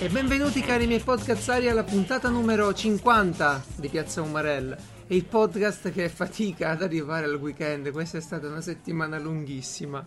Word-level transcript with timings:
E 0.00 0.08
benvenuti 0.08 0.60
cari 0.60 0.86
miei 0.86 1.00
podcazzari 1.00 1.68
alla 1.68 1.82
puntata 1.82 2.28
numero 2.28 2.72
50 2.72 3.64
di 3.78 3.88
Piazza 3.88 4.22
Umarell. 4.22 4.76
Il 5.08 5.24
podcast 5.24 5.90
che 5.90 6.08
fatica 6.08 6.70
ad 6.70 6.82
arrivare 6.82 7.24
al 7.24 7.34
weekend. 7.34 7.90
Questa 7.90 8.16
è 8.16 8.20
stata 8.20 8.46
una 8.46 8.60
settimana 8.60 9.18
lunghissima. 9.18 10.06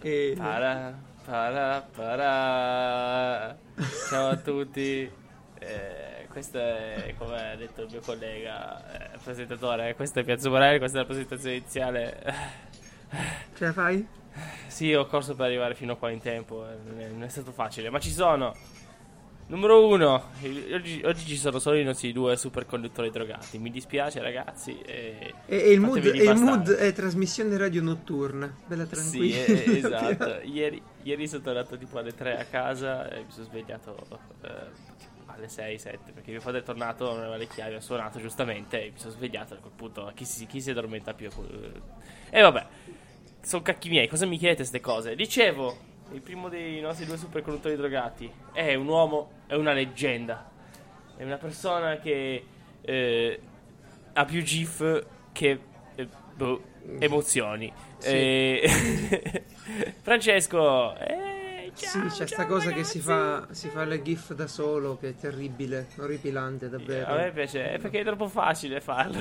E... 0.00 0.32
Para, 0.38 0.98
para, 1.22 1.86
para. 1.94 3.58
Ciao 4.08 4.28
a 4.30 4.36
tutti. 4.36 5.10
Eh, 5.58 6.26
questo 6.30 6.56
è, 6.56 7.14
come 7.18 7.52
ha 7.52 7.56
detto 7.56 7.82
il 7.82 7.88
mio 7.90 8.00
collega 8.00 9.12
eh, 9.12 9.18
presentatore, 9.22 9.94
questo 9.94 10.20
è 10.20 10.24
Piazza 10.24 10.48
Umarell, 10.48 10.78
questa 10.78 10.96
è 10.96 11.00
la 11.02 11.06
presentazione 11.06 11.56
iniziale. 11.56 12.34
Ce 13.54 13.64
la 13.66 13.72
fai? 13.74 14.06
Sì, 14.66 14.94
ho 14.94 15.06
corso 15.06 15.34
per 15.34 15.44
arrivare 15.44 15.74
fino 15.74 15.92
a 15.92 15.96
qua 15.96 16.10
in 16.10 16.20
tempo, 16.20 16.66
eh, 16.66 17.08
non 17.10 17.22
è 17.22 17.28
stato 17.28 17.52
facile, 17.52 17.90
ma 17.90 17.98
ci 17.98 18.10
sono. 18.10 18.54
Numero 19.48 19.86
uno, 19.86 20.30
oggi, 20.72 21.02
oggi 21.04 21.24
ci 21.24 21.36
sono 21.36 21.60
solo 21.60 21.76
i 21.76 21.84
nostri 21.84 22.12
due 22.12 22.36
superconduttori 22.36 23.10
drogati. 23.10 23.58
Mi 23.58 23.70
dispiace, 23.70 24.20
ragazzi. 24.20 24.80
E, 24.80 25.34
E, 25.46 25.56
e 25.56 25.70
il, 25.70 25.78
mood, 25.78 26.04
e 26.04 26.24
il 26.24 26.34
mood 26.36 26.72
è 26.72 26.92
trasmissione 26.92 27.56
radio 27.56 27.80
notturna. 27.80 28.52
Bella 28.66 28.86
Sì, 28.86 28.90
tranquilla. 28.90 29.44
eh, 29.44 29.64
esatto. 29.78 30.40
Ieri, 30.42 30.82
ieri 31.04 31.28
sono 31.28 31.42
tornato 31.42 31.78
tipo 31.78 31.96
alle 31.98 32.12
3 32.12 32.38
a 32.38 32.44
casa 32.46 33.08
e 33.08 33.18
mi 33.20 33.30
sono 33.30 33.44
svegliato 33.44 34.04
eh, 34.42 34.50
alle 35.26 35.48
6, 35.48 35.78
7 35.78 36.10
perché 36.12 36.32
mio 36.32 36.40
padre 36.40 36.60
è 36.60 36.62
tornato, 36.64 37.04
non 37.12 37.20
aveva 37.20 37.36
le 37.36 37.46
chiavi, 37.46 37.74
ha 37.74 37.80
suonato 37.80 38.18
giustamente 38.18 38.82
e 38.82 38.90
mi 38.90 38.98
sono 38.98 39.12
svegliato 39.12 39.54
a 39.54 39.58
quel 39.58 39.72
punto. 39.76 40.10
Chi 40.12 40.24
si, 40.24 40.46
chi 40.46 40.60
si 40.60 40.70
addormenta 40.70 41.14
più? 41.14 41.30
E 42.30 42.40
vabbè, 42.42 42.66
sono 43.42 43.62
cacchi 43.62 43.90
miei, 43.90 44.08
cosa 44.08 44.26
mi 44.26 44.38
chiedete 44.38 44.58
queste 44.62 44.80
cose? 44.80 45.14
Dicevo, 45.14 45.94
il 46.12 46.20
primo 46.20 46.48
dei 46.48 46.80
nostri 46.80 47.04
due 47.04 47.16
superconduttori 47.16 47.76
drogati 47.76 48.30
è 48.52 48.74
un 48.74 48.86
uomo, 48.88 49.30
è 49.46 49.54
una 49.54 49.72
leggenda. 49.72 50.50
È 51.16 51.24
una 51.24 51.36
persona 51.36 51.98
che 51.98 52.44
eh, 52.80 53.40
ha 54.12 54.24
più 54.24 54.42
gif 54.42 55.06
che 55.32 55.60
eh, 55.94 56.08
boh, 56.34 56.62
emozioni. 56.98 57.72
Sì. 57.98 58.08
Eh, 58.08 59.44
Francesco, 60.02 60.96
eh, 60.96 61.35
Sì, 61.80 62.08
ciao, 62.08 62.08
c'è 62.08 62.26
sta 62.26 62.44
cosa 62.46 62.72
che 62.72 62.82
ragazzi. 62.82 62.92
si 62.98 63.00
fa, 63.00 63.46
si 63.52 63.70
fa 63.70 63.84
le 63.84 64.02
gif 64.02 64.34
da 64.34 64.46
solo, 64.46 64.96
che 64.96 65.10
è 65.10 65.14
terribile, 65.14 65.92
orripilante 65.96 66.68
davvero. 66.68 67.12
A 67.12 67.14
me 67.16 67.32
piace, 67.32 67.72
è 67.72 67.78
perché 67.78 68.00
è 68.00 68.04
troppo 68.04 68.28
facile 68.28 68.80
farlo. 68.80 69.18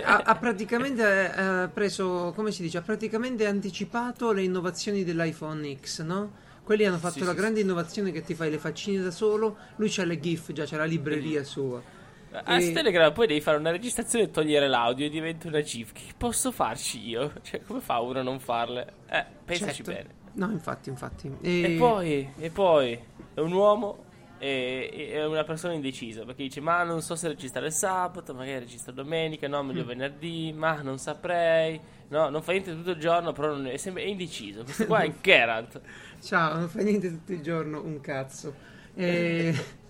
ha, 0.00 0.22
ha 0.22 0.36
praticamente 0.38 1.32
eh, 1.64 1.68
preso, 1.68 2.32
come 2.34 2.50
si 2.52 2.62
dice, 2.62 2.78
ha 2.78 2.82
praticamente 2.82 3.46
anticipato 3.46 4.32
le 4.32 4.42
innovazioni 4.42 5.04
dell'iPhone 5.04 5.76
X, 5.80 6.02
no? 6.02 6.36
Quelli 6.62 6.84
hanno 6.84 6.98
fatto 6.98 7.18
Sì, 7.18 7.24
la 7.24 7.32
sì, 7.32 7.36
grande 7.36 7.60
innovazione 7.60 8.10
che 8.12 8.22
ti 8.22 8.34
fai 8.34 8.50
le 8.50 8.58
faccine 8.58 9.02
da 9.02 9.10
solo, 9.10 9.58
lui 9.76 9.88
c'ha 9.90 10.04
le 10.04 10.18
GIF, 10.20 10.52
già 10.52 10.64
c'ha 10.66 10.76
la 10.78 10.84
libreria 10.84 11.44
sua. 11.44 11.84
A 12.30 12.60
E- 12.60 12.70
Telegram 12.72 13.12
poi 13.12 13.26
devi 13.26 13.40
fare 13.40 13.56
una 13.56 13.70
registrazione 13.70 14.26
e 14.26 14.30
togliere 14.30 14.68
l'audio 14.68 15.06
e 15.06 15.08
diventa 15.08 15.48
una 15.48 15.62
GIF. 15.62 15.92
Che 15.92 16.14
posso 16.16 16.52
farci 16.52 17.06
io? 17.08 17.32
Cioè, 17.42 17.62
come 17.62 17.80
fa 17.80 18.00
uno 18.00 18.18
a 18.20 18.22
non 18.22 18.40
farle? 18.40 19.00
Eh, 19.06 19.24
pensaci 19.44 19.82
Certo. 19.82 19.84
bene. 19.84 20.14
No, 20.36 20.50
infatti, 20.50 20.88
infatti. 20.90 21.30
E 21.40 21.76
poi, 21.78 22.30
e 22.38 22.50
poi, 22.50 22.98
è 23.34 23.40
un 23.40 23.52
uomo 23.52 24.04
e 24.38 24.90
e 24.92 25.12
è 25.12 25.24
una 25.24 25.44
persona 25.44 25.72
indecisa 25.72 26.26
perché 26.26 26.42
dice 26.42 26.60
ma 26.60 26.82
non 26.82 27.00
so 27.00 27.16
se 27.16 27.28
registrare 27.28 27.68
il 27.68 27.72
sabato, 27.72 28.34
magari 28.34 28.58
registro 28.58 28.92
domenica, 28.92 29.48
no, 29.48 29.62
meglio 29.62 29.82
Mm. 29.84 29.86
venerdì, 29.86 30.52
ma 30.54 30.82
non 30.82 30.98
saprei, 30.98 31.80
no, 32.08 32.28
non 32.28 32.42
fa 32.42 32.52
niente 32.52 32.72
tutto 32.74 32.90
il 32.90 32.98
giorno, 32.98 33.32
però 33.32 33.58
è, 33.62 33.76
sempre, 33.78 34.02
è 34.02 34.06
indeciso. 34.08 34.62
Questo 34.62 34.84
qua 34.86 35.00
è 35.00 35.12
Geralt. 35.22 35.80
Ciao, 36.20 36.58
non 36.58 36.68
fai 36.68 36.84
niente 36.84 37.08
tutto 37.08 37.32
il 37.32 37.40
giorno, 37.40 37.82
un 37.82 38.00
cazzo. 38.00 38.54
E... 38.94 39.54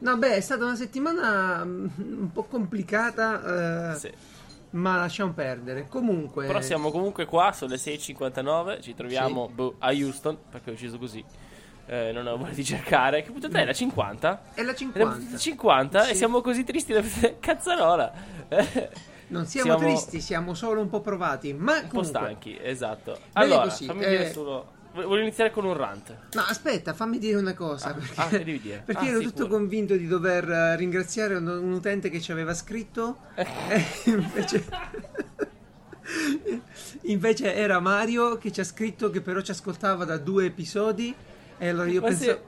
No, 0.00 0.16
beh, 0.16 0.36
è 0.36 0.40
stata 0.40 0.62
una 0.64 0.76
settimana 0.76 1.64
mm, 1.64 1.86
un 2.20 2.30
po' 2.32 2.44
complicata, 2.44 3.94
eh, 3.94 3.98
Sì. 3.98 4.12
Ma 4.70 4.96
lasciamo 4.96 5.32
perdere. 5.32 5.86
Comunque... 5.88 6.46
Però 6.46 6.60
siamo 6.60 6.90
comunque 6.90 7.24
qua, 7.24 7.52
sono 7.52 7.70
le 7.72 7.76
6.59, 7.78 8.80
ci 8.82 8.94
troviamo 8.94 9.48
boh, 9.48 9.76
a 9.78 9.88
Houston, 9.92 10.36
perché 10.50 10.70
ho 10.70 10.72
deciso 10.74 10.98
così, 10.98 11.24
eh, 11.86 12.12
non 12.12 12.26
ho 12.26 12.36
voglia 12.36 12.52
di 12.52 12.64
cercare. 12.64 13.22
Che 13.22 13.30
puntata 13.30 13.58
è? 13.60 13.64
La 13.64 13.72
50? 13.72 14.42
È 14.54 14.62
la 14.62 14.62
È 14.62 14.64
la 14.64 14.74
50. 14.74 15.14
puntata 15.14 15.36
50 15.38 16.02
Sì. 16.04 16.10
e 16.10 16.14
siamo 16.14 16.40
così 16.40 16.64
tristi 16.64 16.92
da 16.92 17.02
cazzarola. 17.40 18.12
Non 19.28 19.44
siamo, 19.44 19.76
Siamo- 19.76 19.78
tristi, 19.78 20.20
siamo 20.22 20.54
solo 20.54 20.80
un 20.80 20.88
po' 20.88 21.00
provati, 21.02 21.52
ma 21.52 21.74
Un 21.74 21.80
po' 21.82 21.88
comunque... 21.88 22.04
stanchi, 22.20 22.58
esatto. 22.62 23.18
Allora, 23.34 23.64
così, 23.64 23.84
fammi 23.84 24.04
eh, 24.04 24.08
dire 24.08 24.32
solo... 24.32 24.72
Voglio 24.92 25.20
iniziare 25.20 25.50
con 25.50 25.64
un 25.64 25.74
rant. 25.74 26.14
No, 26.32 26.42
aspetta, 26.42 26.92
fammi 26.92 27.18
dire 27.18 27.38
una 27.38 27.54
cosa. 27.54 27.88
Ah, 27.88 27.94
perché 27.94 28.20
ah, 28.20 28.28
devi 28.28 28.60
dire? 28.60 28.82
perché 28.84 29.04
Ah, 29.04 29.08
ero 29.08 29.18
sì, 29.18 29.24
tutto 29.26 29.46
pure. 29.46 29.58
convinto 29.58 29.96
di 29.96 30.06
dover 30.06 30.48
eh, 30.50 30.76
ringraziare 30.76 31.36
un, 31.36 31.46
un 31.46 31.72
utente 31.72 32.10
che 32.10 32.20
ci 32.20 32.32
aveva 32.32 32.52
scritto. 32.54 33.18
e 33.36 33.46
invece... 34.06 34.64
invece 37.02 37.54
era 37.54 37.80
Mario 37.80 38.38
che 38.38 38.50
ci 38.50 38.60
ha 38.60 38.64
scritto 38.64 39.10
che 39.10 39.20
però 39.20 39.40
ci 39.40 39.50
ascoltava 39.50 40.04
da 40.04 40.16
due 40.16 40.46
episodi. 40.46 41.14
E 41.58 41.68
allora 41.68 41.88
io 41.88 42.00
Ma 42.00 42.08
penso... 42.08 42.24
se- 42.24 42.40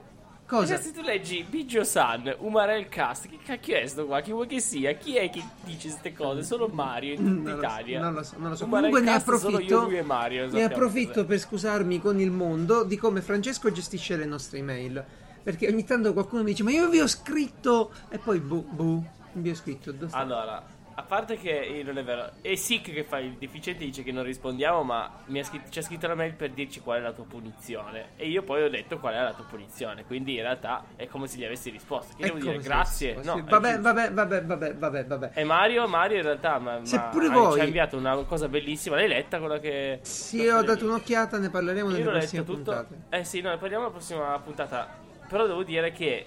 Cosa? 0.51 0.77
Se 0.81 0.91
tu 0.91 0.99
leggi 0.99 1.45
Biggio 1.47 1.85
San, 1.85 2.35
Umarel 2.39 2.89
Cast, 2.89 3.29
che 3.29 3.37
cacchio 3.41 3.77
è 3.77 3.87
sto 3.87 4.05
qua? 4.05 4.19
Chi 4.19 4.31
vuoi 4.31 4.47
che 4.47 4.59
sia? 4.59 4.91
Chi 4.95 5.15
è 5.15 5.29
che 5.29 5.41
dice 5.63 5.87
queste 5.87 6.13
cose? 6.13 6.43
Solo 6.43 6.67
Mario 6.67 7.13
in 7.13 7.23
Non 7.23 7.43
lo 7.45 7.51
so, 7.51 7.57
Italia. 7.57 7.99
non 8.01 8.13
lo 8.13 8.23
so, 8.23 8.35
non 8.37 8.49
lo 8.49 8.55
so. 8.57 8.65
Umarel 8.65 8.89
Comunque 8.89 9.11
ne 9.13 9.17
Cast 9.17 9.37
solo 9.37 9.55
approfitto, 9.55 9.89
io, 9.89 10.03
Mario. 10.03 10.51
ne 10.51 10.63
approfitto 10.65 11.23
per 11.23 11.39
scusarmi 11.39 12.01
con 12.01 12.19
il 12.19 12.31
mondo 12.31 12.83
di 12.83 12.97
come 12.97 13.21
Francesco 13.21 13.71
gestisce 13.71 14.17
le 14.17 14.25
nostre 14.25 14.57
email. 14.57 15.05
Perché 15.41 15.69
ogni 15.69 15.85
tanto 15.85 16.11
qualcuno 16.11 16.43
mi 16.43 16.49
dice: 16.51 16.63
Ma 16.63 16.71
io 16.71 16.89
vi 16.89 16.99
ho 16.99 17.07
scritto. 17.07 17.93
E 18.09 18.17
poi, 18.17 18.39
boh, 18.41 18.65
boh, 18.69 19.05
vi 19.31 19.51
ho 19.51 19.55
scritto. 19.55 19.95
Allora, 20.09 20.61
a 20.93 21.03
parte 21.03 21.37
che 21.37 21.81
non 21.85 21.97
è 21.97 22.03
vero, 22.03 22.31
è 22.41 22.55
Sick 22.55 22.91
che 22.91 23.03
fa 23.03 23.19
il 23.19 23.33
deficiente 23.33 23.83
dice 23.83 24.03
che 24.03 24.11
non 24.11 24.23
rispondiamo, 24.23 24.83
ma 24.83 25.09
mi 25.27 25.39
ha 25.39 25.43
scritto, 25.43 25.69
ci 25.69 25.79
ha 25.79 25.81
scritto 25.81 26.07
la 26.07 26.15
mail 26.15 26.33
per 26.33 26.51
dirci 26.51 26.79
qual 26.81 26.99
è 26.99 27.01
la 27.01 27.13
tua 27.13 27.23
punizione. 27.25 28.09
E 28.17 28.27
io 28.27 28.43
poi 28.43 28.63
ho 28.63 28.69
detto 28.69 28.99
qual 28.99 29.13
è 29.13 29.21
la 29.21 29.33
tua 29.33 29.45
punizione. 29.45 30.03
Quindi 30.05 30.35
in 30.35 30.41
realtà 30.41 30.83
è 30.95 31.07
come 31.07 31.27
se 31.27 31.37
gli 31.37 31.45
avessi 31.45 31.69
risposto. 31.69 32.15
Che 32.17 32.23
È 32.23 32.25
devo 32.27 32.39
dire? 32.39 32.57
Grazie. 32.59 33.15
No, 33.23 33.35
sì, 33.35 33.41
vabbè, 33.41 33.79
vabbè, 33.79 34.11
vabbè, 34.11 34.43
vabbè, 34.43 34.75
vabbè, 34.75 35.05
vabbè. 35.05 35.31
E 35.33 35.43
Mario, 35.43 35.87
Mario 35.87 36.17
in 36.17 36.23
realtà 36.23 36.59
ma, 36.59 36.79
Se 36.83 36.97
ma- 36.97 37.09
voi- 37.11 37.53
ci 37.53 37.59
ha 37.59 37.63
inviato 37.65 37.97
una 37.97 38.15
cosa 38.23 38.47
bellissima. 38.47 38.95
L'hai 38.97 39.07
letta 39.07 39.39
quella 39.39 39.59
che. 39.59 39.99
Sì, 40.01 40.47
ho 40.47 40.61
dato 40.61 40.83
un 40.83 40.91
un'occhiata, 40.91 41.37
ne 41.37 41.49
parleremo 41.49 41.89
Io 41.89 41.97
nelle 41.97 42.19
prossime 42.19 42.43
puntate. 42.43 42.95
Eh 43.09 43.23
sì, 43.23 43.41
no, 43.41 43.49
ne 43.49 43.57
parliamo 43.57 43.85
alla 43.85 43.93
prossima 43.93 44.37
puntata. 44.39 44.87
Però 45.27 45.47
devo 45.47 45.63
dire 45.63 45.91
che 45.91 46.25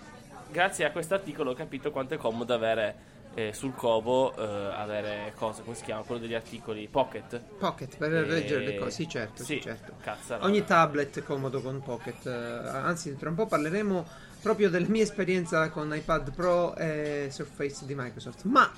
grazie 0.50 0.84
a 0.84 0.90
questo 0.90 1.14
articolo 1.14 1.50
ho 1.50 1.54
capito 1.54 1.90
quanto 1.90 2.14
è 2.14 2.16
comodo 2.16 2.54
avere 2.54 3.12
eh, 3.34 3.52
sul 3.52 3.74
covo 3.74 4.34
eh, 4.36 4.42
avere 4.74 5.32
cosa, 5.36 5.62
come 5.62 5.74
si 5.74 5.82
chiama? 5.84 6.02
Quello 6.02 6.20
degli 6.20 6.34
articoli 6.34 6.88
Pocket. 6.88 7.40
Pocket 7.58 7.96
per 7.96 8.12
E- 8.12 8.24
leggere 8.26 8.64
le 8.64 8.76
cose. 8.76 8.90
Sì, 8.90 9.08
certo, 9.08 9.42
sì, 9.44 9.54
Sì, 9.54 9.60
certo. 9.62 9.94
cazzarola. 10.00 10.46
Ogni 10.48 10.64
tablet 10.64 11.18
è 11.18 11.22
comodo 11.22 11.60
con 11.60 11.82
Pocket. 11.82 12.26
eh, 12.26 12.30
anzi, 12.30 13.16
tra 13.16 13.28
un 13.28 13.34
po' 13.34 13.46
parleremo 13.46 14.06
proprio 14.40 14.68
della 14.70 14.86
mia 14.88 15.02
esperienza 15.02 15.68
con 15.70 15.94
iPad 15.94 16.32
Pro 16.34 16.74
e 16.76 17.28
Surface 17.30 17.86
di 17.86 17.94
Microsoft. 17.96 18.44
Ma 18.44 18.70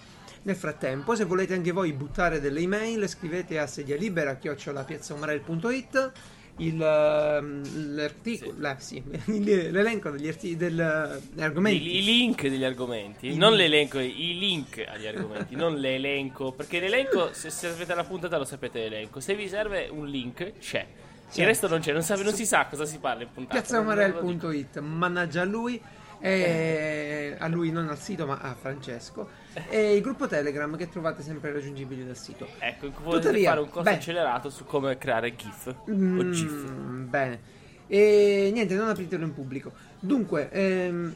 nel 0.43 0.57
frattempo, 0.57 1.15
se 1.17 1.25
volete 1.25 1.55
anche 1.55 1.73
voi 1.73 1.93
buttare 1.93 2.41
delle 2.41 2.61
email, 2.61 3.09
scrivete 3.09 3.59
a 3.59 3.67
sedia 3.67 3.97
libera 3.97 4.37
chiocciolapiazzaumarel.it 4.37 6.13
il, 6.59 6.81
ehm, 6.83 7.95
l'articolo, 7.95 8.55
la- 8.59 8.79
sì, 8.79 9.03
l'elenco 9.27 10.11
degli 10.11 10.29
arti- 10.29 10.57
del, 10.57 11.21
degli 11.33 11.43
argomenti. 11.43 11.85
I, 11.95 11.99
i 11.99 12.05
link 12.05 12.43
degli 12.43 12.65
argomenti, 12.65 13.29
I 13.33 13.37
non 13.37 13.51
link. 13.55 13.61
l'elenco, 13.63 13.99
i 13.99 14.39
link 14.39 14.85
agli 14.89 15.07
argomenti, 15.07 15.55
non 15.55 15.75
l'elenco. 15.81 16.53
Perché 16.53 16.81
l'elenco, 16.81 17.33
se 17.33 17.51
sapete 17.51 17.95
la 17.95 18.05
puntata, 18.05 18.39
lo 18.39 18.45
sapete 18.45 18.79
l'elenco. 18.81 19.21
Se 19.21 19.35
vi 19.35 19.49
serve 19.49 19.89
un 19.91 20.07
link, 20.07 20.59
c'è. 20.59 20.87
Sì. 21.29 21.41
Il 21.41 21.47
resto 21.47 21.67
non 21.69 21.81
c'è, 21.81 21.93
non, 21.93 22.03
sa- 22.03 22.15
non 22.17 22.33
si 22.33 22.47
sa 22.47 22.67
cosa 22.67 22.85
si 22.85 22.99
parla 22.99 23.25
in 23.25 23.29
puntata. 23.35 23.61
piazzaumarel.it 23.61 24.79
mannaggia 24.79 25.43
lui 25.45 25.81
e 26.19 27.37
a 27.39 27.47
lui 27.49 27.71
non 27.71 27.89
al 27.89 27.99
sito 27.99 28.27
ma 28.27 28.39
a 28.41 28.55
Francesco 28.55 29.29
e 29.69 29.95
il 29.97 30.03
gruppo 30.03 30.27
Telegram 30.27 30.77
che 30.77 30.89
trovate 30.89 31.23
sempre 31.23 31.53
raggiungibile 31.53 32.05
dal 32.05 32.17
sito 32.17 32.47
Ecco, 32.59 32.91
volete 33.03 33.27
Tuttavia, 33.27 33.49
fare 33.51 33.61
un 33.61 33.69
corso 33.69 33.83
beh. 33.91 33.97
accelerato 33.97 34.51
su 34.51 34.65
come 34.65 34.97
creare 34.99 35.35
GIF 35.35 35.67
o 35.67 35.91
Mm, 35.91 36.33
GIF. 36.33 36.69
bene 37.09 37.41
e 37.87 38.51
niente 38.53 38.75
non 38.75 38.89
apritelo 38.89 39.25
in 39.25 39.33
pubblico 39.35 39.73
dunque 40.01 40.51
ehm, 40.51 41.15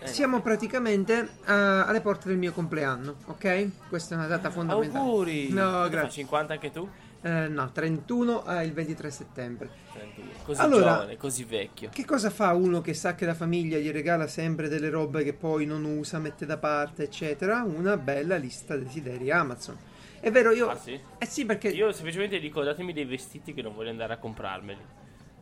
Eh. 0.00 0.06
siamo 0.08 0.40
praticamente 0.40 1.28
a- 1.44 1.84
alle 1.86 2.00
porte 2.00 2.26
del 2.28 2.36
mio 2.36 2.52
compleanno 2.52 3.16
ok 3.26 3.68
questa 3.88 4.14
è 4.16 4.18
una 4.18 4.26
data 4.26 4.50
fondamentale 4.50 4.98
Auguri! 5.04 5.50
no 5.52 5.88
grazie 5.88 6.10
50 6.22 6.52
anche 6.54 6.70
tu? 6.72 6.88
Eh, 7.24 7.46
no 7.48 7.70
31 7.70 8.42
al 8.42 8.64
il 8.66 8.72
23 8.72 9.10
settembre 9.10 9.70
31. 9.92 10.28
Così 10.44 10.60
Allora- 10.60 10.92
giovane, 10.94 11.16
così 11.16 11.44
vecchio. 11.44 11.88
Che 11.92 12.04
cosa 12.04 12.30
fa 12.30 12.52
uno 12.52 12.80
che 12.80 12.94
sa 12.94 13.14
che 13.14 13.24
la 13.26 13.34
famiglia 13.34 13.78
gli 13.78 13.90
regala 13.92 14.26
sempre 14.26 14.68
delle 14.68 14.90
robe 14.90 15.22
che 15.22 15.32
poi 15.32 15.64
non 15.64 15.84
usa, 15.84 16.18
mette 16.18 16.46
da 16.46 16.56
parte, 16.58 17.04
eccetera? 17.04 17.62
Una 17.62 17.96
bella 17.96 18.36
lista 18.36 18.76
desideri 18.76 19.30
Amazon. 19.30 19.76
È 20.18 20.30
vero, 20.32 20.50
io... 20.52 20.68
Ah 20.68 20.76
sì? 20.76 20.98
Eh 21.18 21.26
sì, 21.26 21.44
perché... 21.44 21.68
Io 21.68 21.92
semplicemente 21.92 22.38
dico 22.40 22.62
datemi 22.62 22.92
dei 22.92 23.04
vestiti 23.04 23.54
che 23.54 23.62
non 23.62 23.74
voglio 23.74 23.90
andare 23.90 24.14
a 24.14 24.18
comprarmeli. 24.18 24.80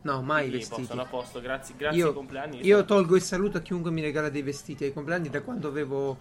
No, 0.03 0.21
mai 0.21 0.47
Quindi 0.47 0.57
vestiti. 0.57 0.85
Sono 0.85 1.01
a 1.01 1.05
posto, 1.05 1.39
grazie, 1.41 1.75
grazie 1.77 1.99
Io, 1.99 2.07
ai 2.09 2.13
compleanni. 2.13 2.57
io 2.65 2.75
sono- 2.75 2.85
tolgo 2.85 3.15
il 3.15 3.21
saluto 3.21 3.57
a 3.57 3.61
chiunque 3.61 3.91
mi 3.91 4.01
regala 4.01 4.29
dei 4.29 4.41
vestiti 4.43 4.83
ai 4.83 4.93
compleanni 4.93 5.29
da 5.29 5.41
quando 5.41 5.67
avevo 5.67 6.17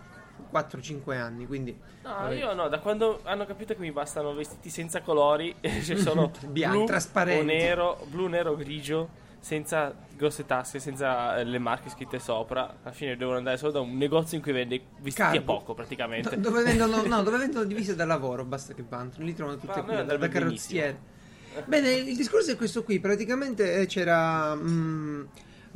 4-5 0.53 1.17
anni, 1.19 1.47
quindi 1.47 1.77
No, 2.03 2.11
vabbè. 2.15 2.35
io 2.35 2.53
no, 2.55 2.69
da 2.69 2.79
quando 2.79 3.21
hanno 3.25 3.45
capito 3.47 3.75
che 3.75 3.81
mi 3.81 3.93
bastano 3.93 4.33
vestiti 4.35 4.71
senza 4.71 5.03
colori, 5.03 5.55
cioè 5.61 5.97
solo 5.99 6.31
Bianchi, 6.49 6.93
blu 7.13 7.43
nero, 7.43 8.07
blu, 8.09 8.27
nero, 8.27 8.57
grigio, 8.57 9.09
senza 9.39 9.95
grosse 10.17 10.45
tasche, 10.47 10.79
senza 10.79 11.37
eh, 11.39 11.45
le 11.45 11.59
marche 11.59 11.91
scritte 11.91 12.19
sopra. 12.19 12.77
Alla 12.83 12.93
fine 12.93 13.17
devono 13.17 13.39
andare 13.39 13.57
solo 13.57 13.73
da 13.73 13.81
un 13.81 13.97
negozio 13.97 14.37
in 14.37 14.43
cui 14.43 14.53
vende 14.53 14.81
vestiti 14.99 15.23
a 15.23 15.31
Cargo. 15.33 15.45
poco 15.45 15.75
praticamente. 15.75 16.37
Do- 16.37 16.51
dove 16.51 16.63
vendono, 16.63 17.03
no, 17.07 17.23
dove 17.23 17.39
vendono 17.39 17.65
divise 17.65 17.95
da 17.95 18.05
lavoro, 18.05 18.45
basta 18.45 18.75
che 18.75 18.85
vanno, 18.89 19.11
lì 19.17 19.35
trovano 19.35 19.59
tutte 19.59 19.81
a 19.81 19.83
quelle 19.83 20.05
da, 20.05 20.17
da 20.17 20.29
carrozziere. 20.29 21.19
Bene, 21.65 21.91
il 21.91 22.17
discorso 22.17 22.53
è 22.53 22.57
questo 22.57 22.85
qui, 22.85 23.01
praticamente 23.01 23.81
eh, 23.81 23.87
c'era... 23.87 24.55
mm, 24.55 25.25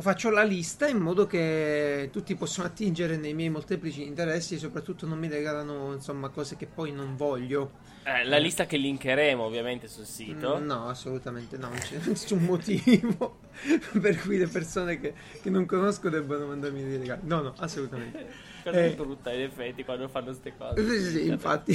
faccio 0.02 0.30
la 0.30 0.42
lista 0.42 0.86
in 0.88 0.98
modo 0.98 1.26
che 1.26 2.08
tutti 2.12 2.34
possano 2.34 2.66
attingere 2.66 3.16
nei 3.16 3.32
miei 3.34 3.50
molteplici 3.50 4.04
interessi 4.06 4.54
e 4.54 4.58
soprattutto 4.58 5.06
non 5.06 5.18
mi 5.18 5.28
regalano 5.28 5.92
insomma 5.92 6.28
cose 6.30 6.56
che 6.56 6.66
poi 6.66 6.92
non 6.92 7.16
voglio. 7.16 7.82
Eh, 8.06 8.24
la 8.24 8.36
lista 8.36 8.66
che 8.66 8.76
linkeremo 8.76 9.42
ovviamente 9.42 9.88
sul 9.88 10.04
sito. 10.04 10.58
Mm, 10.60 10.66
No, 10.66 10.88
assolutamente 10.88 11.56
no, 11.56 11.68
non 11.68 11.78
c'è 11.78 11.98
nessun 12.04 12.42
motivo 12.44 13.38
per 14.00 14.20
cui 14.20 14.36
le 14.36 14.46
persone 14.48 15.00
che, 15.00 15.14
che 15.40 15.48
non 15.48 15.64
conosco 15.64 16.08
debbano 16.10 16.46
mandarmi 16.46 16.82
dei 16.82 16.98
regali. 16.98 17.20
No, 17.24 17.40
no, 17.40 17.54
assolutamente. 17.58 18.52
Cosa 18.64 18.78
Eh. 18.82 18.94
brutta 18.94 19.30
in 19.30 19.42
effetti 19.42 19.84
quando 19.84 20.08
fanno 20.08 20.26
queste 20.26 20.54
cose. 20.56 21.10
Sì, 21.10 21.28
infatti. 21.28 21.74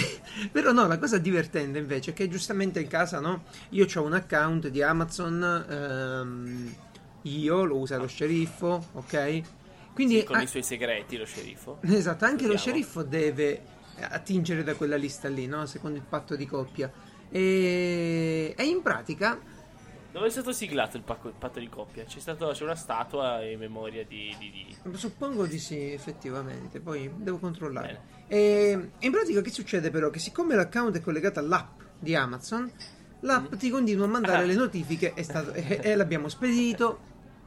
Però 0.52 0.72
no, 0.72 0.88
la 0.88 0.98
cosa 0.98 1.20
divertente 1.20 1.78
invece 1.78 2.12
è 2.12 2.14
che 2.16 2.28
giustamente 2.28 2.80
in 2.80 2.88
casa, 2.88 3.20
no? 3.20 3.44
Io 3.70 3.86
ho 3.94 4.02
un 4.04 4.14
account 4.14 4.70
di 4.70 4.82
Amazon, 4.82 5.66
ehm, 5.70 6.76
io 7.24 7.64
lo 7.64 7.78
usa 7.78 7.98
lo 7.98 8.08
sceriffo, 8.08 8.88
ok? 8.94 9.42
Quindi 9.94 10.20
Sì, 10.20 10.24
con 10.24 10.36
ah, 10.38 10.42
i 10.44 10.48
suoi 10.48 10.64
segreti, 10.64 11.18
lo 11.18 11.26
sceriffo. 11.26 11.80
esatto, 11.88 12.26
anche 12.26 12.44
lo 12.48 12.54
Vediamo. 12.54 12.60
sceriffo 12.60 13.04
deve 13.04 13.62
attingere 14.00 14.64
da 14.64 14.76
quella 14.76 14.96
lista 14.96 15.28
lì, 15.28 15.46
no? 15.46 15.66
Secondo 15.66 15.98
il 15.98 16.04
patto 16.08 16.36
di 16.36 16.46
coppia. 16.46 16.92
E, 17.32 18.54
e 18.58 18.64
in 18.66 18.82
pratica 18.82 19.40
Dove 20.12 20.26
è 20.26 20.30
stato 20.32 20.52
siglato 20.52 20.98
il, 20.98 21.04
pacco- 21.04 21.32
patto 21.38 21.60
di 21.60 21.70
coppia? 21.70 22.04
C'è, 22.04 22.20
stato, 22.20 22.48
c'è 22.50 22.64
una 22.64 22.74
statua 22.76 23.44
in 23.46 23.60
memoria 23.60 24.04
di... 24.04 24.36
di, 24.40 24.50
di- 24.82 24.98
Suppongo 24.98 25.46
di 25.46 25.60
sì, 25.60 25.92
effettivamente, 25.92 26.80
poi 26.80 27.12
devo 27.16 27.38
controllare. 27.38 27.88
Bene. 27.88 28.28
E 28.28 28.90
in 29.00 29.12
pratica 29.12 29.42
che 29.42 29.52
succede 29.52 29.92
però? 29.92 30.10
Che 30.10 30.18
siccome 30.18 30.56
l'account 30.56 30.96
è 30.98 31.02
collegato 31.02 31.38
all'app 31.40 31.80
di 32.00 32.16
Amazon, 32.16 32.72
l'app 33.20 33.54
ti 33.56 33.70
continua 33.70 34.06
a 34.06 34.10
mandare 34.10 34.44
Ah. 34.44 34.46
le 34.48 34.56
notifiche, 34.56 35.14
è 35.14 35.22
stato- 35.22 35.54
e, 35.54 35.80
e 35.84 35.96
l'abbiamo 35.96 36.28
spedito, 36.28 37.02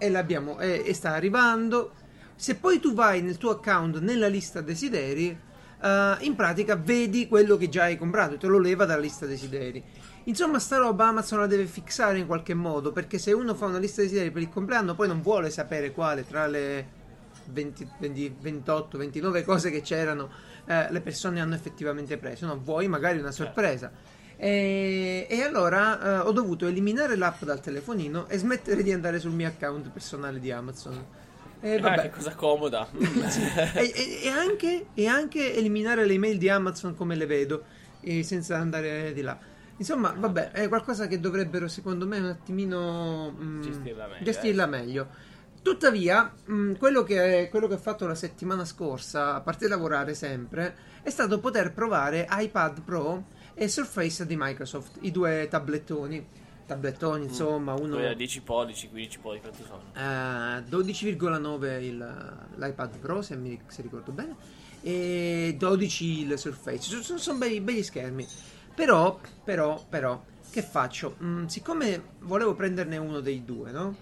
e, 0.06 0.66
e, 0.66 0.82
e 0.86 0.94
sta 0.94 1.14
arrivando. 1.14 1.92
Se 2.34 2.56
poi 2.56 2.80
tu 2.80 2.92
vai 2.94 3.22
nel 3.22 3.38
tuo 3.38 3.50
account 3.50 3.98
nella 4.00 4.26
lista 4.26 4.60
desideri, 4.60 5.38
eh, 5.82 6.16
in 6.20 6.34
pratica 6.34 6.76
vedi 6.76 7.28
quello 7.28 7.56
che 7.56 7.68
già 7.68 7.84
hai 7.84 7.96
comprato, 7.96 8.36
te 8.36 8.46
lo 8.46 8.58
leva 8.58 8.84
dalla 8.84 9.00
lista 9.00 9.26
desideri. 9.26 9.82
Insomma, 10.24 10.58
sta 10.58 10.76
roba 10.76 11.08
Amazon 11.08 11.40
la 11.40 11.46
deve 11.46 11.66
fissare 11.66 12.18
in 12.18 12.26
qualche 12.26 12.54
modo, 12.54 12.92
perché 12.92 13.18
se 13.18 13.32
uno 13.32 13.54
fa 13.54 13.66
una 13.66 13.78
lista 13.78 14.02
desideri 14.02 14.30
per 14.30 14.42
il 14.42 14.48
compleanno, 14.48 14.94
poi 14.94 15.08
non 15.08 15.20
vuole 15.20 15.50
sapere 15.50 15.92
quale 15.92 16.26
tra 16.26 16.46
le 16.46 17.00
20, 17.46 17.88
20, 17.98 18.36
28, 18.40 18.98
29 18.98 19.44
cose 19.44 19.70
che 19.70 19.80
c'erano 19.80 20.30
eh, 20.66 20.86
le 20.90 21.00
persone 21.00 21.40
hanno 21.40 21.54
effettivamente 21.54 22.16
preso. 22.18 22.46
No, 22.46 22.58
vuoi 22.58 22.86
magari 22.88 23.18
una 23.18 23.32
sorpresa. 23.32 23.90
E, 24.44 25.28
e 25.30 25.42
allora 25.42 26.00
eh, 26.00 26.18
ho 26.26 26.32
dovuto 26.32 26.66
eliminare 26.66 27.14
l'app 27.14 27.44
dal 27.44 27.60
telefonino 27.60 28.26
e 28.26 28.38
smettere 28.38 28.82
di 28.82 28.92
andare 28.92 29.20
sul 29.20 29.30
mio 29.30 29.46
account 29.46 29.88
personale 29.90 30.40
di 30.40 30.50
Amazon. 30.50 31.00
E 31.60 31.76
Ah, 31.76 31.80
vabbè. 31.80 32.02
che 32.02 32.10
cosa 32.10 32.34
comoda. 32.34 32.88
e, 32.90 33.92
e- 33.94 34.20
e 34.24 34.28
anche, 34.28 34.86
e 34.94 35.06
anche 35.06 35.54
eliminare 35.54 36.04
le 36.04 36.14
email 36.14 36.38
di 36.38 36.48
Amazon 36.48 36.96
come 36.96 37.14
le 37.14 37.26
vedo, 37.26 37.62
senza 38.22 38.56
andare 38.56 39.12
di 39.12 39.20
là. 39.20 39.38
Insomma, 39.76 40.12
vabbè, 40.18 40.50
è 40.50 40.66
qualcosa 40.66 41.06
che 41.06 41.20
dovrebbero, 41.20 41.68
secondo 41.68 42.04
me, 42.04 42.18
un 42.18 42.24
attimino 42.26 43.30
mm, 43.40 43.62
Gestirla 43.62 44.06
meglio, 44.08 44.24
gestirla 44.24 44.66
meglio. 44.66 45.06
Tuttavia, 45.62 46.32
mm, 46.50 46.74
quello, 46.74 47.04
che, 47.04 47.46
quello 47.48 47.68
che 47.68 47.74
ho 47.74 47.78
fatto 47.78 48.08
la 48.08 48.16
settimana 48.16 48.64
scorsa, 48.64 49.36
a 49.36 49.40
parte 49.40 49.68
lavorare 49.68 50.14
sempre, 50.14 50.74
è 51.04 51.10
stato 51.10 51.38
poter 51.38 51.72
provare 51.72 52.26
iPad 52.28 52.80
Pro 52.82 53.24
e 53.54 53.68
Surface 53.68 54.26
di 54.26 54.36
Microsoft, 54.38 54.98
i 55.02 55.10
due 55.10 55.46
tablettoni. 55.48 56.26
Tablettoni, 56.64 57.24
insomma, 57.24 57.74
uno 57.74 57.96
Poi 57.96 58.06
a 58.06 58.14
10 58.14 58.40
pollici, 58.42 58.88
15 58.88 59.18
pollici, 59.18 59.42
quanti 59.42 59.62
sono? 59.64 59.82
eh, 59.94 60.62
12,9 60.68 61.82
il- 61.82 62.36
l'iPad 62.56 62.98
Pro 62.98 63.20
se, 63.20 63.36
mi, 63.36 63.60
se 63.66 63.82
ricordo 63.82 64.12
bene 64.12 64.36
e 64.80 65.54
12 65.58 66.20
il 66.22 66.38
Surface. 66.38 67.02
Sono, 67.02 67.18
sono 67.18 67.38
bei, 67.38 67.60
begli 67.60 67.82
schermi. 67.82 68.26
Però 68.74 69.20
però 69.44 69.84
però 69.88 70.22
che 70.50 70.62
faccio? 70.62 71.16
Mm, 71.22 71.46
siccome 71.46 72.02
volevo 72.20 72.54
prenderne 72.54 72.96
uno 72.96 73.20
dei 73.20 73.44
due 73.44 73.70
no? 73.70 73.94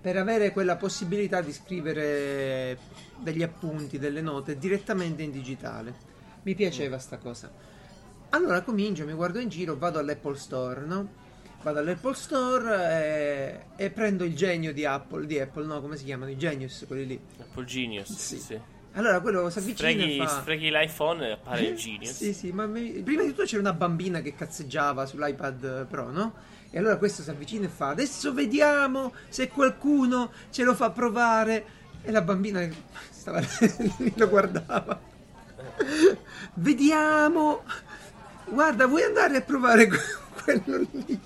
per 0.00 0.16
avere 0.16 0.52
quella 0.52 0.76
possibilità 0.76 1.40
di 1.40 1.52
scrivere 1.52 2.78
degli 3.18 3.42
appunti 3.42 3.98
delle 3.98 4.20
note 4.20 4.58
direttamente 4.58 5.22
in 5.22 5.30
digitale. 5.32 6.10
Mi 6.42 6.54
piaceva 6.54 6.98
sta 6.98 7.18
cosa 7.18 7.50
allora 8.32 8.60
comincio, 8.62 9.04
mi 9.04 9.12
guardo 9.12 9.38
in 9.38 9.48
giro, 9.48 9.76
vado 9.76 9.98
all'Apple 9.98 10.36
Store, 10.36 10.84
no? 10.84 11.20
Vado 11.62 11.78
all'Apple 11.78 12.14
Store 12.14 13.66
e, 13.76 13.84
e 13.84 13.90
prendo 13.90 14.24
il 14.24 14.34
genio 14.34 14.72
di 14.72 14.84
Apple, 14.84 15.26
di 15.26 15.38
Apple, 15.38 15.64
no? 15.64 15.80
Come 15.80 15.96
si 15.96 16.04
chiamano? 16.04 16.30
I 16.30 16.36
genius, 16.36 16.84
quelli 16.86 17.06
lì. 17.06 17.20
Apple 17.40 17.64
Genius. 17.64 18.12
Sì. 18.14 18.38
Sì. 18.38 18.60
Allora 18.94 19.20
quello 19.20 19.48
si 19.48 19.58
avvicina 19.58 19.88
Sfreghi, 19.90 20.18
e 20.18 20.26
fa... 20.26 20.40
sfreghi 20.40 20.70
l'iPhone 20.70 21.26
e 21.28 21.30
appare 21.32 21.62
il 21.62 21.76
Genius. 21.76 22.10
Sì, 22.10 22.34
sì, 22.34 22.52
ma 22.52 22.66
mi- 22.66 22.90
prima 23.02 23.22
di 23.22 23.28
tutto 23.28 23.44
c'era 23.44 23.60
una 23.60 23.72
bambina 23.72 24.20
che 24.20 24.34
cazzeggiava 24.34 25.06
sull'iPad 25.06 25.86
Pro, 25.86 26.10
no? 26.10 26.34
E 26.70 26.78
allora 26.78 26.96
questo 26.96 27.22
si 27.22 27.30
avvicina 27.30 27.66
e 27.66 27.68
fa: 27.68 27.88
Adesso 27.88 28.34
vediamo 28.34 29.14
se 29.28 29.48
qualcuno 29.48 30.32
ce 30.50 30.64
lo 30.64 30.74
fa 30.74 30.90
provare. 30.90 31.80
E 32.02 32.10
la 32.10 32.22
bambina 32.22 32.68
stava 33.10 33.40
lo 34.16 34.28
guardava. 34.28 35.00
Vediamo. 36.54 37.62
Guarda, 38.46 38.86
vuoi 38.86 39.02
andare 39.02 39.36
a 39.36 39.40
provare 39.42 39.86
que- 39.86 39.98
quello 40.42 40.86
lì 40.92 41.18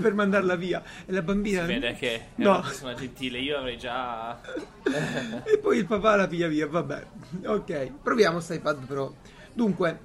per 0.00 0.14
mandarla 0.14 0.56
via? 0.56 0.82
E 1.04 1.12
la 1.12 1.22
bambina. 1.22 1.60
Si 1.62 1.66
vede 1.66 1.94
che 1.94 2.14
è 2.14 2.26
No. 2.36 2.50
una 2.50 2.60
persona 2.60 2.94
gentile. 2.94 3.38
Io 3.38 3.58
avrei 3.58 3.78
già. 3.78 4.38
E 5.44 5.58
poi 5.58 5.78
il 5.78 5.86
papà 5.86 6.16
la 6.16 6.26
piglia 6.26 6.48
via, 6.48 6.66
vabbè. 6.66 7.06
Ok, 7.46 7.90
proviamo 8.02 8.40
iPad 8.48 8.86
Pro. 8.86 9.16
Dunque, 9.52 9.98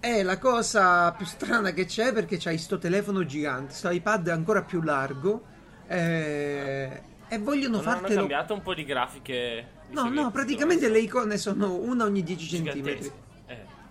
è 0.00 0.22
la 0.22 0.38
cosa 0.38 1.12
più 1.12 1.24
strana 1.26 1.72
che 1.72 1.86
c'è 1.86 2.12
perché 2.12 2.36
c'hai 2.38 2.58
sto 2.58 2.78
telefono 2.78 3.24
gigante, 3.24 3.72
sto 3.74 3.90
iPad 3.90 4.28
ancora 4.28 4.62
più 4.62 4.82
largo. 4.82 5.42
eh, 5.86 7.02
e 7.28 7.38
vogliono 7.38 7.76
Non 7.78 7.86
hanno 7.88 7.98
fartelo. 8.00 8.18
cambiato 8.20 8.54
un 8.54 8.62
po' 8.62 8.74
di 8.74 8.84
grafiche. 8.84 9.68
No, 9.90 10.08
no, 10.08 10.30
praticamente 10.30 10.88
le 10.88 10.98
icone 10.98 11.36
sono 11.38 11.74
una 11.74 12.04
ogni 12.04 12.22
10 12.22 12.46
gigantesco. 12.46 13.22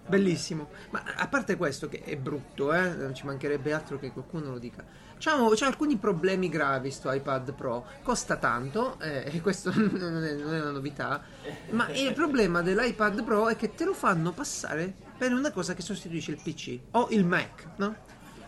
Eh, 0.06 0.10
Bellissimo. 0.10 0.70
Ma 0.90 1.04
a 1.16 1.28
parte 1.28 1.56
questo, 1.56 1.88
che 1.90 2.04
è 2.04 2.16
brutto, 2.18 2.74
eh, 2.74 2.94
non 2.94 3.14
ci 3.14 3.26
mancherebbe 3.26 3.74
altro 3.74 3.98
che 3.98 4.12
qualcuno 4.12 4.52
lo 4.52 4.60
dica. 4.60 4.84
C'ha 5.18 5.38
alcuni 5.66 5.96
problemi 5.96 6.50
gravi 6.50 6.92
sto 6.92 7.10
iPad 7.10 7.54
Pro. 7.54 7.86
Costa 8.04 8.36
tanto, 8.36 9.00
eh, 9.00 9.24
e 9.26 9.42
questo 9.42 9.72
non 9.74 10.24
è, 10.24 10.34
non 10.34 10.54
è 10.54 10.60
una 10.60 10.72
novità. 10.72 11.24
Ma 11.70 11.90
il 11.92 12.14
problema 12.14 12.62
dell'iPad 12.62 13.24
Pro 13.24 13.48
è 13.48 13.56
che 13.56 13.74
te 13.74 13.86
lo 13.86 13.94
fanno 13.94 14.34
passare 14.34 14.94
per 15.18 15.32
una 15.32 15.52
cosa 15.52 15.74
che 15.74 15.82
sostituisce 15.82 16.32
il 16.32 16.42
PC 16.44 16.80
o 16.92 17.08
il 17.12 17.26
Mac, 17.26 17.68
no? 17.78 17.96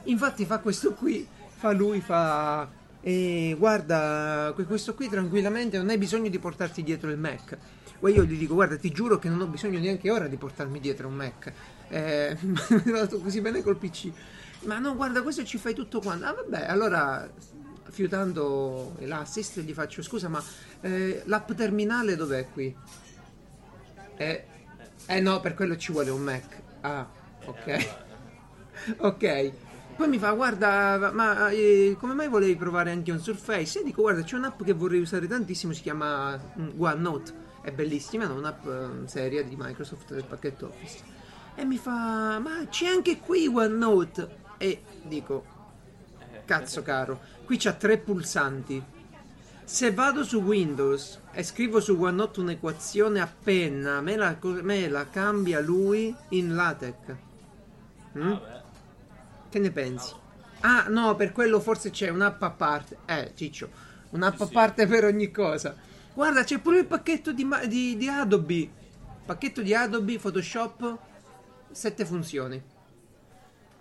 Infatti 0.04 0.46
fa 0.46 0.60
questo 0.60 0.94
qui, 0.94 1.26
fa 1.48 1.72
lui, 1.72 2.02
fa... 2.02 2.70
E 3.00 3.56
guarda, 3.58 4.52
que- 4.56 4.66
questo 4.66 4.96
qui 4.96 5.08
tranquillamente 5.08 5.78
non 5.78 5.90
hai 5.90 5.98
bisogno 5.98 6.28
di 6.28 6.40
portarti 6.40 6.84
dietro 6.84 7.10
il 7.10 7.18
Mac. 7.18 7.58
Io 8.10 8.24
gli 8.24 8.38
dico, 8.38 8.54
guarda, 8.54 8.78
ti 8.78 8.92
giuro 8.92 9.18
che 9.20 9.30
non 9.30 9.42
ho 9.42 9.48
bisogno 9.48 9.80
neanche 9.80 10.12
ora 10.12 10.28
di 10.28 10.38
portarmi 10.38 10.80
dietro 10.80 11.08
un 11.08 11.16
Mac. 11.16 11.52
Eh, 11.88 12.38
va 12.92 13.08
tutto 13.08 13.24
così 13.24 13.42
bene 13.42 13.62
col 13.62 13.78
PC. 13.78 14.12
Ma 14.64 14.80
no, 14.80 14.96
guarda, 14.96 15.22
questo 15.22 15.44
ci 15.44 15.58
fai 15.58 15.74
tutto 15.74 16.00
quanto. 16.00 16.26
Ah, 16.26 16.34
vabbè, 16.34 16.66
allora, 16.68 17.30
fiutando 17.90 18.96
l'assist, 19.00 19.60
gli 19.60 19.74
faccio, 19.74 20.02
scusa, 20.02 20.28
ma 20.28 20.44
eh, 20.82 21.22
l'app 21.26 21.52
terminale 21.54 22.16
dov'è 22.16 22.48
qui? 22.52 22.76
Eh, 24.18 24.46
eh 25.06 25.20
no, 25.20 25.40
per 25.40 25.54
quello 25.54 25.78
ci 25.78 25.92
vuole 25.92 26.10
un 26.10 26.22
Mac. 26.22 26.62
Ah, 26.82 27.08
ok. 27.46 28.04
Ok. 28.98 29.54
Poi 29.96 30.10
mi 30.10 30.20
fa, 30.20 30.32
guarda, 30.34 31.12
ma 31.14 31.50
eh, 31.50 31.96
come 31.98 32.14
mai 32.14 32.28
volevi 32.28 32.58
provare 32.58 32.92
anche 32.92 33.12
un 33.12 33.20
Surface? 33.20 33.80
E 33.80 33.84
dico, 33.84 34.02
guarda, 34.02 34.22
c'è 34.22 34.36
un'app 34.36 34.62
che 34.62 34.74
vorrei 34.74 35.00
usare 35.00 35.26
tantissimo, 35.26 35.72
si 35.72 35.82
chiama 35.82 36.38
mm, 36.38 36.70
OneNote. 36.78 37.34
È 37.66 37.72
bellissima, 37.72 38.26
è 38.26 38.28
un'app 38.28 38.68
eh, 38.68 39.08
seria 39.08 39.44
di 39.44 39.56
Microsoft 39.58 40.14
del 40.14 40.24
pacchetto 40.24 40.68
Office. 40.68 41.00
E 41.56 41.66
mi 41.66 41.80
fa, 41.80 42.38
ma 42.38 42.64
c'è 42.70 42.86
anche 42.86 43.18
qui 43.18 43.48
OneNote. 43.48 44.38
E 44.60 44.84
dico, 45.02 45.44
cazzo 46.46 46.84
caro, 46.84 47.20
qui 47.44 47.58
c'ha 47.58 47.74
tre 47.74 47.98
pulsanti. 47.98 48.84
Se 49.64 49.92
vado 49.92 50.24
su 50.24 50.42
Windows 50.42 51.22
e 51.32 51.42
scrivo 51.42 51.80
su 51.80 52.00
OneNote 52.00 52.42
un'equazione 52.42 53.20
a 53.20 53.34
penna, 53.44 54.00
me 54.00 54.16
la, 54.16 54.38
me 54.62 54.88
la 54.88 55.10
cambia 55.10 55.60
lui 55.60 56.16
in 56.30 56.54
LaTeX. 56.54 57.16
Mm? 58.16 58.30
Vabbè. 58.30 58.62
Che 59.50 59.58
ne 59.58 59.72
pensi? 59.72 60.14
Ah, 60.60 60.86
no, 60.90 61.16
per 61.16 61.32
quello 61.32 61.60
forse 61.60 61.90
c'è 61.90 62.10
un'app 62.10 62.44
a 62.44 62.52
parte. 62.52 62.98
Eh, 63.06 63.32
Ciccio, 63.34 63.70
un'app 64.12 64.40
a 64.40 64.46
parte 64.46 64.86
per 64.86 65.06
ogni 65.06 65.32
cosa. 65.32 65.94
Guarda, 66.16 66.46
c'è 66.46 66.60
pure 66.60 66.80
il 66.80 66.86
pacchetto 66.86 67.34
di, 67.34 67.46
di- 67.68 67.98
di 67.98 68.08
Adobe. 68.08 68.72
Pacchetto 69.26 69.62
di 69.62 69.74
Adobe 69.74 70.18
Photoshop, 70.18 70.98
7 71.72 72.06
funzioni. 72.06 72.64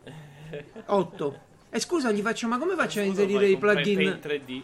8. 0.85 1.41
E 1.71 1.79
scusa, 1.79 2.11
gli 2.11 2.23
faccio, 2.23 2.49
ma 2.49 2.59
come 2.59 2.75
faccio 2.75 2.99
a 2.99 3.05
inserire 3.05 3.47
i 3.47 3.57
plugin? 3.57 4.19
Paint 4.21 4.27
3D. 4.27 4.63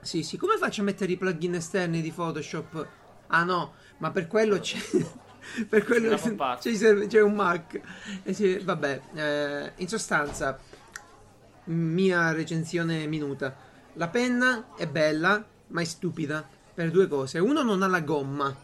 Sì, 0.00 0.22
sì, 0.22 0.38
come 0.38 0.56
faccio 0.56 0.80
a 0.80 0.84
mettere 0.84 1.12
i 1.12 1.18
plugin 1.18 1.56
esterni 1.56 2.00
di 2.00 2.10
Photoshop? 2.10 2.88
Ah 3.26 3.44
no, 3.44 3.74
ma 3.98 4.10
per 4.10 4.26
quello 4.26 4.58
c'è. 4.58 4.78
per 5.68 5.84
quello 5.84 6.16
c'è, 6.16 7.06
c'è 7.08 7.20
un 7.20 7.34
Mac. 7.34 7.78
E 8.22 8.32
sì, 8.32 8.56
vabbè, 8.56 9.00
eh, 9.12 9.72
in 9.76 9.88
sostanza, 9.88 10.58
mia 11.64 12.32
recensione 12.32 13.06
minuta. 13.06 13.54
La 13.94 14.08
penna 14.08 14.68
è 14.76 14.86
bella, 14.86 15.44
ma 15.66 15.82
è 15.82 15.84
stupida 15.84 16.54
per 16.76 16.90
due 16.90 17.08
cose. 17.08 17.38
Uno, 17.38 17.62
non 17.62 17.80
ha 17.80 17.86
la 17.86 18.02
gomma, 18.02 18.54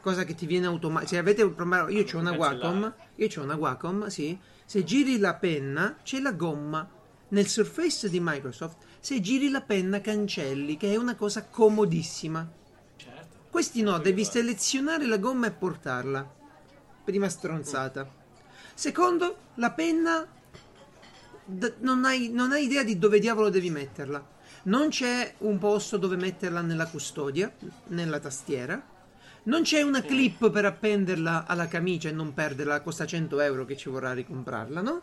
cosa 0.00 0.22
che 0.22 0.36
ti 0.36 0.46
viene 0.46 0.66
automatica. 0.66 1.10
Se 1.10 1.18
avete 1.18 1.42
un 1.42 1.52
problema, 1.56 1.90
io 1.90 2.06
ho 2.12 2.18
una. 2.18 2.30
Wacom, 2.30 2.94
io 3.16 3.28
ho 3.34 3.42
una 3.42 3.56
Wacom, 3.56 4.06
sì. 4.06 4.38
Se 4.64 4.84
giri 4.84 5.18
la 5.18 5.34
penna, 5.34 5.96
c'è 6.04 6.20
la 6.20 6.30
gomma. 6.30 6.88
Nel 7.30 7.48
Surface 7.48 8.08
di 8.08 8.20
Microsoft, 8.20 8.76
se 9.00 9.20
giri 9.20 9.50
la 9.50 9.62
penna 9.62 10.00
cancelli, 10.00 10.76
che 10.76 10.92
è 10.92 10.96
una 10.96 11.16
cosa 11.16 11.44
comodissima. 11.44 12.48
Certo. 12.94 13.36
Questi 13.50 13.82
no, 13.82 13.98
devi 13.98 14.24
selezionare 14.24 15.06
la 15.06 15.18
gomma 15.18 15.48
e 15.48 15.50
portarla. 15.50 16.28
Prima 17.02 17.28
stronzata. 17.28 18.08
Secondo, 18.74 19.36
la 19.54 19.72
penna 19.72 20.24
d- 21.44 21.74
non, 21.80 22.04
hai, 22.04 22.30
non 22.30 22.52
hai 22.52 22.64
idea 22.64 22.84
di 22.84 22.96
dove 22.96 23.18
diavolo 23.18 23.48
devi 23.48 23.70
metterla. 23.70 24.38
Non 24.62 24.88
c'è 24.88 25.34
un 25.38 25.58
posto 25.58 25.96
dove 25.96 26.16
metterla 26.16 26.60
nella 26.60 26.86
custodia, 26.86 27.52
nella 27.88 28.18
tastiera. 28.18 28.82
Non 29.44 29.62
c'è 29.62 29.80
una 29.82 30.02
clip 30.02 30.50
per 30.50 30.66
appenderla 30.66 31.46
alla 31.46 31.66
camicia 31.66 32.10
e 32.10 32.12
non 32.12 32.34
perderla, 32.34 32.82
costa 32.82 33.06
100 33.06 33.40
euro 33.40 33.64
che 33.64 33.76
ci 33.76 33.88
vorrà 33.88 34.12
ricomprarla, 34.12 34.82
no? 34.82 35.02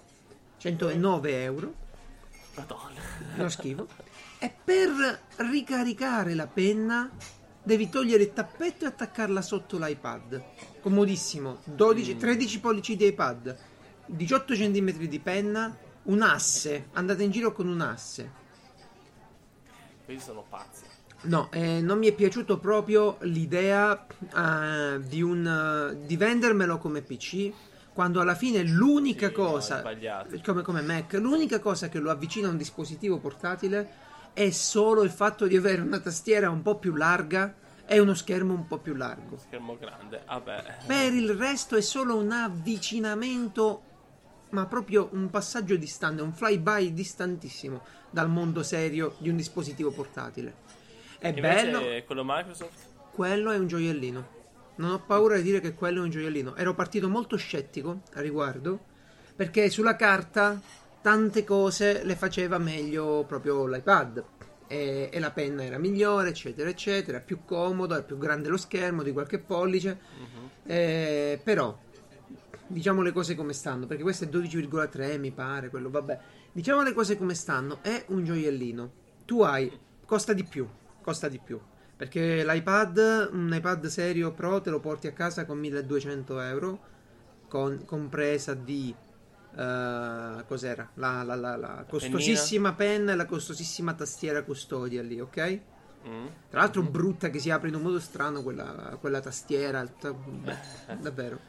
109 0.57 1.43
euro 1.43 1.73
Madonna. 2.57 2.99
uno 3.35 3.49
schifo. 3.49 3.87
E 4.39 4.53
per 4.63 5.21
ricaricare 5.37 6.33
la 6.33 6.47
penna 6.47 7.09
devi 7.63 7.89
togliere 7.89 8.23
il 8.23 8.33
tappetto 8.33 8.85
e 8.85 8.87
attaccarla 8.87 9.41
sotto 9.41 9.77
l'iPad. 9.77 10.43
Comodissimo. 10.81 11.59
12, 11.65 12.17
13 12.17 12.59
pollici 12.59 12.95
di 12.95 13.05
iPad, 13.05 13.55
18 14.05 14.53
cm 14.53 14.91
di 15.07 15.19
penna, 15.19 15.75
un 16.03 16.21
asse. 16.21 16.87
Andate 16.93 17.23
in 17.23 17.31
giro 17.31 17.51
con 17.51 17.67
un 17.67 17.81
asse. 17.81 18.45
Questi 20.07 20.23
sono 20.23 20.45
pazzi. 20.49 20.83
No, 21.23 21.49
eh, 21.51 21.81
non 21.81 21.97
mi 21.97 22.07
è 22.07 22.13
piaciuto 22.13 22.59
proprio 22.59 23.17
l'idea 23.21 24.05
eh, 24.07 25.01
di, 25.01 25.21
un, 25.21 25.97
di 26.05 26.15
vendermelo 26.15 26.77
come 26.77 27.01
PC. 27.01 27.51
Quando 27.91 28.21
alla 28.21 28.35
fine 28.35 28.63
l'unica 28.63 29.27
Sì, 29.29 29.33
no, 29.35 29.43
cosa, 29.43 29.79
sbagliato. 29.79 30.39
come, 30.45 30.61
come 30.61 30.81
Mac, 30.81 31.13
l'unica 31.13 31.59
cosa 31.59 31.89
che 31.89 31.99
lo 31.99 32.11
avvicina 32.11 32.47
a 32.47 32.51
un 32.51 32.57
dispositivo 32.57 33.17
portatile 33.17 33.89
è 34.33 34.49
solo 34.51 35.01
il 35.03 35.09
fatto 35.09 35.45
di 35.47 35.57
avere 35.57 35.81
una 35.81 35.99
tastiera 35.99 36.49
un 36.49 36.61
po' 36.61 36.75
più 36.77 36.93
larga 36.95 37.53
e 37.87 37.99
uno 37.99 38.13
schermo 38.13 38.53
un 38.53 38.67
po' 38.67 38.77
più 38.77 38.93
largo. 38.93 39.37
Schermo 39.37 39.75
grande. 39.77 40.21
Vabbè. 40.27 40.77
Per 40.85 41.13
il 41.13 41.31
resto 41.31 41.75
è 41.75 41.81
solo 41.81 42.15
un 42.17 42.31
avvicinamento, 42.31 43.81
ma 44.49 44.65
proprio 44.65 45.09
un 45.11 45.29
passaggio 45.29 45.75
distante, 45.75 46.21
un 46.21 46.33
flyby 46.33 46.93
distantissimo 46.93 47.81
dal 48.09 48.29
mondo 48.29 48.63
serio 48.63 49.15
di 49.19 49.29
un 49.29 49.35
dispositivo 49.35 49.91
portatile. 49.91 50.53
È 51.19 51.27
Invece 51.29 51.71
bello, 51.71 52.05
quello 52.05 52.23
Microsoft. 52.23 52.87
quello 53.11 53.51
è 53.51 53.57
un 53.57 53.67
gioiellino. 53.67 54.35
Non 54.75 54.91
ho 54.91 54.99
paura 54.99 55.37
di 55.37 55.41
dire 55.43 55.59
che 55.59 55.73
quello 55.73 56.01
è 56.01 56.03
un 56.03 56.09
gioiellino. 56.09 56.55
Ero 56.55 56.75
partito 56.75 57.09
molto 57.09 57.35
scettico 57.35 58.01
a 58.13 58.21
riguardo, 58.21 58.79
perché 59.35 59.69
sulla 59.69 59.95
carta 59.95 60.61
tante 61.01 61.43
cose 61.43 62.03
le 62.03 62.15
faceva 62.15 62.57
meglio 62.57 63.23
proprio 63.27 63.65
l'iPad. 63.65 64.23
E, 64.69 65.09
e 65.13 65.19
la 65.19 65.31
penna 65.31 65.63
era 65.63 65.77
migliore, 65.77 66.29
eccetera, 66.29 66.69
eccetera. 66.69 67.19
Più 67.21 67.45
comodo, 67.45 67.95
è 67.95 68.03
più 68.03 68.17
grande 68.17 68.49
lo 68.49 68.57
schermo 68.57 69.01
di 69.01 69.13
qualche 69.13 69.39
pollice. 69.39 69.97
Mhm. 70.19 70.49
Eh, 70.65 71.39
però, 71.43 71.75
diciamo 72.67 73.01
le 73.01 73.11
cose 73.11 73.35
come 73.35 73.53
stanno, 73.53 73.85
perché 73.85 74.03
questo 74.03 74.25
è 74.25 74.27
12,3 74.27 75.19
mi 75.19 75.31
pare, 75.31 75.69
quello 75.69 75.89
vabbè. 75.89 76.19
Diciamo 76.51 76.81
le 76.83 76.93
cose 76.93 77.17
come 77.17 77.33
stanno, 77.33 77.79
è 77.81 78.05
un 78.09 78.23
gioiellino. 78.23 78.91
Tu 79.25 79.41
hai, 79.41 79.71
costa 80.05 80.33
di 80.33 80.43
più, 80.43 80.67
costa 81.01 81.27
di 81.27 81.39
più. 81.39 81.59
Perché 81.95 82.45
l'iPad, 82.45 83.29
un 83.33 83.51
iPad 83.53 83.87
serio 83.87 84.31
Pro 84.31 84.61
te 84.61 84.69
lo 84.69 84.79
porti 84.79 85.07
a 85.07 85.13
casa 85.13 85.45
con 85.45 85.57
1200 85.57 86.39
euro, 86.41 86.79
con, 87.47 87.83
compresa 87.85 88.53
di... 88.53 88.93
eh, 89.55 90.43
cos'era? 90.47 90.89
La, 90.95 91.23
la- 91.23 91.35
la- 91.35 91.55
la 91.55 91.85
costosissima 91.89 92.73
penna 92.73 93.13
e 93.13 93.15
la 93.15 93.25
costosissima 93.25 93.93
tastiera 93.93 94.43
custodia 94.43 95.01
lì, 95.01 95.19
ok? 95.19 95.59
Mm. 96.07 96.25
Tra 96.49 96.59
l'altro 96.61 96.83
brutta 96.83 97.29
che 97.29 97.39
si 97.39 97.49
apre 97.49 97.69
in 97.69 97.75
un 97.75 97.81
modo 97.81 97.99
strano 97.99 98.43
quella, 98.43 98.97
quella 98.99 99.19
tastiera, 99.19 99.83
tutta- 99.85 100.55
davvero. 101.01 101.39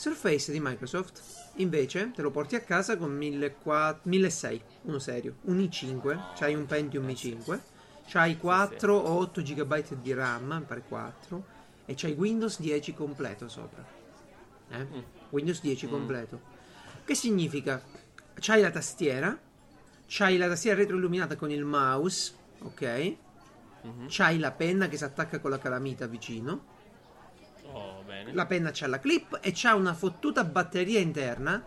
Surface 0.00 0.50
di 0.50 0.60
Microsoft 0.60 1.20
invece 1.56 2.10
te 2.12 2.22
lo 2.22 2.30
porti 2.30 2.54
a 2.54 2.62
casa 2.62 2.96
con 2.96 3.14
1400 3.14 4.00
1600, 4.04 4.64
uno 4.84 4.98
serio, 4.98 5.34
un 5.42 5.58
i5, 5.58 6.32
c'hai 6.38 6.54
un 6.54 6.64
Pentium 6.64 7.06
i5, 7.06 7.60
c'hai 8.08 8.38
4 8.38 8.96
o 8.96 9.18
8 9.18 9.42
GB 9.42 10.00
di 10.00 10.14
RAM, 10.14 10.56
mi 10.60 10.64
pare 10.64 10.84
4, 10.88 11.44
e 11.84 11.92
c'hai 11.94 12.12
Windows 12.12 12.58
10 12.60 12.94
completo 12.94 13.46
sopra. 13.46 13.86
Eh? 14.70 14.86
Windows 15.28 15.60
10 15.60 15.86
completo. 15.86 16.40
Che 17.04 17.14
significa? 17.14 17.82
C'hai 18.36 18.62
la 18.62 18.70
tastiera, 18.70 19.38
c'hai 20.06 20.38
la 20.38 20.48
tastiera 20.48 20.78
retroilluminata 20.78 21.36
con 21.36 21.50
il 21.50 21.66
mouse, 21.66 22.32
ok? 22.60 23.16
Mhm. 23.82 24.06
C'hai 24.08 24.38
la 24.38 24.52
penna 24.52 24.88
che 24.88 24.96
si 24.96 25.04
attacca 25.04 25.40
con 25.40 25.50
la 25.50 25.58
calamita 25.58 26.06
vicino. 26.06 26.78
Bene. 28.10 28.32
La 28.34 28.44
penna 28.44 28.72
c'ha 28.72 28.88
la 28.88 28.98
clip 28.98 29.38
e 29.40 29.52
c'ha 29.54 29.76
una 29.76 29.94
fottuta 29.94 30.42
batteria 30.42 30.98
interna 30.98 31.62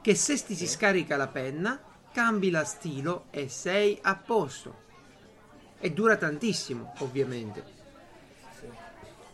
che 0.00 0.14
se 0.14 0.42
ti 0.42 0.54
si 0.54 0.66
scarica 0.66 1.18
la 1.18 1.28
penna, 1.28 1.78
cambi 2.10 2.48
la 2.48 2.64
stilo 2.64 3.26
e 3.28 3.50
sei 3.50 3.98
a 4.00 4.16
posto. 4.16 4.80
E 5.78 5.92
dura 5.92 6.16
tantissimo, 6.16 6.94
ovviamente. 7.00 7.80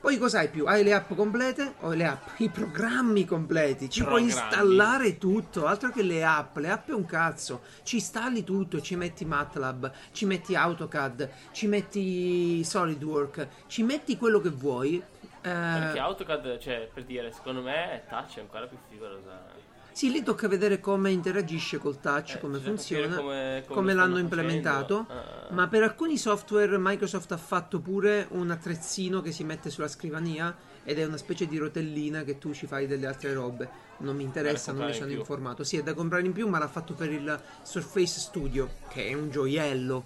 Poi 0.01 0.19
cos'hai 0.19 0.49
più? 0.49 0.65
Hai 0.67 0.83
le 0.83 0.95
app 0.95 1.13
complete 1.15 1.75
o 1.81 1.93
le 1.93 2.07
app? 2.07 2.41
I 2.41 2.49
programmi 2.49 3.25
completi. 3.25 3.89
Ci 3.89 4.03
puoi 4.03 4.25
Programmi. 4.25 4.49
installare 4.51 5.19
tutto, 5.19 5.67
altro 5.67 5.91
che 5.91 6.03
le 6.03 6.25
app. 6.25 6.57
Le 6.57 6.71
app 6.71 6.89
è 6.89 6.93
un 6.93 7.05
cazzo. 7.05 7.63
Ci 7.85 7.97
installi 7.97 8.43
tutto, 8.43 8.81
ci 8.81 8.97
metti 8.97 9.25
MATLAB, 9.25 9.93
ci 10.11 10.25
metti 10.27 10.57
AutoCAD, 10.57 11.31
ci 11.53 11.69
metti 11.69 12.65
SolidWorks, 12.65 13.47
ci 13.69 13.85
metti 13.85 14.17
quello 14.17 14.41
che 14.41 14.51
vuoi. 14.51 15.01
Eh, 15.41 15.51
Perché 15.51 15.99
AutoCAD, 15.99 16.59
cioè, 16.59 16.89
per 16.93 17.05
dire, 17.05 17.33
secondo 17.33 17.63
me 17.63 18.03
Touch 18.09 18.37
è 18.37 18.41
ancora 18.41 18.67
più 18.67 18.77
figo 18.89 19.07
da 19.07 19.15
usare. 19.15 19.67
Sì, 19.93 20.13
lì 20.13 20.23
tocca 20.23 20.47
vedere 20.47 20.79
come 20.79 21.11
interagisce 21.11 21.79
col 21.79 21.99
touch, 21.99 22.37
Eh, 22.37 22.39
come 22.39 22.59
funziona, 22.59 23.17
come, 23.17 23.63
come- 23.67 23.75
come 23.75 23.95
l'hanno 23.95 24.19
implementato. 24.19 25.07
Ah. 25.09 25.53
Ma 25.53 25.67
per 25.67 25.83
alcuni 25.83 26.17
software 26.17 26.77
Microsoft 26.79 27.33
ha 27.33 27.37
fatto 27.37 27.81
pure 27.81 28.29
un 28.31 28.49
attrezzino 28.53 29.21
che 29.21 29.33
si 29.33 29.43
mette 29.43 29.71
sulla 29.71 29.89
scrivania 29.89 30.55
ed 30.85 31.01
è 31.01 31.05
una 31.05 31.17
specie 31.17 31.47
di 31.47 31.59
rotellina 31.59 32.23
che 32.23 32.39
tu 32.39 32.53
ci 32.53 32.67
fai 32.67 32.87
delle 32.87 33.09
altre 33.09 33.33
robe. 33.33 33.69
Non 33.99 34.15
mi 34.15 34.23
interessa, 34.23 34.71
non 34.71 34.87
mi 34.87 34.95
sono 34.95 35.11
in 35.11 35.19
informato. 35.19 35.65
Sì, 35.65 35.79
è 35.79 35.83
da 35.83 35.95
comprare 35.95 36.25
in 36.25 36.33
più, 36.33 36.47
ma 36.47 36.59
l'ha 36.61 36.69
fatto 36.69 36.95
per 36.95 37.11
il 37.11 37.41
Surface 37.63 38.21
Studio, 38.21 38.69
che 38.89 39.09
è 39.09 39.15
un 39.15 39.31
gioiello. 39.31 40.05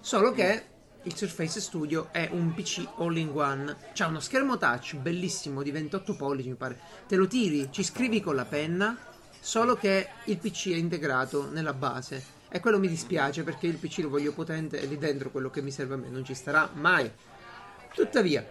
Solo 0.00 0.32
che 0.32 0.64
il 1.04 1.16
Surface 1.16 1.60
Studio 1.60 2.08
è 2.12 2.28
un 2.32 2.54
PC 2.54 2.86
all-in-one. 2.98 3.76
C'ha 3.92 4.06
uno 4.06 4.20
schermo 4.20 4.56
touch 4.58 4.96
bellissimo 4.96 5.62
di 5.62 5.70
28 5.70 6.14
pollici, 6.14 6.48
mi 6.48 6.54
pare. 6.54 6.78
Te 7.08 7.16
lo 7.16 7.26
tiri, 7.26 7.68
ci 7.70 7.82
scrivi 7.82 8.20
con 8.20 8.34
la 8.34 8.44
penna, 8.44 8.96
solo 9.40 9.74
che 9.74 10.08
il 10.26 10.38
PC 10.38 10.70
è 10.70 10.76
integrato 10.76 11.50
nella 11.50 11.72
base. 11.72 12.40
E 12.48 12.60
quello 12.60 12.78
mi 12.78 12.88
dispiace 12.88 13.42
perché 13.42 13.66
il 13.66 13.76
PC 13.76 13.98
lo 13.98 14.10
voglio 14.10 14.32
potente 14.32 14.80
e 14.80 14.86
lì 14.86 14.98
dentro 14.98 15.30
quello 15.30 15.50
che 15.50 15.62
mi 15.62 15.70
serve 15.70 15.94
a 15.94 15.96
me 15.96 16.08
non 16.08 16.24
ci 16.24 16.34
starà 16.34 16.68
mai. 16.74 17.10
Tuttavia, 17.94 18.46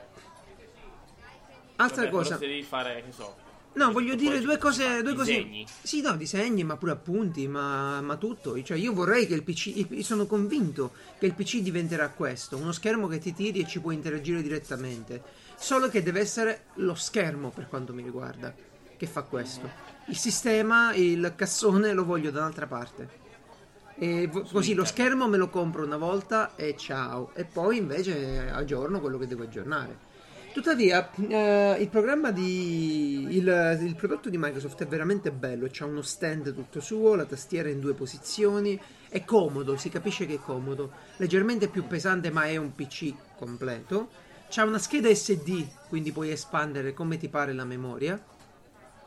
altra 1.77 2.03
Vabbè, 2.03 2.09
cosa. 2.11 2.37
se 2.37 2.47
devi 2.47 2.63
fare, 2.63 3.03
che 3.03 3.11
so, 3.11 3.35
No, 3.73 3.91
voglio 3.91 4.15
dire 4.15 4.41
due 4.41 4.57
cose, 4.57 5.01
due 5.01 5.15
cose. 5.15 5.33
disegni. 5.33 5.65
Sì, 5.81 6.01
no, 6.01 6.15
disegni, 6.17 6.63
ma 6.63 6.75
pure 6.75 6.91
appunti, 6.91 7.47
ma, 7.47 8.01
ma 8.01 8.17
tutto. 8.17 8.61
Cioè, 8.61 8.77
io 8.77 8.93
vorrei 8.93 9.27
che 9.27 9.33
il 9.33 9.43
PC. 9.43 9.85
io 9.89 10.03
Sono 10.03 10.25
convinto 10.25 10.91
che 11.17 11.25
il 11.25 11.33
PC 11.33 11.59
diventerà 11.59 12.09
questo: 12.09 12.57
uno 12.57 12.73
schermo 12.73 13.07
che 13.07 13.19
ti 13.19 13.33
tiri 13.33 13.61
e 13.61 13.67
ci 13.67 13.79
puoi 13.79 13.95
interagire 13.95 14.41
direttamente. 14.41 15.23
Solo 15.57 15.89
che 15.89 16.03
deve 16.03 16.19
essere 16.19 16.63
lo 16.75 16.95
schermo, 16.95 17.49
per 17.49 17.67
quanto 17.69 17.93
mi 17.93 18.01
riguarda, 18.03 18.53
che 18.97 19.07
fa 19.07 19.21
questo. 19.21 19.69
Il 20.07 20.17
sistema, 20.17 20.93
il 20.93 21.33
cassone 21.35 21.93
lo 21.93 22.03
voglio 22.03 22.31
da 22.31 22.39
un'altra 22.39 22.67
parte. 22.67 23.19
E 23.95 24.27
vo- 24.27 24.41
così 24.41 24.73
lo 24.73 24.83
schermo 24.83 25.27
me 25.27 25.37
lo 25.37 25.49
compro 25.49 25.85
una 25.85 25.97
volta 25.97 26.55
e 26.55 26.75
ciao. 26.75 27.31
E 27.35 27.45
poi 27.45 27.77
invece 27.77 28.49
aggiorno 28.49 28.99
quello 28.99 29.17
che 29.17 29.27
devo 29.27 29.43
aggiornare. 29.43 30.09
Tuttavia, 30.53 31.09
eh, 31.15 31.77
il 31.79 31.87
programma 31.87 32.31
di. 32.31 33.37
Il, 33.37 33.77
il 33.81 33.95
prodotto 33.95 34.29
di 34.29 34.37
Microsoft 34.37 34.83
è 34.83 34.87
veramente 34.87 35.31
bello. 35.31 35.67
C'ha 35.71 35.85
uno 35.85 36.01
stand 36.01 36.53
tutto 36.53 36.81
suo, 36.81 37.15
la 37.15 37.23
tastiera 37.23 37.69
in 37.69 37.79
due 37.79 37.93
posizioni. 37.93 38.79
È 39.07 39.23
comodo, 39.23 39.77
si 39.77 39.89
capisce 39.89 40.25
che 40.25 40.35
è 40.35 40.39
comodo. 40.39 40.91
Leggermente 41.17 41.69
più 41.69 41.87
pesante, 41.87 42.31
ma 42.31 42.45
è 42.45 42.57
un 42.57 42.75
PC 42.75 43.13
completo. 43.37 44.09
C'ha 44.49 44.65
una 44.65 44.77
scheda 44.77 45.13
SD, 45.13 45.65
quindi 45.87 46.11
puoi 46.11 46.31
espandere 46.31 46.93
come 46.93 47.17
ti 47.17 47.29
pare 47.29 47.53
la 47.53 47.65
memoria. 47.65 48.21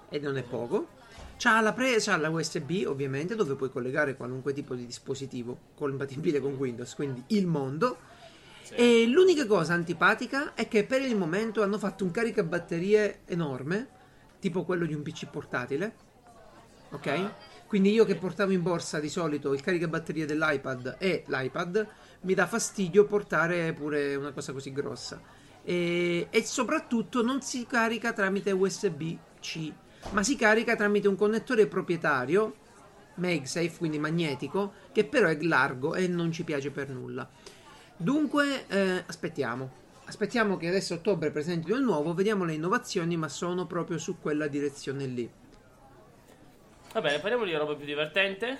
E 0.09 0.19
non 0.19 0.39
è 0.39 0.43
poco. 0.43 0.89
C'ha 1.37 1.61
la, 1.61 1.75
pre- 1.75 1.97
c'ha 1.99 2.17
la 2.17 2.31
USB, 2.31 2.85
ovviamente, 2.87 3.35
dove 3.35 3.55
puoi 3.55 3.71
collegare 3.71 4.17
qualunque 4.17 4.55
tipo 4.55 4.75
di 4.75 4.87
dispositivo 4.87 5.59
compatibile 5.75 6.41
con 6.41 6.55
Windows, 6.55 6.95
quindi 6.95 7.23
il 7.29 7.47
mondo. 7.47 7.99
E 8.71 9.07
l'unica 9.07 9.47
cosa 9.47 9.75
antipatica 9.75 10.55
è 10.55 10.69
che 10.69 10.85
per 10.85 11.03
il 11.03 11.17
momento 11.17 11.63
hanno 11.63 11.79
fatto 11.79 12.05
un 12.05 12.11
caricabatterie 12.11 13.21
enorme, 13.27 13.89
tipo 14.39 14.65
quello 14.65 14.87
di 14.87 14.95
un 14.95 15.03
PC 15.03 15.27
portatile. 15.27 15.95
Ok? 16.91 17.31
Quindi 17.67 17.93
io 17.93 18.05
che 18.05 18.15
portavo 18.15 18.53
in 18.53 18.63
borsa 18.63 19.01
di 19.01 19.09
solito 19.09 19.53
il 19.53 19.61
caricabatterie 19.61 20.27
dell'iPad 20.27 20.97
e 20.99 21.25
l'iPad, 21.27 21.89
mi 22.21 22.35
dà 22.35 22.47
fastidio 22.47 23.05
portare 23.05 23.73
pure 23.73 24.15
una 24.15 24.33
cosa 24.33 24.53
così 24.53 24.73
grossa. 24.73 25.21
E, 25.63 26.29
e 26.31 26.45
soprattutto 26.45 27.23
non 27.23 27.43
si 27.43 27.67
carica 27.67 28.13
tramite 28.13 28.53
USB-C, 28.53 29.73
ma 30.11 30.23
si 30.23 30.37
carica 30.37 30.77
tramite 30.77 31.09
un 31.09 31.17
connettore 31.17 31.67
proprietario, 31.67 32.55
MagSafe, 33.17 33.77
quindi 33.79 33.99
magnetico, 33.99 34.73
che 34.93 35.05
però 35.05 35.29
è 35.29 35.37
largo 35.41 35.95
e 35.95 36.07
non 36.07 36.31
ci 36.31 36.45
piace 36.45 36.71
per 36.71 36.91
nulla. 36.91 37.29
Dunque, 37.97 38.67
eh, 38.69 39.05
aspettiamo. 39.07 39.83
Aspettiamo 40.07 40.57
che 40.57 40.69
adesso 40.69 40.95
a 40.95 40.97
ottobre 40.97 41.31
presentino 41.31 41.77
il 41.77 41.83
nuovo, 41.83 42.13
vediamo 42.13 42.45
le 42.45 42.53
innovazioni, 42.55 43.17
ma 43.17 43.29
sono 43.29 43.67
proprio 43.67 43.97
su 43.99 44.21
quella 44.21 44.47
direzione 44.49 45.07
lì. 45.07 45.31
Va 46.93 47.01
bene, 47.01 47.19
parliamo 47.19 47.45
di 47.45 47.55
roba 47.55 47.75
più 47.75 47.87
divertente. 47.87 48.59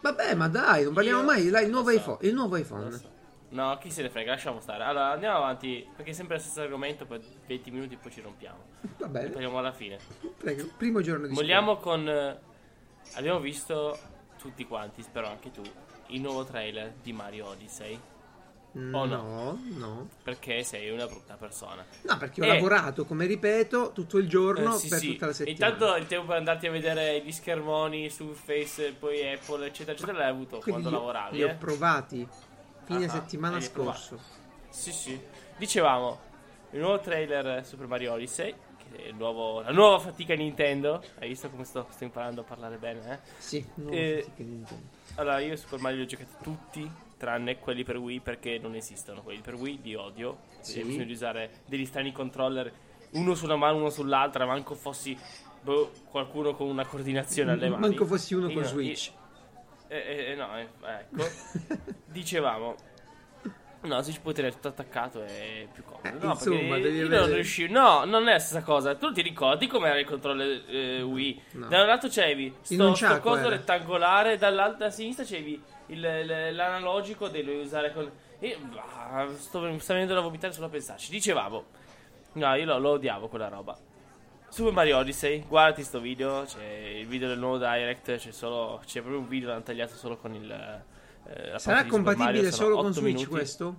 Vabbè, 0.00 0.34
ma 0.34 0.48
dai, 0.48 0.84
non 0.84 0.94
parliamo 0.94 1.20
Io- 1.20 1.26
mai. 1.26 1.50
Dai, 1.50 1.64
il 1.64 1.70
nuovo 1.70 1.90
so. 1.90 1.96
iPhone. 1.96 2.18
Il 2.22 2.34
nuovo 2.34 2.56
iPhone. 2.56 2.90
So. 2.92 3.14
No, 3.48 3.76
chi 3.78 3.90
se 3.90 4.02
ne 4.02 4.10
frega, 4.10 4.32
lasciamo 4.32 4.60
stare. 4.60 4.84
Allora, 4.84 5.10
andiamo 5.10 5.36
avanti, 5.38 5.86
perché 5.96 6.12
è 6.12 6.14
sempre 6.14 6.36
lo 6.36 6.42
stesso 6.42 6.60
argomento, 6.60 7.04
per 7.06 7.20
20 7.46 7.70
minuti 7.70 7.96
poi 7.96 8.12
ci 8.12 8.20
rompiamo. 8.20 8.58
Va 8.98 9.08
bene, 9.08 9.30
Parliamo 9.30 9.58
alla 9.58 9.72
fine. 9.72 9.98
prego. 10.36 10.68
Primo 10.76 11.00
giorno 11.00 11.26
di 11.26 11.34
Vogliamo 11.34 11.76
con... 11.76 12.08
eh, 12.08 12.38
abbiamo 13.14 13.40
visto 13.40 13.98
tutti 14.38 14.64
quanti, 14.66 15.02
spero 15.02 15.26
anche 15.26 15.50
tu, 15.50 15.62
il 16.08 16.20
nuovo 16.20 16.44
trailer 16.44 16.94
di 17.02 17.12
Mario 17.12 17.48
Odyssey. 17.48 17.98
Scuola. 18.90 19.18
o 19.20 19.22
No, 19.22 19.60
no. 19.76 20.08
Perché 20.22 20.62
sei 20.62 20.90
una 20.90 21.06
brutta 21.06 21.34
persona. 21.36 21.84
No, 22.02 22.16
perché 22.18 22.40
ho 22.40 22.44
Eh. 22.44 22.48
lavorato, 22.48 23.04
come 23.04 23.26
ripeto, 23.26 23.92
tutto 23.92 24.18
il 24.18 24.28
giorno 24.28 24.74
Eh, 24.74 24.78
sì, 24.78 24.88
per 24.88 24.98
sì. 24.98 25.12
tutta 25.12 25.26
la 25.26 25.32
settimana. 25.32 25.72
Intanto 25.74 25.96
il 25.96 26.06
tempo 26.06 26.26
per 26.26 26.36
andarti 26.36 26.66
a 26.66 26.70
vedere 26.70 27.20
gli 27.24 27.32
schermoni 27.32 28.10
su 28.10 28.32
Face, 28.34 28.92
poi 28.92 29.32
Apple, 29.32 29.66
eccetera, 29.66 29.92
eccetera, 29.96 30.18
l'hai 30.18 30.30
avuto 30.30 30.58
Quindi 30.58 30.82
quando 30.82 30.88
ho- 30.88 30.92
lavoravi. 31.00 31.36
Li 31.36 31.42
ho 31.42 31.48
eh? 31.48 31.54
provati 31.54 32.28
fine 32.84 33.04
Ah, 33.06 33.08
settimana 33.08 33.56
hai 33.56 33.68
provati. 33.70 33.98
scorso. 33.98 34.22
Sì, 34.68 34.92
sì. 34.92 35.20
Dicevamo, 35.56 36.20
il 36.72 36.80
nuovo 36.80 37.00
trailer 37.00 37.64
Super 37.64 37.86
Mario 37.86 38.12
Odyssey, 38.12 38.54
che 38.76 39.04
è 39.04 39.06
il 39.08 39.14
nuovo- 39.14 39.62
la 39.62 39.70
nuova 39.72 39.98
fatica 39.98 40.34
Nintendo. 40.34 41.02
Hai 41.18 41.28
visto 41.28 41.48
come 41.48 41.64
sto, 41.64 41.86
sto 41.90 42.04
imparando 42.04 42.42
a 42.42 42.44
parlare 42.44 42.76
bene, 42.76 43.12
eh? 43.14 43.18
Sì, 43.38 43.64
no, 43.76 43.90
Eh, 43.90 44.26
che 44.36 44.42
Nintendo. 44.42 44.82
Allora, 45.14 45.38
io 45.38 45.56
Super 45.56 45.80
Mario 45.80 45.98
li 45.98 46.04
ho 46.04 46.06
giocati 46.06 46.30
tutti, 46.42 46.90
tranne 47.16 47.58
quelli 47.58 47.84
per 47.84 47.96
Wii, 47.96 48.20
perché 48.20 48.58
non 48.58 48.74
esistono. 48.74 49.22
Quelli 49.22 49.40
per 49.40 49.54
Wii 49.54 49.80
li 49.82 49.94
odio. 49.94 50.38
Sì. 50.60 50.82
Di 50.84 51.10
usare 51.12 51.62
degli 51.66 51.86
strani 51.86 52.12
controller, 52.12 52.72
uno 53.12 53.34
su 53.34 53.44
una 53.44 53.56
mano, 53.56 53.76
uno 53.76 53.90
sull'altra, 53.90 54.44
manco 54.46 54.74
fossi 54.74 55.16
boh, 55.62 55.90
qualcuno 56.10 56.54
con 56.54 56.68
una 56.68 56.84
coordinazione 56.86 57.52
alle 57.52 57.68
mani. 57.68 57.80
Manco 57.88 58.06
fossi 58.06 58.34
uno 58.34 58.48
Io 58.48 58.54
con 58.54 58.62
no, 58.62 58.68
Switch. 58.68 59.12
eh, 59.88 60.30
eh, 60.30 60.34
no, 60.34 60.48
ecco. 60.56 61.28
Dicevamo. 62.06 62.74
No, 63.82 64.02
se 64.02 64.10
ci 64.10 64.20
puoi 64.20 64.34
tenere 64.34 64.52
tutto 64.54 64.68
attaccato 64.68 65.22
è 65.22 65.68
più 65.72 65.84
comodo. 65.84 66.08
Eh, 66.08 66.24
no, 66.24 66.32
insomma, 66.32 66.58
perché 66.58 66.80
devi 66.82 66.96
io 66.98 67.06
avere- 67.06 67.20
non 67.26 67.34
riuscivo. 67.34 67.72
No, 67.72 68.04
non 68.04 68.26
è 68.26 68.32
la 68.32 68.38
stessa 68.40 68.62
cosa. 68.62 68.96
Tu 68.96 69.12
ti 69.12 69.22
ricordi 69.22 69.68
com'era 69.68 69.98
il 69.98 70.06
controller 70.06 70.64
eh, 70.68 71.02
Wii? 71.02 71.42
No. 71.52 71.68
Da 71.68 71.82
un 71.82 71.86
lato 71.86 72.08
c'avevi 72.10 72.52
sto, 72.62 72.94
sto 72.94 73.20
coso 73.20 73.48
rettangolare, 73.48 74.38
dall'altra 74.38 74.90
sinistra 74.90 75.24
c'avevi 75.24 75.62
il- 75.86 76.54
l'analogico 76.54 77.28
da 77.28 77.38
dovevi 77.38 77.64
usare 77.64 77.92
con. 77.92 78.10
E, 78.38 78.56
bah, 78.60 79.26
sto, 79.36 79.78
sta 79.78 79.92
venendo 79.94 80.14
da 80.14 80.20
vomitare 80.20 80.52
solo 80.52 80.66
a 80.66 80.68
pensarci. 80.70 81.10
Dicevamo. 81.10 81.64
No, 82.32 82.54
io 82.54 82.64
lo, 82.66 82.78
lo 82.78 82.90
odiavo 82.90 83.28
quella 83.28 83.48
roba. 83.48 83.76
Super 84.48 84.72
Mario 84.72 84.98
Odyssey, 84.98 85.44
guardati 85.46 85.82
sto 85.82 86.00
video, 86.00 86.44
c'è 86.46 86.64
il 86.64 87.06
video 87.06 87.28
del 87.28 87.38
nuovo 87.38 87.58
Direct, 87.58 88.16
c'è 88.16 88.30
solo 88.30 88.80
c'è 88.86 89.00
proprio 89.00 89.20
un 89.20 89.28
video 89.28 89.48
l'hanno 89.48 89.62
tagliato 89.62 89.94
solo 89.96 90.16
con 90.16 90.34
il 90.34 90.50
eh, 91.28 91.58
Sarà 91.58 91.84
compatibile 91.84 92.32
Mario, 92.32 92.50
solo 92.52 92.76
con 92.76 92.92
Switch 92.92 93.04
minuti. 93.06 93.26
questo? 93.26 93.74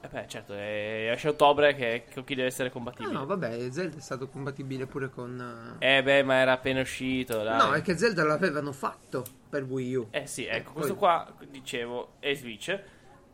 Eh 0.00 0.08
beh, 0.08 0.24
certo, 0.26 0.52
è, 0.52 1.10
esce 1.12 1.28
ottobre 1.28 1.74
che 1.74 2.04
con 2.12 2.24
chi 2.24 2.34
deve 2.34 2.48
essere 2.48 2.68
Ah, 2.68 2.72
compatibile. 2.72 3.14
no, 3.14 3.24
vabbè, 3.24 3.70
Zelda 3.70 3.96
è 3.96 4.00
stato 4.00 4.28
compatibile 4.28 4.86
pure 4.86 5.08
con... 5.08 5.76
eh, 5.78 5.96
Eh 5.98 6.02
beh, 6.02 6.22
ma 6.24 6.34
era 6.34 6.52
appena 6.52 6.80
uscito, 6.80 7.42
dai. 7.42 7.56
No, 7.56 7.72
è 7.72 7.80
che 7.80 7.96
Zelda 7.96 8.24
l'avevano 8.24 8.72
fatto 8.72 9.24
per 9.54 9.62
Wii 9.70 9.94
U. 9.94 10.06
Eh 10.10 10.26
sì, 10.26 10.46
ecco, 10.46 10.64
poi- 10.72 10.74
questo 10.74 10.96
qua, 10.96 11.32
dicevo, 11.48 12.14
è 12.18 12.34
Switch. 12.34 12.76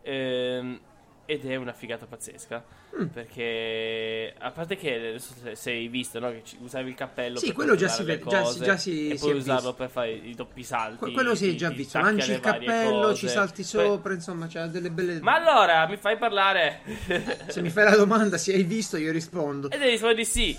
ehm, 0.02 0.80
ed 1.26 1.46
è 1.46 1.54
una 1.56 1.72
figata 1.72 2.06
pazzesca. 2.06 2.64
Mm. 3.00 3.06
Perché, 3.06 4.34
a 4.36 4.50
parte 4.50 4.76
che, 4.76 4.94
adesso 4.96 5.32
se, 5.40 5.54
se 5.54 5.70
hai 5.70 5.86
visto, 5.86 6.18
no, 6.18 6.30
che 6.32 6.42
usavi 6.58 6.88
il 6.88 6.96
cappello 6.96 7.38
Sì, 7.38 7.46
per 7.46 7.54
quello 7.54 7.76
già 7.76 7.86
si 7.88 8.02
vede- 8.02 8.24
già 8.28 8.44
si- 8.44 8.60
già 8.64 8.76
si- 8.76 9.08
e 9.10 9.12
si 9.12 9.18
puoi 9.20 9.32
è 9.32 9.34
usarlo 9.36 9.60
visto. 9.68 9.74
per 9.74 9.88
fare 9.90 10.10
i 10.10 10.34
doppi 10.34 10.64
salti. 10.64 10.98
Que- 10.98 11.12
quello 11.12 11.34
sì, 11.36 11.50
è 11.50 11.54
già 11.54 11.70
visto. 11.70 12.00
Lanci 12.00 12.32
il 12.32 12.40
cappello, 12.40 13.00
cose. 13.02 13.14
ci 13.14 13.28
salti 13.28 13.62
Poi- 13.62 13.64
sopra, 13.86 14.12
insomma, 14.12 14.48
c'ha 14.48 14.66
delle 14.66 14.90
belle... 14.90 15.20
Ma 15.20 15.34
allora, 15.36 15.86
mi 15.86 15.96
fai 15.98 16.16
parlare? 16.18 16.80
Se 17.46 17.62
mi 17.62 17.70
fai 17.70 17.84
la 17.84 17.96
domanda 17.96 18.36
se 18.36 18.52
hai 18.52 18.64
visto, 18.64 18.96
io 18.96 19.12
rispondo. 19.12 19.70
e 19.70 19.78
devi 19.78 19.90
rispondere 19.90 20.22
di 20.22 20.28
sì. 20.28 20.56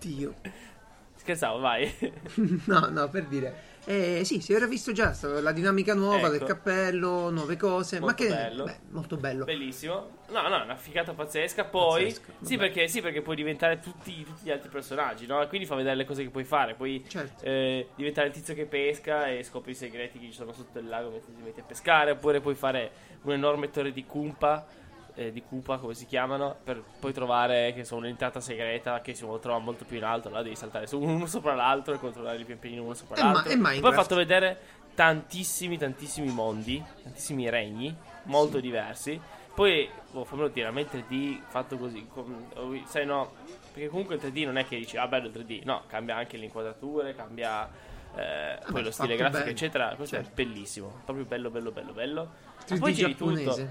Dio. 0.00 0.34
Scherzavo, 1.16 1.58
vai. 1.60 1.90
No, 2.66 2.88
no, 2.90 3.08
per 3.08 3.24
dire. 3.24 3.72
Eh, 3.86 4.22
sì, 4.24 4.40
si 4.40 4.54
era 4.54 4.66
visto 4.66 4.92
già 4.92 5.14
la 5.40 5.52
dinamica 5.52 5.92
nuova 5.94 6.28
del 6.28 6.36
Ecco. 6.38 6.46
cappello, 6.46 7.28
nuove 7.30 7.56
cose. 7.56 7.98
ma 7.98 8.06
Molto 8.06 8.22
che 8.22 8.28
bello. 8.30 8.64
beh, 8.64 8.78
molto 8.90 9.16
bello. 9.16 9.44
Bellissimo. 9.44 10.22
No, 10.30 10.48
no, 10.48 10.60
è 10.60 10.64
una 10.64 10.74
figata 10.76 11.12
pazzesca. 11.12 11.64
Poi, 11.64 12.04
Pazzesca, 12.04 12.32
sì, 12.42 12.56
perché, 12.56 12.88
sì, 12.88 13.02
perché 13.02 13.20
puoi 13.20 13.36
diventare 13.36 13.80
tutti, 13.80 14.24
tutti 14.24 14.40
gli 14.44 14.50
altri 14.50 14.70
personaggi, 14.70 15.26
no? 15.26 15.42
E 15.42 15.48
quindi 15.48 15.66
fa 15.66 15.74
vedere 15.74 15.96
le 15.96 16.06
cose 16.06 16.22
che 16.22 16.30
puoi 16.30 16.44
fare. 16.44 16.74
Puoi 16.74 17.04
Certo. 17.06 17.44
eh, 17.44 17.88
diventare 17.94 18.28
il 18.28 18.32
tizio 18.32 18.54
che 18.54 18.64
pesca 18.64 19.26
e 19.28 19.42
scopri 19.42 19.72
i 19.72 19.74
segreti 19.74 20.18
che 20.18 20.26
ci 20.26 20.32
sono 20.32 20.52
sotto 20.52 20.78
il 20.78 20.88
lago 20.88 21.10
mentre 21.10 21.34
ti 21.34 21.42
metti 21.42 21.60
a 21.60 21.64
pescare. 21.64 22.12
Oppure 22.12 22.40
puoi 22.40 22.54
fare 22.54 22.90
un'enorme 23.22 23.70
torre 23.70 23.92
di 23.92 24.04
Kumpa. 24.06 24.66
Eh, 25.14 25.30
di 25.32 25.42
Koopa, 25.42 25.78
come 25.78 25.94
si 25.94 26.06
chiamano, 26.06 26.56
per 26.62 26.82
poi 26.98 27.12
trovare 27.12 27.72
che 27.74 27.84
sono 27.84 28.00
un'entrata 28.00 28.40
segreta 28.40 29.00
che 29.00 29.14
si 29.14 29.24
trova 29.40 29.58
molto 29.58 29.84
più 29.84 29.96
in 29.96 30.04
alto. 30.04 30.28
Là 30.30 30.42
devi 30.42 30.56
saltare 30.56 30.86
su 30.86 31.00
uno 31.00 31.26
sopra 31.26 31.54
l'altro 31.54 31.94
e 31.94 31.98
controllare 31.98 32.38
i 32.38 32.44
pian 32.44 32.78
uno 32.78 32.94
sopra 32.94 33.16
E 33.16 33.22
ma- 33.22 33.32
l'altro. 33.32 33.52
e 33.52 33.80
poi 33.80 33.90
ho 33.90 33.92
fatto 33.92 34.14
vedere 34.16 34.58
tantissimi, 34.94 35.76
tantissimi 35.78 36.30
mondi, 36.30 36.82
tantissimi 37.02 37.48
regni, 37.50 37.94
molto 38.24 38.60
diversi. 38.60 39.20
Poi, 39.54 39.88
oh, 40.14 40.24
fammelo 40.24 40.48
dire, 40.48 40.66
a 40.66 40.72
me 40.72 40.80
il 40.80 40.88
3D 40.90 41.40
fatto 41.46 41.76
così, 41.76 42.06
com- 42.12 42.84
sai 42.86 43.06
no, 43.06 43.32
perché 43.72 43.88
comunque 43.88 44.16
il 44.16 44.20
3D 44.20 44.44
non 44.46 44.56
è 44.58 44.66
che 44.66 44.76
dici, 44.76 44.96
ah 44.96 45.06
bello 45.06 45.28
il 45.28 45.32
3D, 45.32 45.62
no, 45.64 45.82
cambia 45.86 46.16
anche 46.16 46.36
le 46.36 46.46
inquadrature, 46.46 47.14
cambia 47.14 47.68
eh, 48.16 48.58
poi 48.68 48.82
lo 48.82 48.90
stile 48.90 49.14
grafico, 49.14 49.38
bene. 49.38 49.50
eccetera. 49.52 49.94
Questo 49.94 50.16
Certo. 50.16 50.30
è 50.30 50.34
bellissimo, 50.34 51.00
proprio 51.04 51.24
bello, 51.24 51.50
bello, 51.50 51.70
bello, 51.70 51.92
bello. 51.92 52.22
Ma 52.68 52.74
3D 52.76 52.78
poi 52.80 52.92
c'è 52.94 53.14
tutto. 53.14 53.68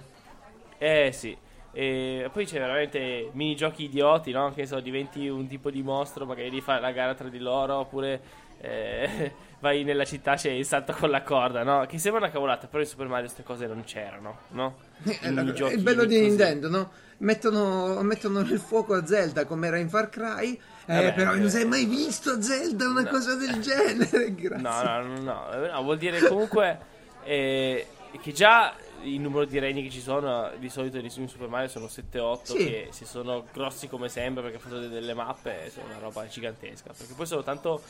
Eh 0.83 1.11
sì. 1.13 1.37
E 1.71 2.29
poi 2.31 2.45
c'è 2.45 2.59
veramente 2.59 3.29
minigiochi 3.31 3.85
idioti, 3.85 4.31
no? 4.31 4.51
Che 4.53 4.65
so, 4.67 4.79
diventi 4.79 5.27
un 5.29 5.47
tipo 5.47 5.71
di 5.71 5.81
mostro, 5.81 6.25
magari 6.25 6.49
devi 6.49 6.61
fare 6.61 6.81
la 6.81 6.91
gara 6.91 7.15
tra 7.15 7.29
di 7.29 7.39
loro, 7.39 7.77
oppure 7.77 8.21
eh, 8.59 9.33
vai 9.59 9.83
nella 9.83 10.03
città, 10.05 10.35
c'è 10.35 10.51
il 10.51 10.65
salto 10.65 10.93
con 10.93 11.09
la 11.09 11.21
corda, 11.23 11.63
no? 11.63 11.85
Che 11.87 11.97
sembra 11.97 12.21
una 12.21 12.31
cavolata, 12.31 12.67
però 12.67 12.83
in 12.83 12.89
Super 12.89 13.07
Mario 13.07 13.23
queste 13.25 13.43
cose 13.43 13.65
non 13.65 13.83
c'erano, 13.85 14.39
no? 14.49 14.75
Eh, 15.05 15.29
il 15.29 15.81
bello 15.81 16.03
di 16.05 16.15
così. 16.15 16.27
Nintendo, 16.27 16.69
no? 16.69 16.91
Mettono, 17.19 18.01
mettono 18.03 18.41
nel 18.41 18.59
fuoco 18.59 18.93
a 18.93 19.05
Zelda 19.05 19.45
come 19.45 19.67
era 19.67 19.77
in 19.77 19.87
Far 19.87 20.09
Cry 20.09 20.59
Eh, 20.85 20.93
Vabbè, 20.93 21.13
però 21.13 21.33
eh, 21.33 21.37
non 21.37 21.49
sei 21.49 21.65
mai 21.65 21.85
visto 21.85 22.41
Zelda 22.41 22.87
una 22.89 23.03
no. 23.03 23.09
cosa 23.09 23.35
del 23.35 23.59
genere. 23.61 24.29
No, 24.29 24.35
Grazie. 24.35 24.57
no, 24.61 25.01
no, 25.01 25.21
no, 25.21 25.67
no, 25.71 25.83
vuol 25.83 25.97
dire 25.97 26.19
comunque 26.27 26.77
eh, 27.23 27.87
che 28.21 28.31
già 28.33 28.75
il 29.03 29.19
numero 29.19 29.45
di 29.45 29.59
regni 29.59 29.83
che 29.83 29.89
ci 29.89 30.01
sono 30.01 30.49
di 30.57 30.69
solito 30.69 30.97
in 30.97 31.09
Super 31.27 31.47
Mario 31.47 31.67
sono 31.67 31.85
7-8 31.85 32.39
Sì. 32.43 32.55
che 32.57 32.87
se 32.91 33.05
sono 33.05 33.45
grossi 33.53 33.87
come 33.87 34.09
sempre 34.09 34.41
perché 34.43 34.59
fanno 34.59 34.79
delle 34.87 35.13
mappe 35.13 35.69
sono 35.69 35.85
una 35.87 35.99
roba 35.99 36.25
gigantesca 36.27 36.91
perché 36.97 37.13
poi 37.13 37.25
sono 37.25 37.43
tanto 37.43 37.81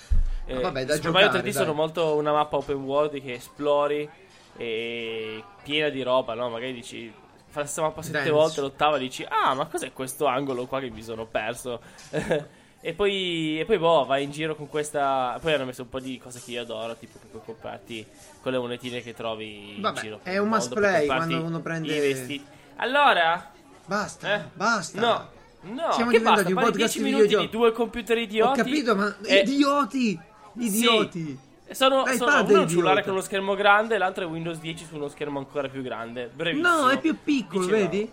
eh, 0.46 0.60
vabbè, 0.60 0.86
da 0.86 0.96
Super 0.96 1.12
Mario 1.12 1.28
3D 1.28 1.32
giocare, 1.32 1.52
sono 1.54 1.66
dai. 1.66 1.76
molto 1.76 2.16
una 2.16 2.32
mappa 2.32 2.58
open 2.58 2.78
world 2.84 3.22
che 3.22 3.34
esplori 3.34 4.10
e 4.58 5.44
piena 5.64 5.90
di 5.90 6.02
roba 6.04 6.34
no 6.34 6.50
magari 6.50 6.74
dici 6.74 7.12
fa 7.48 7.60
la 7.62 7.66
stessa 7.66 7.82
mappa 7.84 8.02
sette 8.02 8.18
Dance. 8.18 8.32
volte 8.32 8.62
l'ottava 8.62 8.98
dici 8.98 9.26
ah 9.28 9.54
ma 9.54 9.66
cos'è 9.68 9.94
questo 9.94 10.26
angolo 10.26 10.66
qua 10.66 10.80
che 10.80 10.90
mi 10.90 11.04
sono 11.04 11.26
perso 11.26 11.80
E 12.86 12.94
poi, 12.94 13.62
e 13.62 13.64
poi, 13.66 13.78
boh, 13.78 14.04
vai 14.04 14.24
in 14.24 14.32
giro 14.32 14.56
con 14.58 14.68
questa. 14.68 15.38
Poi 15.42 15.54
hanno 15.54 15.64
messo 15.64 15.84
un 15.84 15.90
po' 15.90 16.02
di 16.02 16.20
cose 16.22 16.42
che 16.44 16.52
io 16.52 16.62
adoro, 16.64 16.96
tipo 16.98 17.18
che 17.18 17.28
puoi 17.32 17.42
comprarti 17.46 18.06
con 18.42 18.52
le 18.52 18.58
monetine 18.58 19.02
che 19.02 19.14
trovi 19.14 19.78
Vabbè, 19.80 19.96
in 20.00 20.04
giro. 20.04 20.20
è 20.24 20.38
un 20.38 20.50
must 20.50 20.74
play 20.74 21.06
quando 21.06 21.42
uno 21.42 21.62
prende- 21.62 21.96
I 21.96 22.00
vestiti. 22.00 22.46
Allora, 22.76 23.52
Basta, 23.86 24.36
eh? 24.36 24.42
basta. 24.54 25.00
No, 25.00 25.30
no, 25.74 25.92
Siamo 25.94 26.12
che 26.12 26.18
diventati 26.18 26.44
basta? 26.44 26.50
un 26.50 26.56
podcast 26.56 26.76
10 26.76 26.98
di 26.98 27.04
minuti 27.06 27.22
videogiochi. 27.24 27.46
di 27.52 27.58
due 27.58 27.72
computer 27.72 28.18
idioti. 28.18 28.60
Ho 28.60 28.64
capito, 28.64 28.96
ma 28.98 29.16
e- 29.24 29.40
idioti! 29.40 30.20
Idioti! 30.58 31.40
Sono, 31.72 32.00
L'iPad 32.04 32.16
sono 32.18 32.44
uno 32.44 32.62
un 32.62 32.68
cellulare 32.68 33.02
con 33.04 33.14
uno 33.14 33.22
schermo 33.22 33.56
grande, 33.56 33.98
l'altro 33.98 34.26
è 34.26 34.28
Windows 34.28 34.60
10 34.60 34.86
su 34.86 34.96
uno 34.96 35.08
schermo 35.08 35.40
ancora 35.40 35.70
più 35.70 35.82
grande. 35.82 36.30
Brevissimo. 36.34 36.82
No, 36.82 36.90
è 36.90 37.00
più 37.00 37.18
piccolo, 37.24 37.66
Dicevo. 37.66 37.78
vedi? 37.90 38.12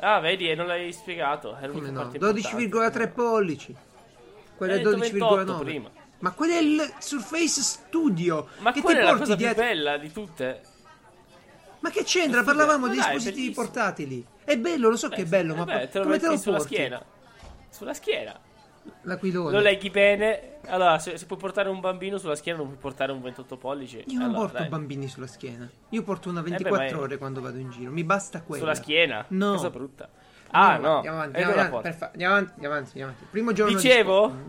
Ah, 0.00 0.20
vedi, 0.20 0.48
e 0.50 0.54
non 0.54 0.66
l'hai 0.66 0.92
spiegato. 0.92 1.56
È 1.56 1.68
Come 1.68 1.90
no? 1.90 2.00
parte 2.02 2.16
importante. 2.16 2.98
12,3 3.08 3.12
pollici. 3.12 3.74
Quello 4.56 4.72
è 4.72 4.76
detto 4.78 4.96
28 4.96 5.52
12,9. 5.52 5.58
prima. 5.64 5.90
Ma 6.20 6.32
quello 6.32 6.52
è 6.52 6.58
il 6.58 6.94
Surface 6.98 7.62
Studio. 7.62 8.48
Ma 8.58 8.72
che 8.72 8.80
ti 8.82 8.86
è 8.86 8.92
la 9.00 9.04
porti 9.08 9.18
cosa 9.20 9.34
dietro. 9.36 9.54
più 9.62 9.72
bella 9.72 9.96
di 9.96 10.12
tutte. 10.12 10.60
Ma 11.80 11.88
che 11.90 12.04
c'entra? 12.04 12.42
Parlavamo 12.42 12.88
di 12.88 12.96
dai, 12.96 13.06
è 13.06 13.12
dispositivi 13.14 13.54
portatili. 13.54 14.26
È 14.44 14.56
bello, 14.58 14.90
lo 14.90 14.96
so 14.96 15.08
che 15.08 15.22
è 15.22 15.24
bello, 15.24 15.54
ma 15.54 15.64
Vabbè, 15.64 15.88
te 15.88 15.98
lo 15.98 16.04
come 16.04 16.18
te 16.18 16.26
lo 16.26 16.36
sulla 16.36 16.56
porti? 16.58 16.74
schiena. 16.74 17.02
Sulla 17.70 17.94
schiena. 17.94 18.38
L'aquilone. 19.02 19.50
Lo 19.52 19.60
leghi 19.60 19.90
bene. 19.90 20.58
Allora, 20.66 20.98
se, 20.98 21.16
se 21.18 21.26
puoi 21.26 21.38
portare 21.38 21.68
un 21.68 21.80
bambino 21.80 22.18
sulla 22.18 22.34
schiena, 22.36 22.58
non 22.58 22.66
puoi 22.68 22.78
portare 22.78 23.12
un 23.12 23.20
28 23.22 23.56
pollici. 23.56 24.04
Io 24.06 24.18
non 24.18 24.28
Allora, 24.28 24.40
porto 24.40 24.58
dai. 24.58 24.68
bambini 24.68 25.08
sulla 25.08 25.26
schiena. 25.26 25.68
Io 25.90 26.02
porto 26.02 26.28
una 26.28 26.42
beh, 26.42 26.50
24 26.50 26.76
ma 26.78 26.90
è- 26.90 26.94
ore 26.94 27.16
quando 27.18 27.40
vado 27.40 27.58
in 27.58 27.70
giro. 27.70 27.90
Mi 27.90 28.04
basta 28.04 28.42
quella. 28.42 28.62
Sulla 28.62 28.74
schiena? 28.74 29.24
No. 29.28 29.52
Cosa 29.52 29.70
brutta. 29.70 30.08
Ah, 30.52 30.76
no. 30.78 30.98
avanti, 30.98 31.06
Andiamo 31.06 31.16
avanti, 31.18 31.36
andiamo 31.42 31.78
avanti, 31.78 31.92
fa- 31.98 32.10
andiamo 32.12 32.34
avanti, 32.34 32.52
andiamo 32.54 32.74
avanti. 32.74 33.26
Primo 33.30 33.52
giorno 33.52 33.76
di 33.76 33.80
Dicevo, 33.80 34.16
scuola. 34.28 34.42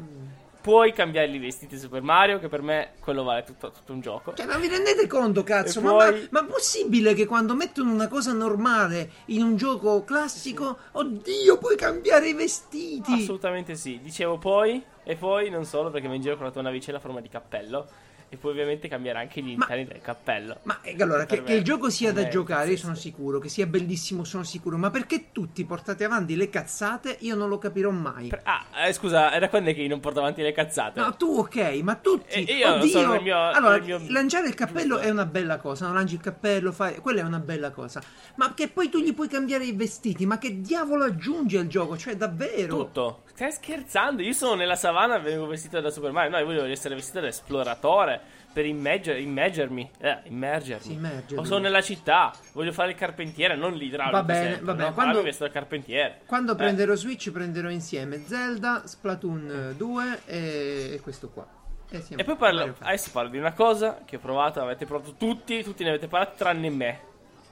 Puoi 0.62 0.93
cambiare 0.93 1.28
i 1.28 1.39
vestiti 1.39 1.76
di 1.76 1.82
Super 1.82 2.02
Mario, 2.02 2.39
che 2.39 2.47
per 2.47 2.62
me 2.62 2.93
quello 3.00 3.24
vale 3.24 3.43
tutto, 3.43 3.71
tutto 3.71 3.91
un 3.91 4.00
gioco. 4.00 4.34
Cioè, 4.34 4.45
ma 4.45 4.58
vi 4.58 4.67
rendete 4.67 5.08
conto, 5.08 5.43
cazzo? 5.43 5.82
Ma, 5.82 5.91
poi- 5.91 6.28
ma, 6.30 6.41
ma 6.41 6.47
è 6.47 6.50
possibile 6.50 7.13
che 7.13 7.26
quando 7.26 7.56
mettono 7.56 7.91
una 7.91 8.08
cosa 8.08 8.32
normale 8.32 9.10
in 9.26 9.41
un 9.41 9.56
gioco 9.56 10.04
classico, 10.04 10.78
oddio, 10.91 11.58
puoi 11.58 11.76
cambiare 11.76 12.30
i 12.30 12.34
vestiti? 12.34 13.13
Assolutamente 13.13 13.76
sì. 13.76 14.00
Dicevo 14.02 14.38
poi, 14.38 14.84
e 15.04 15.15
poi 15.15 15.50
non 15.50 15.65
solo 15.65 15.89
perché 15.89 16.08
vai 16.08 16.17
in 16.17 16.21
giro 16.21 16.36
con 16.36 16.45
la 16.45 16.52
tua 16.52 16.62
navicella 16.62 16.97
a 16.97 17.02
forma 17.02 17.21
di 17.21 17.30
cappello. 17.30 17.88
E 18.34 18.38
puoi 18.38 18.54
ovviamente 18.54 18.88
cambiare 18.88 19.20
anche 19.20 19.41
gli 19.41 19.58
Ma- 19.58 19.65
interni 19.65 19.86
del 19.88 20.00
cappello. 20.02 20.60
Ma 20.63 20.80
eh, 20.84 20.96
allora, 21.02 21.26
che, 21.26 21.44
che 21.44 21.54
il 21.54 21.63
gioco 21.65 21.89
sia 21.89 22.13
da 22.13 22.30
giocare, 22.30 22.70
io 22.72 22.78
sono 22.78 22.96
sicuro, 22.96 23.39
che 23.39 23.50
sia 23.50 23.65
bellissimo, 23.65 24.24
sono 24.24 24.44
sicuro, 24.44 24.78
ma 24.78 24.89
perché 24.89 25.34
tutti 25.34 25.65
portate 25.65 26.06
avanti 26.06 26.38
le 26.38 26.50
cazzate, 26.50 27.17
io 27.20 27.36
non 27.36 27.50
lo 27.50 27.58
capirò 27.58 27.89
mai. 27.89 28.32
Ah, 28.44 28.88
eh, 28.88 28.94
scusa, 28.94 29.34
era 29.34 29.50
quando 29.50 29.72
è 29.72 29.74
che 29.74 29.82
io 29.82 29.89
non 29.89 30.00
porto 30.00 30.20
avanti 30.20 30.41
le 30.41 30.54
cazzate? 30.54 31.02
No, 31.02 31.13
tu 31.17 31.39
ok, 31.39 31.58
ma 31.84 31.96
tutti. 31.96 32.46
E 32.46 32.54
io 32.54 32.74
Oddio. 32.76 32.88
sono 32.88 33.15
il 33.15 33.22
mio- 33.22 33.50
allora, 33.50 33.76
il 33.76 33.84
mio- 33.84 34.02
lanciare 34.08 34.48
il 34.48 34.54
cappello 34.56 35.00
è 35.00 35.10
una 35.10 35.26
bella 35.26 35.58
cosa. 35.58 35.88
No? 35.88 35.94
Lanci 35.94 36.13
il 36.13 36.22
cappello, 36.22 36.72
fai. 36.72 37.00
Quella 37.00 37.20
è 37.20 37.24
una 37.24 37.39
bella 37.39 37.72
cosa. 37.72 38.02
Ma 38.36 38.54
che 38.54 38.70
poi 38.70 38.88
tu 38.88 39.00
gli 39.00 39.13
puoi 39.13 39.28
cambiare 39.28 39.65
i 39.65 39.74
vestiti. 39.74 40.26
Ma 40.26 40.38
che 40.38 40.62
diavolo 40.62 41.04
aggiunge 41.04 41.58
al 41.58 41.67
gioco? 41.67 41.98
Cioè, 41.98 42.15
davvero. 42.15 42.78
Tutto. 42.78 43.24
Stai 43.34 43.52
scherzando? 43.52 44.22
Io 44.22 44.34
sono 44.34 44.54
nella 44.56 44.76
savana 44.76 45.17
e 45.17 45.20
vengo 45.20 45.48
vestito 45.48 45.82
da 45.82 45.89
Super 45.89 46.12
Mario. 46.12 46.30
No, 46.32 46.38
io 46.38 46.46
volevo 46.46 46.65
essere 46.65 46.96
vestito 46.96 47.20
da 47.20 47.28
esploratore. 47.28 48.20
Per 48.53 48.65
immerger- 48.65 49.17
immergermi. 49.19 49.91
Eh, 49.99 50.17
immergermi. 50.25 50.83
Sì, 50.83 50.93
immergermi. 50.93 51.37
O 51.37 51.43
sono 51.45 51.59
nella 51.59 51.81
città. 51.81 52.33
Voglio 52.53 52.71
fare 52.73 52.91
il 52.91 52.97
carpentiere, 52.97 53.55
non 53.55 53.73
l'idraulico. 53.73 54.17
Va 54.17 54.23
bene, 54.23 54.45
sempre, 54.49 54.65
va 54.65 54.73
bene. 54.73 54.87
no? 54.89 54.93
Quando- 54.93 55.21
da 55.37 55.49
carpentiere. 55.49 56.21
Quando 56.25 56.51
Eh. 56.51 56.55
prenderò 56.55 56.95
Switch, 56.95 57.31
prenderò 57.31 57.69
insieme 57.69 58.17
Zelda, 58.25 58.81
Splatoon 58.85 59.69
eh, 59.71 59.75
2 59.75 60.19
e, 60.25 60.89
e 60.95 60.99
questo 61.01 61.29
qua. 61.29 61.47
E, 61.89 62.03
E 62.15 62.23
poi 62.23 62.35
parlo, 62.37 62.75
adesso 62.79 63.09
parlo 63.11 63.29
di 63.29 63.37
una 63.37 63.51
cosa 63.53 64.01
che 64.05 64.15
ho 64.15 64.19
provato, 64.19 64.61
avete 64.61 64.85
provato 64.85 65.13
tutti, 65.17 65.61
tutti 65.63 65.83
ne 65.83 65.89
avete 65.89 66.07
parlato 66.07 66.33
tranne 66.37 66.69
me. 66.69 66.99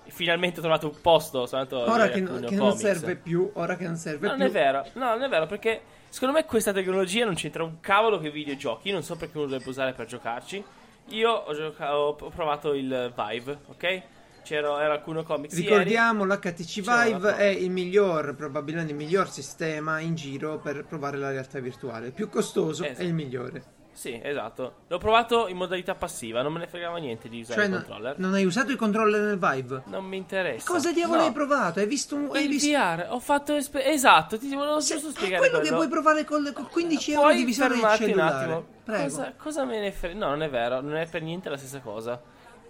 Finalmente 0.07 0.59
ho 0.59 0.61
trovato 0.61 0.87
un 0.87 0.99
posto, 1.01 1.41
Ora 1.51 2.09
che, 2.09 2.19
non- 2.21 2.35
alcuni 2.35 2.47
che 2.47 2.55
non 2.55 2.75
serve 2.75 3.15
più, 3.15 3.49
ora 3.53 3.75
che 3.75 3.83
non 3.85 3.95
serve 3.95 4.25
No, 4.27 4.35
non 4.35 4.37
più. 4.39 4.47
è 4.47 4.51
vero, 4.51 4.85
no, 4.93 5.05
non 5.09 5.21
è 5.23 5.29
vero, 5.29 5.45
perché 5.45 5.81
secondo 6.09 6.33
me 6.33 6.45
questa 6.45 6.71
tecnologia 6.73 7.25
non 7.25 7.35
c'entra 7.35 7.63
un 7.63 7.79
cavolo 7.79 8.17
che 8.17 8.31
videogiochi. 8.31 8.87
Io 8.87 8.93
non 8.93 9.03
so 9.03 9.15
perché 9.17 9.37
uno 9.37 9.45
dovrebbe 9.47 9.69
usare 9.69 9.93
per 9.93 10.05
giocarci. 10.07 10.63
Io 11.11 11.29
ho, 11.31 11.53
gioca- 11.53 11.97
ho- 11.97 12.15
provato 12.15 12.73
il 12.73 13.13
Vive, 13.15 13.59
ok? 13.67 14.01
C'era 14.43 14.81
era 14.81 14.93
alcune 14.93 15.23
comics 15.23 15.53
ieri. 15.53 15.67
Ricordiamo, 15.67 16.23
l'HTC 16.25 16.81
C'era 16.81 17.03
Vive 17.03 17.35
è 17.35 17.45
il 17.45 17.69
miglior, 17.69 18.35
probabilmente 18.35 18.91
il 18.91 18.97
miglior 18.97 19.29
sistema 19.29 19.99
in 19.99 20.15
giro 20.15 20.59
per 20.59 20.85
provare 20.85 21.17
la 21.17 21.29
realtà 21.29 21.59
virtuale. 21.59 22.07
Il 22.07 22.13
più 22.13 22.29
costoso 22.29 22.83
Esatto. 22.83 23.01
è 23.01 23.05
il 23.05 23.13
migliore. 23.13 23.63
Sì, 23.99 24.17
esatto. 24.23 24.75
L'ho 24.87 24.97
provato 24.97 25.49
in 25.49 25.57
modalità 25.57 25.93
passiva, 25.93 26.41
non 26.41 26.53
me 26.53 26.59
ne 26.59 26.67
fregava 26.67 26.97
niente 26.99 27.27
di 27.27 27.41
usare 27.41 27.55
Cioè, 27.55 27.65
il 27.65 27.71
no- 27.71 27.77
controller. 27.79 28.17
non 28.19 28.33
hai 28.33 28.45
usato 28.45 28.71
il 28.71 28.77
controller 28.77 29.19
nel 29.19 29.37
Vive? 29.37 29.81
Non 29.87 30.05
mi 30.05 30.15
interessa. 30.15 30.71
Cosa 30.71 30.93
diavolo 30.93 31.19
No. 31.19 31.25
hai 31.25 31.33
provato? 31.33 31.79
Hai 31.79 31.85
visto 31.85 32.15
un. 32.15 32.29
Hai 32.31 32.43
Il 32.43 32.47
visto... 32.49 32.69
VR, 32.69 33.07
ho 33.09 33.19
fatto 33.19 33.53
esper- 33.55 33.85
esatto, 33.85 34.37
ti 34.39 34.55
volevo 34.55 34.79
Se- 34.79 34.93
giusto 34.93 35.09
è 35.09 35.11
spiegare 35.11 35.49
quello 35.49 35.61
che 35.61 35.73
puoi 35.73 35.89
provare 35.89 36.23
con, 36.23 36.49
con 36.53 36.67
15 36.71 37.11
euro 37.11 37.23
Puoi 37.23 37.35
di 37.35 37.43
visore 37.43 37.67
del 37.69 37.77
fermarti 37.79 38.03
un 38.03 38.09
cellulare. 38.09 38.43
attimo? 38.43 38.65
Prego. 38.85 39.03
Cosa, 39.03 39.33
cosa 39.35 39.65
me 39.65 39.79
ne 39.81 39.91
frega? 39.91 40.17
No, 40.17 40.27
non 40.29 40.43
è 40.43 40.49
vero, 40.49 40.79
non 40.79 40.95
è 40.95 41.05
per 41.05 41.21
niente 41.21 41.49
la 41.49 41.57
stessa 41.57 41.79
cosa. 41.79 42.21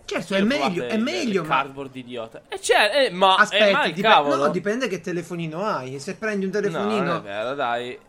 Certo, 0.05 0.33
Io 0.33 0.39
è 0.39 0.43
meglio, 0.43 0.85
è 0.87 0.97
meglio, 0.97 1.43
ma. 1.43 1.47
cardboard 1.57 1.95
idiota. 1.95 2.41
E 2.47 2.57
c'è, 2.57 3.05
eh, 3.05 3.09
ma 3.11 3.35
Aspetta, 3.35 3.65
eh, 3.67 3.71
ma 3.71 3.85
il 3.85 3.93
dipe- 3.93 4.07
cavolo. 4.07 4.45
no, 4.45 4.49
dipende 4.49 4.87
che 4.87 4.99
telefonino 4.99 5.63
hai. 5.63 5.99
Se 5.99 6.15
prendi 6.15 6.45
un 6.45 6.51
No, 6.51 6.59
telefonino. 6.59 7.03
non 7.03 7.15
è 7.17 7.21
vero, 7.21 7.53
dai. 7.53 7.99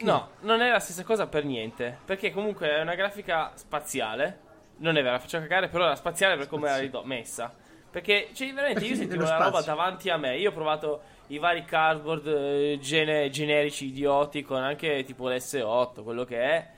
No, 0.00 0.30
non 0.40 0.60
è 0.60 0.70
la 0.70 0.78
stessa 0.78 1.04
cosa 1.04 1.26
per 1.26 1.44
niente. 1.44 1.98
Perché 2.04 2.30
comunque 2.30 2.70
è 2.70 2.80
una 2.80 2.94
grafica 2.94 3.52
spaziale. 3.54 4.40
Non 4.76 4.96
è 4.96 5.02
vera, 5.02 5.18
faccio 5.18 5.38
cagare, 5.38 5.68
però 5.68 5.84
era 5.84 5.96
spaziale 5.96 6.36
per 6.36 6.46
come 6.46 6.68
era 6.68 6.78
ridò- 6.78 7.02
messa. 7.02 7.52
Perché, 7.90 8.28
cioè, 8.32 8.52
veramente 8.52 8.84
io 8.84 8.94
sentivo 8.96 9.24
una 9.24 9.38
roba 9.42 9.60
davanti 9.62 10.08
a 10.10 10.16
me. 10.16 10.36
Io 10.36 10.50
ho 10.50 10.52
provato 10.52 11.00
i 11.28 11.38
vari 11.38 11.64
cardboard 11.64 12.26
eh, 12.26 12.78
gene- 12.80 13.28
generici 13.30 13.86
idioti 13.86 14.42
con 14.42 14.62
anche 14.62 15.02
tipo 15.04 15.28
l'S8, 15.28 16.02
quello 16.02 16.24
che 16.24 16.40
è. 16.40 16.68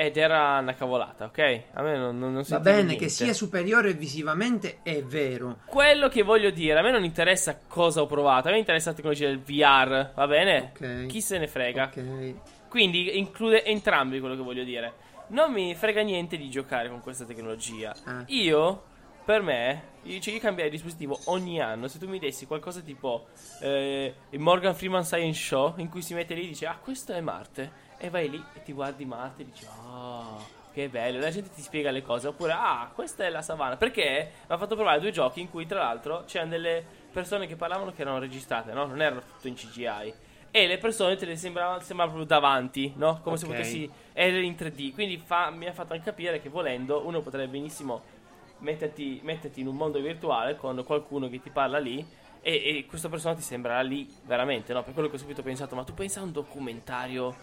Ed 0.00 0.16
era 0.16 0.58
una 0.60 0.74
cavolata, 0.74 1.24
ok? 1.24 1.62
A 1.72 1.82
me 1.82 1.96
non, 1.96 2.16
non, 2.20 2.32
non 2.32 2.44
Va 2.46 2.60
bene, 2.60 2.82
niente. 2.84 2.96
che 3.04 3.08
sia 3.08 3.32
superiore 3.32 3.94
visivamente 3.94 4.78
è 4.84 5.02
vero. 5.02 5.56
Quello 5.66 6.06
che 6.06 6.22
voglio 6.22 6.50
dire, 6.50 6.78
a 6.78 6.82
me 6.82 6.92
non 6.92 7.02
interessa 7.02 7.58
cosa 7.66 8.00
ho 8.02 8.06
provato, 8.06 8.46
a 8.46 8.52
me 8.52 8.58
interessa 8.58 8.90
la 8.90 8.94
tecnologia 8.94 9.26
del 9.26 9.40
VR, 9.40 10.12
va 10.14 10.26
bene? 10.28 10.70
Ok. 10.72 11.06
Chi 11.06 11.20
se 11.20 11.38
ne 11.38 11.48
frega? 11.48 11.90
Ok. 11.92 12.34
Quindi 12.68 13.18
include 13.18 13.64
entrambi 13.64 14.20
quello 14.20 14.36
che 14.36 14.42
voglio 14.42 14.62
dire. 14.62 14.92
Non 15.30 15.50
mi 15.52 15.74
frega 15.74 16.02
niente 16.02 16.36
di 16.36 16.48
giocare 16.48 16.88
con 16.88 17.00
questa 17.00 17.24
tecnologia. 17.24 17.92
Ah. 18.04 18.22
Io, 18.26 18.82
per 19.28 19.42
me, 19.42 19.82
io, 20.04 20.18
cioè 20.20 20.32
io 20.32 20.40
cambierei 20.40 20.70
dispositivo 20.70 21.20
ogni 21.24 21.60
anno. 21.60 21.86
Se 21.86 21.98
tu 21.98 22.08
mi 22.08 22.18
dessi 22.18 22.46
qualcosa 22.46 22.80
tipo 22.80 23.26
eh, 23.60 24.14
il 24.30 24.38
Morgan 24.38 24.74
Freeman 24.74 25.04
Science 25.04 25.38
Show, 25.38 25.74
in 25.76 25.90
cui 25.90 26.00
si 26.00 26.14
mette 26.14 26.32
lì 26.32 26.44
e 26.44 26.46
dice, 26.46 26.64
ah, 26.64 26.78
questo 26.82 27.12
è 27.12 27.20
Marte. 27.20 27.70
E 27.98 28.08
vai 28.08 28.30
lì 28.30 28.42
e 28.54 28.62
ti 28.62 28.72
guardi 28.72 29.04
Marte 29.04 29.42
e 29.42 29.44
dici, 29.44 29.66
oh, 29.66 30.42
che 30.72 30.88
bello. 30.88 31.20
La 31.20 31.28
gente 31.30 31.50
ti 31.54 31.60
spiega 31.60 31.90
le 31.90 32.00
cose. 32.00 32.28
Oppure, 32.28 32.52
ah, 32.52 32.90
questa 32.94 33.26
è 33.26 33.28
la 33.28 33.42
savana. 33.42 33.76
Perché 33.76 34.30
mi 34.48 34.54
ha 34.54 34.56
fatto 34.56 34.76
provare 34.76 34.98
due 34.98 35.10
giochi 35.10 35.40
in 35.42 35.50
cui, 35.50 35.66
tra 35.66 35.80
l'altro, 35.80 36.24
c'erano 36.26 36.52
delle 36.52 36.82
persone 37.12 37.46
che 37.46 37.56
parlavano 37.56 37.92
che 37.92 38.00
erano 38.00 38.18
registrate, 38.20 38.72
no? 38.72 38.86
Non 38.86 39.02
erano 39.02 39.20
tutto 39.20 39.46
in 39.46 39.56
CGI. 39.56 40.14
E 40.50 40.66
le 40.66 40.78
persone 40.78 41.16
te 41.16 41.26
le 41.26 41.36
sembravano, 41.36 41.80
sembravano 41.80 42.16
proprio 42.16 42.40
davanti, 42.40 42.94
no? 42.96 43.20
Come 43.22 43.36
se 43.36 43.44
Ok. 43.44 43.50
potessi 43.52 43.90
essere 44.14 44.40
in 44.40 44.54
3D. 44.54 44.94
Quindi 44.94 45.18
fa- 45.22 45.50
mi 45.50 45.66
ha 45.66 45.74
fatto 45.74 45.92
anche 45.92 46.06
capire 46.06 46.40
che 46.40 46.48
volendo 46.48 47.06
uno 47.06 47.20
potrebbe 47.20 47.48
benissimo 47.48 48.16
metterti, 48.60 49.20
metterti 49.22 49.60
in 49.60 49.66
un 49.68 49.76
mondo 49.76 50.00
virtuale 50.00 50.56
con 50.56 50.82
qualcuno 50.84 51.28
che 51.28 51.40
ti 51.40 51.50
parla 51.50 51.78
lì. 51.78 52.04
E, 52.40 52.52
e 52.78 52.86
questa 52.86 53.08
persona 53.08 53.34
ti 53.34 53.42
sembrerà 53.42 53.80
lì 53.82 54.08
veramente, 54.24 54.72
no? 54.72 54.82
Per 54.82 54.92
quello 54.94 55.08
che 55.08 55.16
ho 55.16 55.18
subito 55.18 55.42
pensato, 55.42 55.74
ma 55.74 55.82
tu 55.84 55.92
pensa 55.92 56.20
a 56.20 56.22
un 56.22 56.32
documentario 56.32 57.34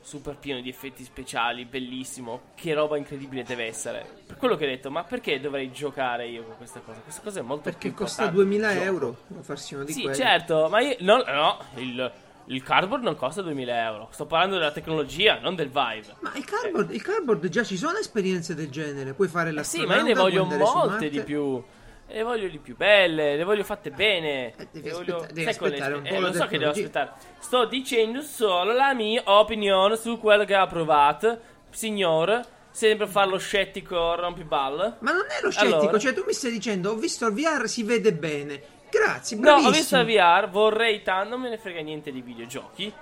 super 0.00 0.36
pieno 0.36 0.60
di 0.60 0.68
effetti 0.68 1.02
speciali, 1.02 1.64
bellissimo, 1.64 2.40
che 2.54 2.72
roba 2.74 2.96
incredibile 2.96 3.42
deve 3.42 3.64
essere. 3.64 4.06
Per 4.26 4.36
quello 4.36 4.54
che 4.54 4.64
ho 4.64 4.68
detto, 4.68 4.90
ma 4.90 5.02
perché 5.02 5.40
dovrei 5.40 5.72
giocare 5.72 6.28
io 6.28 6.44
con 6.44 6.56
questa 6.56 6.80
cosa? 6.80 7.00
Questa 7.00 7.22
cosa 7.22 7.40
è 7.40 7.42
molto 7.42 7.62
Perché 7.64 7.88
più 7.88 7.94
costa 7.96 8.24
importante 8.24 8.56
2000 8.56 8.68
del 8.68 8.76
gioco. 8.76 9.16
euro. 9.30 9.42
Farsi 9.42 9.74
uno 9.74 9.84
di 9.84 9.92
Sì, 9.92 10.02
quelli. 10.02 10.16
certo, 10.16 10.68
ma 10.68 10.80
io 10.80 10.96
no, 11.00 11.24
no, 11.26 11.58
il 11.76 12.12
Il 12.46 12.62
cardboard 12.62 13.02
non 13.02 13.16
costa 13.16 13.40
2000 13.42 13.84
euro. 13.84 14.08
Sto 14.10 14.26
parlando 14.26 14.56
della 14.58 14.70
tecnologia, 14.72 15.38
non 15.40 15.54
del 15.54 15.68
vibe. 15.68 16.16
Ma 16.20 16.32
il 16.34 16.44
cardboard, 16.44 16.92
il 16.92 17.02
cardboard 17.02 17.48
già 17.48 17.64
ci 17.64 17.76
sono 17.76 17.96
esperienze 17.98 18.54
del 18.54 18.70
genere. 18.70 19.14
Puoi 19.14 19.28
fare 19.28 19.50
la 19.50 19.62
Eh 19.62 19.64
sì, 19.64 19.84
ma 19.86 19.96
io 19.96 20.02
ne 20.02 20.14
voglio 20.14 20.44
molte 20.44 21.08
di 21.08 21.22
più. 21.22 21.62
Le 22.06 22.22
voglio 22.22 22.48
di 22.48 22.58
più 22.58 22.76
belle, 22.76 23.34
le 23.36 23.44
voglio 23.44 23.64
fatte 23.64 23.90
bene. 23.90 24.52
Eh, 24.56 24.68
devi 24.72 24.86
Le 24.88 24.90
aspetta- 24.92 25.12
voglio- 25.16 25.26
devi 25.32 25.48
aspettare 25.48 25.94
un 25.94 26.06
eh, 26.06 26.08
po' 26.12 26.20
lo 26.20 26.26
la 26.28 26.32
so 26.34 26.46
che 26.46 26.58
devo 26.58 26.70
aspettare. 26.70 27.12
Sto 27.38 27.64
dicendo 27.64 28.20
solo 28.20 28.72
la 28.72 28.92
mia 28.92 29.22
opinione 29.24 29.96
su 29.96 30.18
quello 30.18 30.44
che 30.44 30.54
ha 30.54 30.66
provato. 30.66 31.38
Signor, 31.70 32.40
sempre 32.70 33.06
farlo 33.06 33.38
scettico 33.38 34.14
rompiballe. 34.16 34.96
Ma 35.00 35.12
non 35.12 35.24
è 35.28 35.42
lo 35.42 35.50
scettico, 35.50 35.78
Allora. 35.78 35.98
cioè 35.98 36.12
tu 36.12 36.24
mi 36.26 36.34
stai 36.34 36.50
dicendo, 36.50 36.90
ho 36.90 36.94
visto 36.94 37.26
il 37.26 37.32
VR, 37.32 37.66
si 37.66 37.82
vede 37.82 38.12
bene. 38.12 38.62
Grazie, 38.94 39.36
No, 39.36 39.42
bravissimo. 39.42 39.68
ho 39.68 39.72
visto 39.72 39.96
la 39.96 40.04
VR, 40.04 40.48
vorrei 40.48 41.02
tanto, 41.02 41.30
non 41.30 41.40
me 41.40 41.48
ne 41.48 41.58
frega 41.58 41.80
niente 41.80 42.12
di 42.12 42.20
videogiochi. 42.22 42.92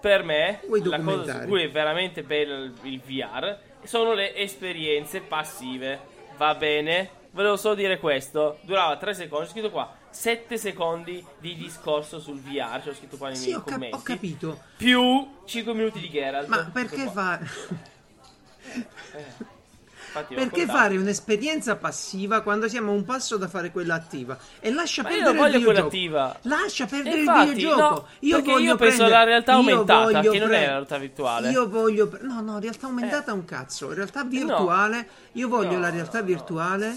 Per 0.00 0.22
me, 0.22 0.60
la 0.84 1.00
cosa 1.00 1.40
su 1.40 1.46
cui 1.48 1.62
è 1.62 1.70
veramente 1.70 2.22
bello 2.22 2.64
il, 2.64 2.74
il 2.82 3.00
VR 3.00 3.58
sono 3.84 4.12
le 4.12 4.34
esperienze 4.36 5.20
passive. 5.20 6.12
Va 6.36 6.54
bene? 6.54 7.10
Volevo 7.30 7.56
solo 7.56 7.74
dire 7.74 7.98
questo. 7.98 8.58
Durava 8.62 8.96
3 8.96 9.14
secondi, 9.14 9.46
c'è 9.46 9.52
scritto 9.52 9.70
qua 9.70 9.92
7 10.10 10.56
secondi 10.58 11.24
di 11.38 11.56
discorso 11.56 12.20
sul 12.20 12.38
VR, 12.38 12.80
c'è 12.82 12.94
scritto 12.94 13.16
qua 13.16 13.28
nei 13.28 13.36
Sì, 13.36 13.46
miei 13.46 13.56
ho, 13.56 13.62
cap- 13.62 13.72
commenti. 13.72 13.96
ho 13.96 14.02
capito. 14.02 14.60
Più 14.76 15.28
5 15.44 15.74
minuti 15.74 16.00
di 16.00 16.10
Geralt. 16.10 16.48
Ma 16.48 16.70
perché 16.72 17.08
fa... 17.08 17.40
Eh, 17.40 18.82
infatti 20.20 20.34
Perché 20.34 20.66
fare 20.66 20.96
un'esperienza 20.96 21.76
passiva 21.76 22.40
quando 22.42 22.68
siamo 22.68 22.92
a 22.92 22.94
un 22.94 23.04
passo 23.04 23.36
da 23.36 23.48
fare 23.48 23.70
quella 23.70 23.94
attiva? 23.94 24.36
E 24.60 24.72
lascia 24.72 25.02
Ma 25.02 25.08
io 25.10 25.14
perdere 25.16 25.34
non 25.36 25.44
voglio 25.44 25.56
il 25.56 25.60
videogioco. 25.64 25.86
attiva. 25.88 26.36
Lascia 26.42 26.86
perdere 26.86 27.18
Infatti, 27.18 27.48
il 27.48 27.54
videogioco. 27.54 27.80
no, 27.94 28.06
io 28.20 28.34
perché 28.36 28.50
voglio 28.52 28.64
io 28.64 28.76
penso 28.76 28.96
prendere- 28.96 29.14
alla 29.16 29.24
realtà 29.24 29.52
io 29.52 29.58
aumentata, 29.58 30.20
che 30.20 30.26
non 30.26 30.36
è 30.36 30.40
pre- 30.46 30.60
la 30.60 30.66
realtà 30.72 30.98
virtuale. 30.98 31.50
Io 31.50 31.68
voglio. 31.68 32.06
pre- 32.08 32.22
No, 32.22 32.40
no, 32.40 32.58
realtà 32.58 32.86
aumentata 32.86 33.30
è 33.30 33.34
un 33.34 33.44
cazzo. 33.44 33.92
Realtà 33.92 34.24
virtuale. 34.24 35.08
Io 35.32 35.48
voglio 35.48 35.72
No, 35.72 35.80
la 35.80 35.90
realtà 35.90 36.18
no. 36.20 36.24
virtuale. 36.24 36.96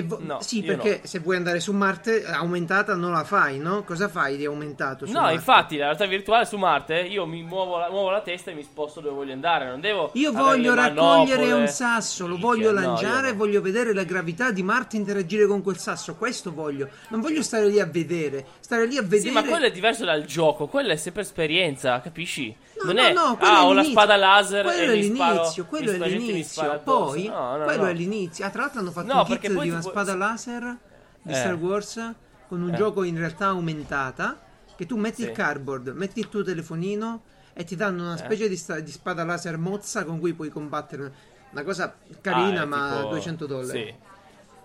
Vo- 0.00 0.18
No, 0.22 0.40
sì, 0.40 0.62
perché 0.62 1.00
no. 1.02 1.06
se 1.06 1.18
vuoi 1.18 1.36
andare 1.36 1.60
su 1.60 1.72
Marte, 1.72 2.24
aumentata 2.24 2.94
non 2.94 3.12
la 3.12 3.24
fai, 3.24 3.58
no? 3.58 3.84
Cosa 3.84 4.08
fai 4.08 4.36
di 4.36 4.46
aumentato? 4.46 5.04
No, 5.06 5.20
Marte? 5.20 5.34
infatti, 5.34 5.76
la 5.76 5.86
realtà 5.86 6.06
virtuale 6.06 6.46
su 6.46 6.56
Marte, 6.56 7.00
io 7.00 7.26
mi 7.26 7.42
muovo 7.42 7.78
la, 7.78 7.90
muovo 7.90 8.10
la 8.10 8.20
testa 8.22 8.50
e 8.50 8.54
mi 8.54 8.62
sposto 8.62 9.00
dove 9.00 9.14
voglio 9.14 9.32
andare. 9.32 9.66
Non 9.66 9.80
devo. 9.80 10.10
Io 10.14 10.32
voglio 10.32 10.74
raccogliere 10.74 11.52
un 11.52 11.66
sasso, 11.68 12.26
lo 12.26 12.38
voglio 12.38 12.70
io 12.70 12.72
lanciare, 12.72 13.32
no. 13.32 13.36
voglio 13.36 13.60
vedere 13.60 13.92
la 13.92 14.04
gravità 14.04 14.50
di 14.50 14.62
Marte 14.62 14.96
interagire 14.96 15.46
con 15.46 15.62
quel 15.62 15.78
sasso. 15.78 16.14
Questo 16.14 16.52
voglio. 16.52 16.88
Non 17.08 17.20
voglio 17.20 17.42
stare 17.42 17.66
lì 17.66 17.80
a 17.80 17.86
vedere. 17.86 18.46
Stare 18.60 18.86
lì 18.86 18.96
a 18.96 19.02
vedere. 19.02 19.22
Sì, 19.22 19.30
ma 19.30 19.44
quello 19.44 19.66
è 19.66 19.70
diverso 19.72 20.04
dal 20.04 20.24
gioco, 20.24 20.66
quello 20.66 20.92
è 20.92 20.96
sempre 20.96 21.22
esperienza, 21.22 22.00
capisci? 22.00 22.54
No, 22.82 22.92
non 22.92 22.94
no, 22.94 23.02
è 23.02 23.12
no, 23.12 23.36
quello 23.36 23.52
ah, 23.52 23.60
è 23.60 23.64
ho 23.64 23.72
la 23.74 23.84
spada 23.84 24.16
laser 24.16 24.64
quello 24.64 24.92
e 24.92 24.98
è 24.98 25.02
sparo, 25.02 25.34
l'inizio, 25.34 25.62
mi 25.62 25.68
quello 25.68 25.90
è 25.92 26.08
l'inizio. 26.08 26.80
Poi, 26.82 27.30
quello 27.64 27.86
è 27.86 27.92
l'inizio. 27.92 28.44
Ah, 28.44 28.50
tra 28.50 28.62
l'altro 28.62 28.80
hanno 28.80 28.90
fatto 28.90 29.12
No, 29.12 29.18
un 29.20 29.24
kit 29.26 29.46
di 29.48 29.68
una 29.68 29.81
spada 29.82 30.14
laser 30.16 30.76
di 31.22 31.32
Eh. 31.32 31.36
Star 31.36 31.54
Wars 31.54 32.14
con 32.48 32.62
un 32.62 32.72
Eh. 32.72 32.76
gioco 32.76 33.02
in 33.02 33.16
realtà 33.18 33.46
aumentata. 33.46 34.40
Che 34.76 34.86
tu 34.86 34.96
metti 34.96 35.22
Sì. 35.22 35.28
il 35.28 35.34
cardboard, 35.34 35.88
metti 35.88 36.18
il 36.20 36.28
tuo 36.28 36.42
telefonino 36.42 37.22
e 37.52 37.62
ti 37.64 37.76
danno 37.76 38.02
una 38.04 38.14
Eh. 38.14 38.18
specie 38.18 38.48
di, 38.48 38.56
sta- 38.56 38.80
di 38.80 38.90
spada 38.90 39.22
laser 39.24 39.58
mozza 39.58 40.04
con 40.04 40.18
cui 40.18 40.32
puoi 40.32 40.48
combattere. 40.48 41.12
Una 41.50 41.62
cosa 41.62 41.94
carina, 42.20 42.62
Ah, 42.62 42.66
ma 42.66 42.96
tipo- 42.96 43.08
200 43.10 43.46
dollari. 43.46 43.84
Sì. 43.84 44.10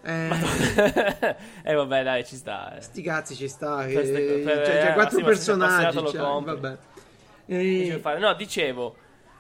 Eh, 0.04 0.30
eh 1.64 1.74
vabbè, 1.74 2.04
dai, 2.04 2.26
ci 2.26 2.36
sta. 2.38 2.78
eh. 2.78 2.82
sti 2.82 3.02
cazzi 3.02 3.36
ci 3.36 3.48
sta. 3.50 3.86
che- 3.86 3.94
Queste- 3.94 4.42
per- 4.46 4.62
c'è, 4.62 4.72
c'è 4.84 4.90
eh, 4.92 4.94
quattro 4.94 5.24
personaggi. 5.24 5.98
cioè, 6.08 6.22
vabbè. 6.42 6.78
Eh. 7.48 8.02
No, 8.20 8.34
dicevo. 8.36 8.96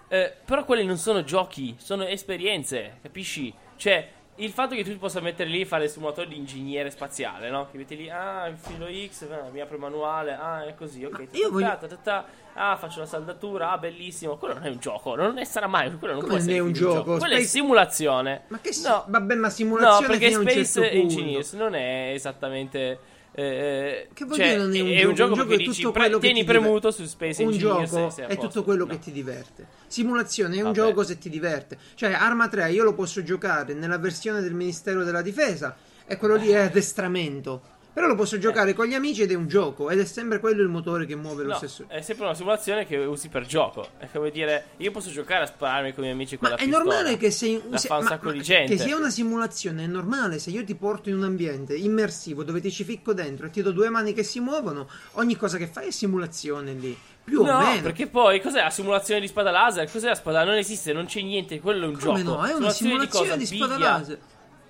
eh, 0.09 0.33
però 0.45 0.63
quelli 0.65 0.85
non 0.85 0.97
sono 0.97 1.23
giochi, 1.23 1.75
sono 1.79 2.03
esperienze, 2.05 2.99
capisci? 3.01 3.53
Cioè, 3.77 4.09
il 4.39 4.51
fatto 4.51 4.75
che 4.75 4.83
tu 4.83 4.91
ti 4.91 4.97
possa 4.97 5.19
mettere 5.19 5.49
lì 5.49 5.61
e 5.61 5.65
fare 5.65 5.85
il 5.85 5.89
simulatore 5.89 6.27
di 6.27 6.37
ingegnere 6.37 6.89
spaziale, 6.91 7.49
no? 7.49 7.67
Che 7.71 7.77
metti 7.77 7.95
lì, 7.95 8.09
ah, 8.09 8.47
infilo 8.47 8.85
X, 8.87 9.23
eh, 9.23 9.49
mi 9.51 9.59
apro 9.61 9.75
il 9.75 9.81
manuale, 9.81 10.33
ah, 10.33 10.65
è 10.65 10.75
così, 10.75 11.03
ok. 11.03 11.27
io 11.31 11.49
voglio- 11.51 11.77
ta- 11.79 11.87
ta- 11.87 11.95
ta- 12.01 12.25
ah, 12.53 12.75
faccio 12.75 12.99
la 12.99 13.05
saldatura, 13.05 13.71
ah, 13.71 13.77
bellissimo. 13.77 14.37
Quello 14.37 14.53
non 14.55 14.65
è 14.65 14.69
un 14.69 14.77
gioco, 14.79 15.15
non 15.15 15.37
è, 15.37 15.43
sarà 15.43 15.67
mai, 15.67 15.91
quello 15.97 16.13
non 16.13 16.21
Come 16.23 16.33
può 16.33 16.37
essere 16.41 16.55
è 16.55 16.59
un 16.59 16.71
definito 16.71 16.93
gioco? 16.93 17.17
Quello 17.17 17.33
è 17.33 17.37
Space- 17.37 17.47
simulazione. 17.49 18.43
Ma 18.47 18.59
che 18.59 18.71
No. 18.83 19.03
vabbè, 19.07 19.35
ma 19.35 19.47
No, 19.47 19.53
simulazione 19.53 20.07
perché 20.07 20.33
a 20.33 20.37
un 20.37 20.47
Space 20.49 20.81
certo. 20.81 20.95
Engineers 20.97 21.53
non 21.53 21.73
è 21.75 22.11
esattamente. 22.13 22.99
Eh, 23.39 24.07
Che 24.13 24.25
vuol 24.25 24.37
cioè, 24.39 24.47
dire 24.47 24.57
non 24.57 24.75
è 24.75 24.79
un 24.81 24.87
è 24.87 24.95
gioco? 24.95 25.07
un 25.09 25.13
gioco 25.15 25.31
Un 25.31 25.37
gioco 25.37 25.53
è 25.53 25.57
dici 25.57 25.91
pre- 25.91 26.09
che 26.09 26.19
tieni 26.19 26.43
premuto 26.43 26.89
su 26.89 27.05
Space 27.05 27.43
un 27.43 27.51
gioco 27.51 27.79
e 27.79 27.83
a 28.23 28.27
è 28.27 28.35
posto. 28.35 28.47
tutto 28.47 28.63
quello 28.63 28.85
No. 28.85 28.91
che 28.91 28.97
ti 28.99 29.11
diverte. 29.11 29.67
Simulazione 29.85 30.55
è 30.55 30.57
un 30.57 30.63
Vabbè. 30.71 30.75
gioco 30.75 31.03
se 31.03 31.19
ti 31.19 31.29
diverte. 31.29 31.77
Cioè, 31.93 32.13
Arma 32.13 32.47
3 32.47 32.71
io 32.71 32.83
lo 32.83 32.93
posso 32.95 33.21
giocare 33.21 33.75
nella 33.75 33.99
versione 33.99 34.41
del 34.41 34.53
Ministero 34.55 35.03
della 35.03 35.21
Difesa 35.21 35.75
e 36.07 36.17
quello 36.17 36.35
lì 36.35 36.47
è 36.49 36.57
addestramento. 36.61 37.61
Però 37.97 38.09
lo 38.09 38.13
posso 38.15 38.37
giocare 38.37 38.75
con 38.75 38.85
gli 38.85 38.93
amici 38.93 39.23
ed 39.23 39.31
è 39.31 39.33
un 39.33 39.47
gioco 39.47 39.89
ed 39.89 39.99
è 39.99 40.05
sempre 40.05 40.39
quello 40.39 40.61
il 40.61 40.67
motore 40.67 41.07
che 41.07 41.15
muove 41.15 41.41
lo 41.41 41.53
No, 41.53 41.57
stesso. 41.57 41.85
è 41.87 42.01
sempre 42.01 42.25
una 42.25 42.35
simulazione 42.35 42.85
che 42.85 42.95
usi 42.97 43.27
per 43.27 43.47
gioco. 43.47 43.87
È 43.97 44.07
come 44.13 44.29
dire, 44.29 44.65
io 44.77 44.91
posso 44.91 45.09
giocare 45.09 45.45
a 45.45 45.47
spararmi 45.47 45.93
con 45.95 46.03
i 46.03 46.07
miei 46.07 46.13
amici 46.13 46.37
con 46.37 46.47
Ma 46.47 46.53
la 46.55 46.61
è 46.61 46.63
pistola. 46.63 46.83
normale 46.83 47.17
che 47.17 47.31
se, 47.31 47.59
La 47.67 47.77
se- 47.79 47.87
fa 47.87 47.97
un 47.97 48.03
ma- 48.03 48.09
sacco 48.09 48.25
ma 48.27 48.31
di 48.33 48.41
gente. 48.43 48.75
Che 48.75 48.81
sia 48.83 48.95
una 48.95 49.09
simulazione, 49.09 49.83
è 49.85 49.87
normale. 49.87 50.37
Se 50.37 50.51
io 50.51 50.63
ti 50.63 50.75
porto 50.75 51.09
in 51.09 51.15
un 51.15 51.23
ambiente 51.23 51.75
immersivo 51.75 52.43
dove 52.43 52.61
ti 52.61 52.69
ci 52.69 52.83
ficco 52.83 53.13
dentro 53.15 53.47
e 53.47 53.49
ti 53.49 53.63
do 53.63 53.71
due 53.71 53.89
mani 53.89 54.13
che 54.13 54.21
si 54.21 54.39
muovono, 54.41 54.87
ogni 55.13 55.35
cosa 55.35 55.57
che 55.57 55.65
fai 55.65 55.87
è 55.87 55.91
simulazione 55.91 56.73
lì. 56.73 56.95
Più 57.23 57.41
o 57.41 57.45
No, 57.51 57.57
meno. 57.61 57.81
perché 57.81 58.05
poi 58.05 58.39
cos'è 58.39 58.61
la 58.61 58.69
simulazione 58.69 59.21
di 59.21 59.27
spada 59.27 59.49
laser? 59.49 59.89
Cos'è 59.91 60.09
la 60.09 60.13
spada? 60.15 60.43
Non 60.43 60.53
esiste, 60.53 60.93
non 60.93 61.05
c'è 61.07 61.21
niente, 61.21 61.59
quello 61.59 61.85
è 61.85 61.87
un 61.87 61.97
Come 61.97 62.21
gioco. 62.23 62.37
no? 62.37 62.45
È 62.45 62.53
una 62.53 62.69
simulazione 62.69 63.25
cosa? 63.25 63.35
di 63.37 63.45
spada 63.47 63.73
Biglia. 63.75 63.89
laser. 63.97 64.19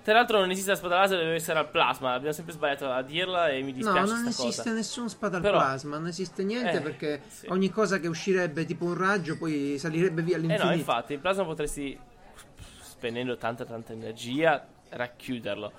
Tra 0.08 0.16
l'altro 0.16 0.38
non 0.40 0.50
esiste 0.50 0.70
la 0.70 0.76
spada 0.76 0.96
laser, 1.00 1.18
deve 1.18 1.34
essere 1.34 1.58
al 1.58 1.68
plasma. 1.68 2.14
Abbiamo 2.14 2.32
sempre 2.32 2.54
sbagliato 2.54 2.90
a 2.90 3.02
dirla 3.02 3.50
e 3.50 3.60
mi 3.60 3.72
No, 3.72 3.76
dispiace 3.76 3.98
non 4.10 4.32
sta 4.32 4.42
esiste 4.42 4.62
cosa. 4.62 4.72
nessun 4.72 5.08
spada 5.10 5.36
al 5.36 5.42
Però- 5.42 5.58
plasma, 5.58 5.98
non 5.98 6.06
esiste 6.06 6.44
niente 6.44 6.78
Eh, 6.78 6.80
perché 6.80 7.20
sì. 7.28 7.46
ogni 7.50 7.68
cosa 7.68 7.98
che 8.00 8.08
uscirebbe 8.08 8.64
tipo 8.64 8.86
un 8.86 8.96
raggio 8.96 9.36
poi 9.36 9.76
salirebbe 9.78 10.22
via 10.22 10.36
Eh 10.36 10.38
all'infinito. 10.38 10.64
no, 10.66 10.72
infatti, 10.72 11.12
il 11.12 11.18
plasma 11.18 11.44
potresti, 11.44 11.98
spendendo 12.80 13.36
tanta 13.36 13.66
tanta 13.66 13.92
energia, 13.92 14.66
racchiuderlo. 14.88 15.72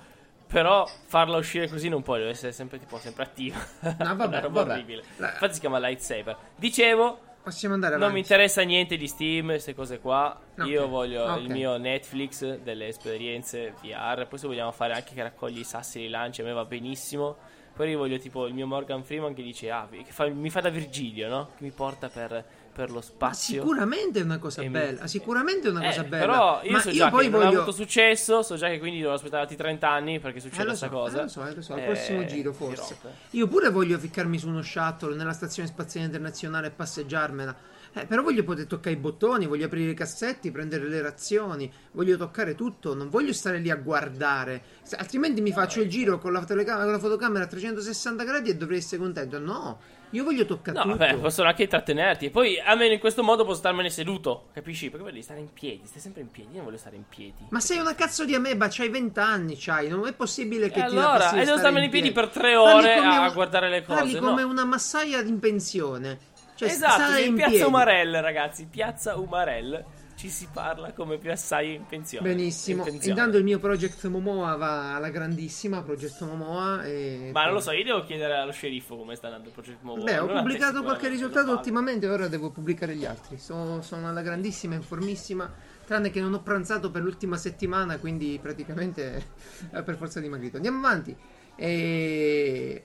Però 0.46 0.88
farla 1.06 1.36
uscire 1.36 1.68
così 1.68 1.88
non 1.88 2.02
può, 2.02 2.16
deve 2.16 2.30
essere 2.30 2.52
sempre 2.52 2.78
tipo 2.78 2.98
sempre 2.98 3.24
attiva. 3.24 3.56
No, 3.80 3.96
Una 3.98 4.14
vabbè, 4.14 4.40
roba 4.42 4.60
vabbè. 4.62 4.72
orribile. 4.74 5.02
La- 5.16 5.32
Infatti 5.32 5.54
si 5.54 5.60
chiama 5.60 5.78
lightsaber. 5.80 6.36
Dicevo, 6.54 7.18
Possiamo 7.42 7.74
andare 7.74 7.94
non 7.94 8.02
avanti. 8.02 8.20
mi 8.20 8.26
interessa 8.26 8.62
niente 8.62 8.96
di 8.96 9.08
Steam, 9.08 9.46
queste 9.46 9.74
cose 9.74 9.98
qua. 9.98 10.38
Ok, 10.58 10.66
Io 10.66 10.86
voglio 10.88 11.24
ok. 11.24 11.40
il 11.40 11.50
mio 11.50 11.76
Netflix 11.78 12.58
delle 12.58 12.88
esperienze 12.88 13.74
VR. 13.82 14.26
Poi 14.28 14.38
se 14.38 14.46
vogliamo 14.46 14.72
fare 14.72 14.92
anche 14.92 15.14
che 15.14 15.22
raccogli 15.22 15.58
i 15.60 15.64
sassi 15.64 15.98
e 15.98 16.02
li 16.02 16.08
lanci, 16.10 16.42
a 16.42 16.44
me 16.44 16.52
va 16.52 16.64
benissimo. 16.64 17.36
Poi 17.74 17.88
io 17.90 17.98
voglio 17.98 18.18
tipo 18.18 18.46
il 18.46 18.52
mio 18.52 18.66
Morgan 18.66 19.02
Freeman 19.02 19.32
che 19.32 19.42
dice, 19.42 19.70
ah, 19.70 19.88
che 19.90 20.04
fa- 20.10 20.26
mi 20.28 20.50
fa 20.50 20.60
da 20.60 20.68
Virgilio, 20.68 21.28
no? 21.28 21.50
Che 21.56 21.64
mi 21.64 21.70
porta 21.70 22.08
per, 22.08 22.44
per 22.72 22.88
lo 22.90 22.96
Ma 22.96 23.02
spazio. 23.02 23.54
sicuramente 23.60 24.20
è 24.20 24.22
una 24.22 24.38
cosa 24.38 24.60
E 24.62 24.64
mi- 24.66 24.70
bella, 24.70 25.06
sicuramente 25.06 25.68
è 25.68 25.70
una 25.70 25.82
Eh, 25.82 25.86
cosa 25.88 26.04
bella. 26.04 26.24
Però 26.26 26.60
io 26.62 26.70
ma 26.72 26.80
so 26.80 26.88
io 26.90 26.94
già 26.94 27.10
poi 27.10 27.24
che 27.24 27.30
non 27.30 27.40
ha 27.40 27.44
voglio 27.46 27.56
avuto 27.62 27.72
successo, 27.76 28.42
so 28.42 28.56
già 28.56 28.68
che 28.68 28.78
quindi 28.78 29.00
devo 29.00 29.12
aspettare 29.12 29.42
altri 29.42 29.56
30 29.56 29.88
anni 29.88 30.20
perché 30.20 30.40
succede 30.40 30.62
Eh, 30.62 30.66
questa 30.66 30.86
so, 30.86 30.92
cosa. 30.92 31.18
eh, 31.18 31.22
lo 31.22 31.28
so, 31.28 31.46
eh, 31.46 31.54
lo 31.54 31.62
so, 31.62 31.72
al 31.74 31.78
Eh, 31.80 31.84
prossimo 31.84 32.24
giro 32.24 32.52
si 32.52 32.58
forse. 32.58 32.96
Io 33.30 33.46
pure 33.48 33.70
voglio 33.70 33.98
ficcarmi 33.98 34.38
su 34.38 34.48
uno 34.48 34.62
shuttle 34.62 35.14
nella 35.16 35.32
stazione 35.32 35.68
spaziale 35.68 36.06
internazionale 36.06 36.68
e 36.68 36.70
passeggiarmela. 36.70 37.56
Eh, 37.92 38.06
però 38.06 38.22
voglio 38.22 38.44
poter 38.44 38.66
toccare 38.66 38.94
i 38.94 38.98
bottoni, 38.98 39.46
voglio 39.46 39.66
aprire 39.66 39.90
i 39.90 39.94
cassetti, 39.94 40.52
prendere 40.52 40.86
le 40.86 41.02
razioni, 41.02 41.68
voglio 41.90 42.16
toccare 42.16 42.54
tutto, 42.54 42.94
non 42.94 43.08
voglio 43.10 43.32
stare 43.32 43.58
lì 43.58 43.68
a 43.68 43.74
guardare. 43.74 44.62
Altrimenti 44.96 45.40
mi 45.40 45.50
faccio 45.52 45.80
il 45.80 45.88
giro 45.88 46.18
con 46.18 46.32
la, 46.32 46.44
telecamera, 46.44 46.84
con 46.84 46.92
la 46.92 46.98
fotocamera 47.00 47.44
a 47.44 47.48
360 47.48 48.22
gradi 48.22 48.50
e 48.50 48.54
dovrei 48.56 48.78
essere 48.78 49.00
contento. 49.02 49.40
No, 49.40 49.80
io 50.10 50.24
voglio 50.24 50.44
toccare 50.44 50.76
No, 50.76 50.82
tutto. 50.84 50.96
vabbè, 50.96 51.16
possono 51.16 51.48
anche 51.48 51.62
intrattenerti. 51.62 52.26
E 52.26 52.30
poi, 52.30 52.58
almeno 52.60 52.92
in 52.94 52.98
questo 52.98 53.22
modo, 53.22 53.44
posso 53.44 53.58
starmene 53.58 53.90
seduto. 53.90 54.48
Capisci? 54.52 54.90
Perché 54.90 55.04
voglio 55.04 55.22
stare 55.22 55.40
in 55.40 55.52
piedi. 55.52 55.82
Stai 55.84 56.00
sempre 56.00 56.22
in 56.22 56.30
piedi. 56.30 56.50
Io 56.50 56.56
non 56.56 56.64
voglio 56.66 56.78
stare 56.78 56.96
in 56.96 57.04
piedi. 57.08 57.46
Ma 57.50 57.60
sei 57.60 57.78
una 57.78 57.94
cazzo 57.94 58.24
di 58.24 58.34
ameba, 58.34 58.66
c'hai 58.68 58.88
20 58.88 59.18
anni, 59.20 59.56
c'hai, 59.58 59.88
non 59.88 60.06
è 60.06 60.12
possibile 60.12 60.68
che 60.70 60.80
E 60.80 60.84
ti 60.84 60.88
allora, 60.96 61.28
e 61.28 61.30
devo 61.32 61.42
stare 61.44 61.58
starmene 61.58 61.84
in 61.84 61.90
piedi 61.90 62.12
per 62.12 62.28
tre 62.28 62.54
Parli 62.54 62.74
ore 62.76 62.96
come 62.96 63.14
a 63.16 63.26
un- 63.26 63.32
guardare 63.34 63.68
le 63.70 63.82
Parli 63.82 64.12
cose. 64.12 64.18
come 64.24 64.42
no. 64.42 64.48
una 64.48 64.64
massaia 64.64 65.20
in 65.20 65.38
pensione. 65.38 66.18
Cioè, 66.56 66.68
esatto, 66.68 67.16
in 67.18 67.34
piazza 67.34 67.50
piedi. 67.50 67.64
Umarell, 67.66 68.20
ragazzi. 68.20 68.66
Piazza 68.70 69.16
Umarell. 69.16 69.82
Ci 70.20 70.28
si 70.28 70.48
parla 70.52 70.92
come 70.92 71.16
piazzai 71.16 71.76
in 71.76 71.86
pensione. 71.86 72.28
Benissimo. 72.28 72.84
In 72.84 72.90
pensione. 72.90 73.18
Intanto 73.18 73.38
il 73.38 73.44
mio 73.44 73.58
Project 73.58 74.04
Momoa 74.06 74.54
va 74.56 74.94
alla 74.94 75.08
grandissima, 75.08 75.82
Project 75.82 76.20
Momoa. 76.20 76.84
E... 76.84 77.30
Ma 77.32 77.44
non 77.46 77.54
lo 77.54 77.60
so, 77.60 77.70
io 77.70 77.84
devo 77.84 78.04
chiedere 78.04 78.36
allo 78.36 78.52
sceriffo 78.52 78.98
come 78.98 79.14
sta 79.14 79.28
andando 79.28 79.48
il 79.48 79.54
progetto 79.54 79.78
nuovo. 79.80 80.02
Beh, 80.02 80.18
ho 80.18 80.26
Non 80.26 80.36
pubblicato 80.36 80.82
qualche 80.82 81.08
risultato 81.08 81.52
ultimamente, 81.52 82.06
ora 82.06 82.28
devo 82.28 82.50
pubblicare 82.50 82.94
gli 82.96 83.06
altri. 83.06 83.38
So- 83.38 83.80
sono 83.80 84.10
alla 84.10 84.20
grandissima, 84.20 84.74
informissima. 84.74 85.50
Tranne 85.86 86.10
che 86.10 86.20
non 86.20 86.34
ho 86.34 86.42
pranzato 86.42 86.90
per 86.90 87.00
l'ultima 87.00 87.38
settimana, 87.38 87.96
quindi 87.96 88.38
praticamente 88.42 89.24
per 89.72 89.96
forza 89.96 90.20
dimagrito. 90.20 90.56
Andiamo 90.56 90.86
avanti. 90.86 91.16
E... 91.56 92.84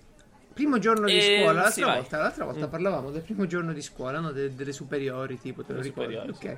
Primo 0.54 0.80
giorno 0.80 1.08
di 1.08 1.18
Eh, 1.18 1.40
scuola, 1.42 1.64
l'altra 1.64 1.94
volta, 1.96 2.18
l'altra 2.18 2.46
volta 2.46 2.68
Mm. 2.68 2.70
parlavamo 2.70 3.12
del 3.12 3.24
primo 3.24 3.46
giorno 3.46 3.74
di 3.74 3.82
scuola, 3.82 4.22
no? 4.22 4.32
De- 4.32 4.56
delle 4.56 4.72
superiori, 4.72 5.38
tipo, 5.38 5.64
te 5.66 5.74
lo 5.74 5.82
ricordi? 5.82 6.14
superiori, 6.14 6.58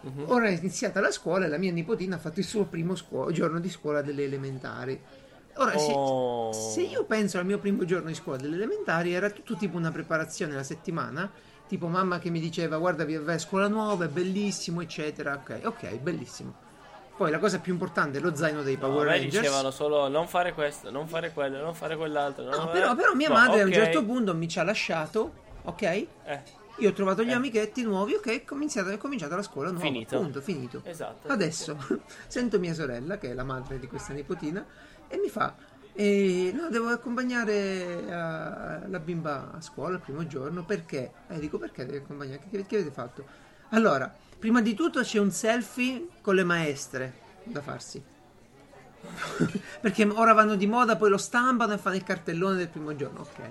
Mhm. 0.00 0.24
Ora 0.28 0.46
è 0.48 0.50
iniziata 0.56 1.00
la 1.00 1.10
scuola 1.10 1.46
e 1.46 1.48
la 1.48 1.58
mia 1.58 1.72
nipotina 1.72 2.16
ha 2.16 2.18
fatto 2.18 2.38
il 2.40 2.46
suo 2.46 2.64
primo 2.66 2.94
scuo- 2.94 3.30
giorno 3.32 3.58
di 3.60 3.68
scuola 3.68 4.00
delle 4.02 4.24
elementari. 4.24 5.00
Ora, 5.56 5.76
se- 5.76 5.92
Oh. 5.92 6.52
se, 6.52 6.82
io 6.82 7.04
penso 7.04 7.38
al 7.38 7.44
mio 7.44 7.58
primo 7.58 7.84
giorno 7.84 8.06
di 8.08 8.14
scuola 8.14 8.38
delle 8.38 8.54
elementari, 8.54 9.12
era 9.12 9.28
tutto 9.30 9.56
tipo 9.56 9.76
una 9.76 9.90
preparazione 9.90 10.54
la 10.54 10.62
settimana. 10.62 11.28
Tipo 11.66 11.88
mamma 11.88 12.18
che 12.20 12.30
mi 12.30 12.38
diceva 12.40 12.78
guarda 12.78 13.04
vi- 13.04 13.18
vai 13.18 13.34
a 13.34 13.38
scuola 13.38 13.66
nuova, 13.68 14.04
è 14.04 14.08
bellissimo, 14.08 14.80
eccetera. 14.80 15.34
Ok, 15.34 15.60
ok, 15.64 15.98
bellissimo. 15.98 16.54
Poi 17.16 17.32
la 17.32 17.40
cosa 17.40 17.58
più 17.58 17.72
importante 17.72 18.18
è 18.18 18.20
lo 18.20 18.34
zaino 18.36 18.62
dei 18.62 18.74
No, 18.76 18.88
Power 18.88 19.06
me 19.06 19.12
Rangers. 19.16 19.40
dicevano 19.40 19.70
solo 19.72 20.06
non 20.06 20.28
fare 20.28 20.54
questo, 20.54 20.90
non 20.92 21.08
fare 21.08 21.32
quello, 21.32 21.60
non 21.60 21.74
fare 21.74 21.96
quell'altro. 21.96 22.44
non 22.44 22.52
No, 22.52 22.58
fare- 22.66 22.78
però, 22.78 22.94
però 22.94 23.14
mia 23.14 23.28
No, 23.28 23.34
madre 23.34 23.60
a 23.62 23.64
un 23.64 23.72
certo 23.72 24.04
punto 24.04 24.34
mi 24.36 24.46
ci 24.46 24.60
ha 24.60 24.62
lasciato, 24.62 25.32
ok? 25.64 25.82
Eh, 25.82 26.06
Io 26.78 26.90
ho 26.90 26.92
trovato 26.92 27.22
gli 27.24 27.30
Eh. 27.30 27.34
amichetti 27.34 27.82
nuovi, 27.82 28.14
ok? 28.14 28.26
È 28.28 28.44
cominciata, 28.44 28.90
è 28.90 28.96
cominciata 28.98 29.34
la 29.36 29.42
scuola 29.42 29.70
nuova. 29.70 29.84
Finito. 29.84 30.18
Punto, 30.18 30.40
finito. 30.40 30.80
esatto. 30.84 31.28
Adesso 31.28 31.76
sento 32.28 32.58
mia 32.58 32.74
sorella, 32.74 33.18
che 33.18 33.30
è 33.30 33.34
la 33.34 33.44
madre 33.44 33.78
di 33.78 33.86
questa 33.88 34.12
nipotina, 34.12 34.64
e 35.08 35.18
mi 35.18 35.28
fa: 35.28 35.54
eh, 35.92 36.52
No, 36.54 36.68
devo 36.68 36.88
accompagnare 36.88 37.52
eh, 37.52 38.08
la 38.08 39.00
bimba 39.02 39.52
a 39.54 39.60
scuola 39.60 39.96
il 39.96 40.00
primo 40.02 40.26
giorno 40.26 40.64
perché? 40.64 41.12
E 41.28 41.38
dico: 41.40 41.58
Perché 41.58 41.84
devi 41.84 41.98
accompagnare? 41.98 42.40
Che, 42.48 42.64
che 42.66 42.76
avete 42.76 42.90
fatto? 42.92 43.24
Allora, 43.70 44.14
prima 44.38 44.62
di 44.62 44.74
tutto 44.74 45.00
c'è 45.02 45.18
un 45.18 45.30
selfie 45.32 46.06
con 46.20 46.36
le 46.36 46.44
maestre 46.44 47.14
da 47.42 47.60
farsi. 47.60 48.00
perché 49.80 50.04
ora 50.04 50.32
vanno 50.32 50.54
di 50.56 50.66
moda, 50.66 50.96
poi 50.96 51.10
lo 51.10 51.18
stampano 51.18 51.72
e 51.72 51.78
fanno 51.78 51.96
il 51.96 52.04
cartellone 52.04 52.56
del 52.56 52.68
primo 52.68 52.94
giorno, 52.96 53.20
ok. 53.20 53.50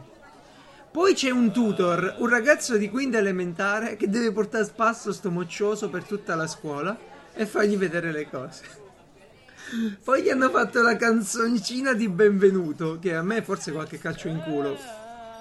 Poi 0.98 1.14
c'è 1.14 1.30
un 1.30 1.52
tutor, 1.52 2.16
un 2.18 2.28
ragazzo 2.28 2.76
di 2.76 2.90
quinta 2.90 3.20
elementare 3.20 3.96
che 3.98 4.10
deve 4.10 4.32
portare 4.32 4.64
a 4.64 4.66
spasso 4.66 5.14
sto 5.14 5.30
moccioso 5.30 5.92
per 5.92 6.04
tutta 6.04 6.34
la 6.34 6.48
scuola 6.48 6.98
e 7.36 7.46
fargli 7.46 7.78
vedere 7.78 8.12
le 8.12 8.28
cose. 8.28 8.64
Poi 10.04 10.24
gli 10.24 10.30
hanno 10.30 10.50
fatto 10.50 10.82
la 10.82 10.96
canzoncina 10.96 11.94
di 11.94 12.10
benvenuto, 12.10 12.98
che 13.00 13.14
a 13.14 13.22
me 13.22 13.44
forse 13.44 13.72
qualche 13.72 14.00
calcio 14.00 14.28
in 14.28 14.42
culo. 14.42 14.76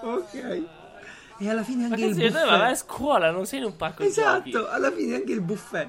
Ok. 0.02 0.34
E 1.38 1.48
alla 1.48 1.62
fine 1.62 1.88
Ma 1.88 1.94
anche 1.94 2.02
che 2.02 2.04
il 2.08 2.14
sei? 2.14 2.28
Dove 2.30 2.44
vai 2.44 2.60
a 2.60 2.74
buffet. 2.74 2.76
scuola? 2.76 3.30
Non 3.30 3.46
sei 3.46 3.60
in 3.60 3.64
un 3.64 3.76
parco 3.76 4.02
Esatto, 4.02 4.50
giochi. 4.50 4.74
alla 4.74 4.92
fine 4.92 5.14
anche 5.14 5.32
il 5.32 5.40
buffet. 5.40 5.88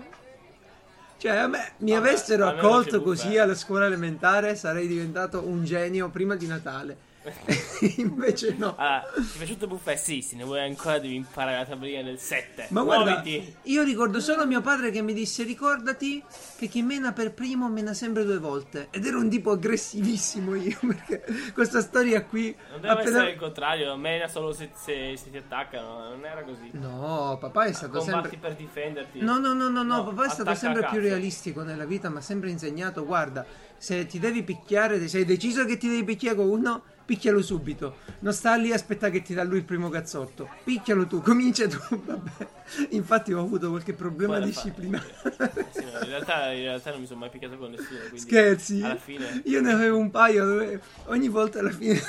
Cioè, 1.17 1.35
a 1.35 1.47
me 1.47 1.73
mi 1.79 1.91
Vabbè, 1.91 2.07
avessero 2.07 2.47
accolto 2.47 3.01
buffet. 3.01 3.03
così 3.03 3.37
alla 3.37 3.53
scuola 3.55 3.85
elementare 3.87 4.55
sarei 4.55 4.87
diventato 4.87 5.45
un 5.45 5.65
genio 5.65 6.07
prima 6.07 6.35
di 6.35 6.47
Natale. 6.47 7.06
Invece 7.97 8.55
no. 8.57 8.75
Allora, 8.77 9.05
ti 9.15 9.21
è 9.21 9.37
piaciuto 9.37 9.65
il 9.65 9.69
buffet? 9.71 9.97
Sì, 9.97 10.21
se 10.21 10.35
ne 10.35 10.43
vuoi 10.43 10.59
ancora 10.61 10.99
devi 10.99 11.15
imparare 11.15 11.57
la 11.57 11.65
tabellina 11.65 12.03
del 12.03 12.19
7. 12.19 12.67
Ma 12.69 12.83
guarda, 12.83 13.11
Muoviti. 13.21 13.55
io 13.63 13.83
ricordo 13.83 14.19
solo 14.19 14.45
mio 14.45 14.61
padre 14.61 14.91
che 14.91 15.01
mi 15.01 15.13
disse: 15.13 15.43
Ricordati 15.43 16.23
che 16.57 16.67
chi 16.67 16.81
mena 16.81 17.11
per 17.13 17.33
primo 17.33 17.69
mena 17.69 17.93
sempre 17.93 18.23
due 18.25 18.37
volte. 18.39 18.87
Ed 18.91 19.05
ero 19.05 19.19
un 19.19 19.29
tipo 19.29 19.51
aggressivissimo 19.51 20.55
io. 20.55 20.77
Perché 20.85 21.23
questa 21.53 21.81
storia 21.81 22.23
qui. 22.23 22.55
Non 22.71 22.81
deve 22.81 22.93
appena- 22.93 23.09
essere 23.17 23.31
il 23.31 23.37
contrario, 23.37 23.95
mena 23.95 24.27
solo 24.27 24.53
se, 24.53 24.69
se- 24.75 25.15
se 25.17 25.29
ti 25.29 25.37
attaccano, 25.37 26.09
non 26.09 26.25
era 26.25 26.43
così. 26.43 26.69
No, 26.73 27.37
papà 27.39 27.65
è 27.65 27.73
stato 27.73 27.99
Combatti 27.99 28.29
sempre. 28.29 28.37
per 28.49 28.55
difenderti. 28.55 29.19
No, 29.21 29.37
no, 29.39 29.53
no, 29.53 29.69
no, 29.69 29.83
no, 29.83 29.95
No, 29.97 30.03
papà 30.05 30.25
è 30.25 30.29
stato 30.29 30.53
sempre 30.55 30.85
più 30.89 30.99
realistico 30.99 31.63
nella 31.63 31.85
vita, 31.85 32.09
mi 32.09 32.17
ha 32.17 32.21
sempre 32.21 32.49
insegnato, 32.49 33.05
guarda, 33.05 33.45
se 33.77 34.05
ti 34.05 34.19
devi 34.19 34.43
picchiare, 34.43 35.07
se 35.07 35.17
hai 35.19 35.25
deciso 35.25 35.65
che 35.65 35.77
ti 35.77 35.87
devi 35.87 36.03
picchiare 36.03 36.35
con 36.35 36.47
uno, 36.49 36.83
picchialo 37.07 37.41
subito. 37.41 37.99
Non 38.19 38.33
sta 38.33 38.55
lì 38.55 38.73
a 38.73 38.75
aspettare 38.75 39.13
che 39.13 39.21
ti 39.21 39.33
dà 39.33 39.43
lui 39.43 39.59
il 39.59 39.63
primo 39.63 39.87
cazzotto. 39.87 40.49
Picchialo 40.65 41.07
tu, 41.07 41.21
comincia 41.21 41.65
tu, 41.67 41.79
vabbè. 42.03 42.47
Infatti 42.89 43.31
ho 43.31 43.39
avuto 43.39 43.69
qualche 43.69 43.93
problema 43.93 44.39
disciplinare. 44.39 45.15
Sì, 45.71 45.83
no, 45.83 45.99
in, 46.01 46.09
realtà, 46.09 46.51
in 46.51 46.63
realtà 46.63 46.91
non 46.91 46.99
mi 46.99 47.05
sono 47.05 47.19
mai 47.19 47.29
picchiato 47.29 47.57
con 47.57 47.71
nessuno. 47.71 47.99
Scherzi? 48.13 48.83
Fine. 48.99 49.41
Io 49.45 49.61
ne 49.61 49.71
avevo 49.71 49.97
un 49.97 50.11
paio 50.11 50.45
dove 50.45 50.81
ogni 51.05 51.29
volta 51.29 51.59
alla 51.59 51.71
fine 51.71 52.01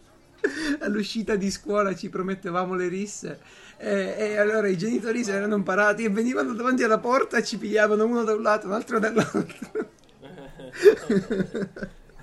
all'uscita 0.80 1.36
di 1.36 1.50
scuola 1.50 1.94
ci 1.94 2.08
promettevamo 2.08 2.74
le 2.74 2.88
risse 2.88 3.40
e, 3.76 4.14
e 4.16 4.38
allora 4.38 4.68
i 4.68 4.78
genitori 4.78 5.24
si 5.24 5.30
erano 5.30 5.56
imparati 5.56 6.04
e 6.04 6.08
venivano 6.08 6.54
davanti 6.54 6.84
alla 6.84 6.98
porta 6.98 7.36
e 7.36 7.44
ci 7.44 7.58
pigliavano 7.58 8.04
uno 8.04 8.24
da 8.24 8.32
un 8.34 8.42
lato, 8.42 8.66
un 8.66 8.72
altro 8.72 8.98
dall'altro. 8.98 9.90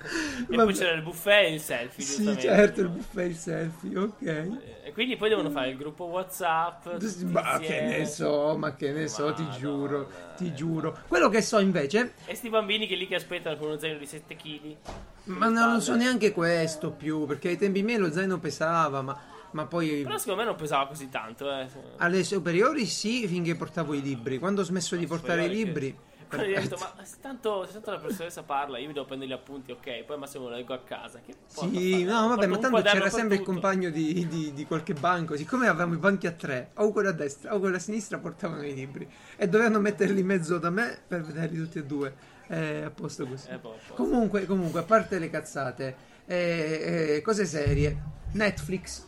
E 0.02 0.56
Vabbè. 0.56 0.64
poi 0.64 0.74
c'era 0.74 0.92
il 0.92 1.02
buffet 1.02 1.44
e 1.44 1.54
il 1.54 1.60
selfie, 1.60 2.02
Sì, 2.04 2.38
certo, 2.38 2.80
il 2.80 2.88
buffet, 2.88 3.28
il 3.28 3.36
selfie, 3.36 3.98
ok. 3.98 4.50
E 4.84 4.92
quindi 4.92 5.16
poi 5.16 5.28
devono 5.28 5.50
fare 5.50 5.68
il 5.68 5.76
gruppo 5.76 6.04
WhatsApp. 6.04 6.86
Ma 7.24 7.58
che 7.58 7.80
ne 7.82 8.06
so, 8.06 8.56
ma 8.56 8.74
che 8.74 8.92
ne 8.92 9.06
so, 9.08 9.32
ti 9.34 9.46
giuro, 9.58 10.10
ti 10.36 10.46
eh. 10.46 10.54
giuro. 10.54 10.98
Quello 11.06 11.28
che 11.28 11.42
so 11.42 11.58
invece 11.58 12.14
E 12.24 12.34
sti 12.34 12.48
bambini 12.48 12.86
che 12.86 12.94
lì 12.94 13.06
che 13.06 13.16
aspettano 13.16 13.56
con 13.56 13.68
uno 13.68 13.78
zaino 13.78 13.98
di 13.98 14.06
7 14.06 14.36
kg. 14.36 14.76
Ma 15.24 15.48
non 15.48 15.74
lo 15.74 15.80
so 15.80 15.94
neanche 15.94 16.32
questo 16.32 16.90
più, 16.90 17.26
perché 17.26 17.48
ai 17.48 17.58
tempi 17.58 17.82
miei 17.82 17.98
lo 17.98 18.10
zaino 18.10 18.38
pesava, 18.38 19.02
ma, 19.02 19.16
ma 19.52 19.66
poi 19.66 20.02
Però 20.02 20.16
secondo 20.16 20.40
me 20.40 20.46
non 20.46 20.56
pesava 20.56 20.86
così 20.86 21.08
tanto, 21.10 21.50
eh. 21.52 21.66
alle 21.98 22.24
superiori 22.24 22.86
sì, 22.86 23.28
finché 23.28 23.54
portavo 23.54 23.92
i 23.94 24.00
libri. 24.00 24.38
Quando 24.38 24.62
ho 24.62 24.64
smesso 24.64 24.96
di 24.96 25.06
portare 25.06 25.44
i 25.44 25.48
libri... 25.50 25.86
che- 25.92 26.08
Quando 26.30 26.46
gli 26.46 26.54
ho 26.54 26.60
detto, 26.60 26.76
ma 26.78 27.04
se 27.04 27.16
tanto, 27.20 27.66
se 27.66 27.72
tanto 27.72 27.90
la 27.90 27.98
professoressa 27.98 28.44
parla, 28.44 28.78
io 28.78 28.86
mi 28.86 28.92
devo 28.92 29.04
prendere 29.04 29.30
gli 29.30 29.34
appunti, 29.34 29.72
ok, 29.72 30.04
poi 30.04 30.16
massimo 30.16 30.48
lo 30.48 30.54
leggo 30.54 30.72
a 30.72 30.78
casa. 30.78 31.20
Che 31.24 31.34
Sì, 31.48 32.04
no, 32.04 32.28
vabbè, 32.28 32.46
ma 32.46 32.58
tanto 32.58 32.80
c'era 32.82 33.10
sempre 33.10 33.34
il 33.34 33.40
tutto. 33.40 33.52
compagno 33.52 33.90
di, 33.90 34.26
di- 34.28 34.52
di 34.52 34.64
qualche 34.64 34.94
banco. 34.94 35.36
Siccome 35.36 35.66
avevamo 35.66 35.94
i 35.94 35.98
banchi 35.98 36.28
a 36.28 36.32
tre, 36.32 36.70
o 36.74 36.92
quello 36.92 37.08
a 37.08 37.12
destra 37.12 37.52
o 37.54 37.58
quello 37.58 37.76
a 37.76 37.80
sinistra, 37.80 38.18
portavano 38.18 38.64
i 38.64 38.72
libri. 38.74 39.08
E 39.36 39.48
dovevano 39.48 39.80
metterli 39.80 40.20
in 40.20 40.26
mezzo 40.26 40.58
da 40.58 40.70
me 40.70 40.96
per 41.06 41.22
vederli 41.22 41.56
tutti 41.58 41.78
e 41.78 41.84
due. 41.84 42.14
Eh, 42.46 42.82
a 42.82 42.90
posto 42.90 43.26
così. 43.26 43.48
Eh, 43.48 43.58
boh, 43.58 43.76
boh. 43.88 43.94
Comunque, 43.94 44.46
comunque, 44.46 44.80
a 44.80 44.84
parte 44.84 45.18
le 45.18 45.30
cazzate, 45.30 45.96
eh, 46.26 47.14
eh, 47.16 47.22
cose 47.22 47.44
serie. 47.44 47.96
Netflix. 48.32 49.06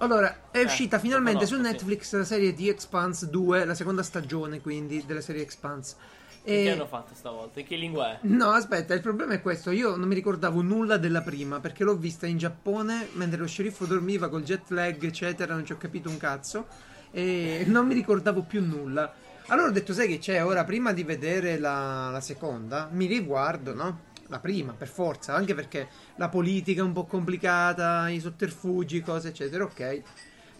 Allora, 0.00 0.50
è 0.52 0.58
Eh, 0.58 0.64
uscita 0.64 0.98
finalmente 0.98 1.44
su 1.44 1.56
conosco, 1.56 1.70
sì. 1.70 1.72
Netflix 1.84 2.12
la 2.16 2.24
serie 2.24 2.52
di 2.54 2.68
Expanse 2.68 3.28
2, 3.30 3.64
la 3.64 3.74
seconda 3.74 4.02
stagione 4.04 4.60
quindi 4.60 5.04
della 5.04 5.20
serie 5.20 5.42
Expanse. 5.42 5.96
E 6.48 6.62
che 6.62 6.70
hanno 6.70 6.86
fatto 6.86 7.14
stavolta? 7.14 7.60
In 7.60 7.66
che 7.66 7.76
lingua 7.76 8.12
è? 8.12 8.18
No, 8.22 8.50
aspetta, 8.50 8.94
il 8.94 9.02
problema 9.02 9.34
è 9.34 9.42
questo. 9.42 9.70
Io 9.70 9.96
non 9.96 10.08
mi 10.08 10.14
ricordavo 10.14 10.62
nulla 10.62 10.96
della 10.96 11.20
prima 11.20 11.60
perché 11.60 11.84
l'ho 11.84 11.96
vista 11.96 12.26
in 12.26 12.38
Giappone 12.38 13.08
mentre 13.12 13.38
lo 13.38 13.46
sceriffo 13.46 13.84
dormiva 13.84 14.30
col 14.30 14.42
jet 14.42 14.70
lag, 14.70 15.02
eccetera. 15.02 15.52
Non 15.52 15.66
ci 15.66 15.72
ho 15.72 15.76
capito 15.76 16.08
un 16.08 16.16
cazzo. 16.16 16.66
E 17.10 17.64
non 17.66 17.86
mi 17.86 17.92
ricordavo 17.92 18.42
più 18.42 18.64
nulla. 18.64 19.12
Allora 19.48 19.68
ho 19.68 19.72
detto, 19.72 19.92
sai 19.92 20.08
che 20.08 20.18
c'è? 20.18 20.42
Ora, 20.44 20.64
prima 20.64 20.92
di 20.92 21.04
vedere 21.04 21.58
la, 21.58 22.10
la 22.10 22.20
seconda, 22.20 22.88
mi 22.92 23.06
riguardo, 23.06 23.74
no? 23.74 24.06
La 24.28 24.40
prima, 24.40 24.72
per 24.72 24.88
forza, 24.88 25.34
anche 25.34 25.54
perché 25.54 25.88
la 26.16 26.28
politica 26.28 26.80
è 26.80 26.84
un 26.84 26.92
po' 26.92 27.04
complicata, 27.04 28.08
i 28.10 28.20
sotterfugi, 28.20 29.00
cose, 29.00 29.28
eccetera, 29.28 29.64
ok. 29.64 30.02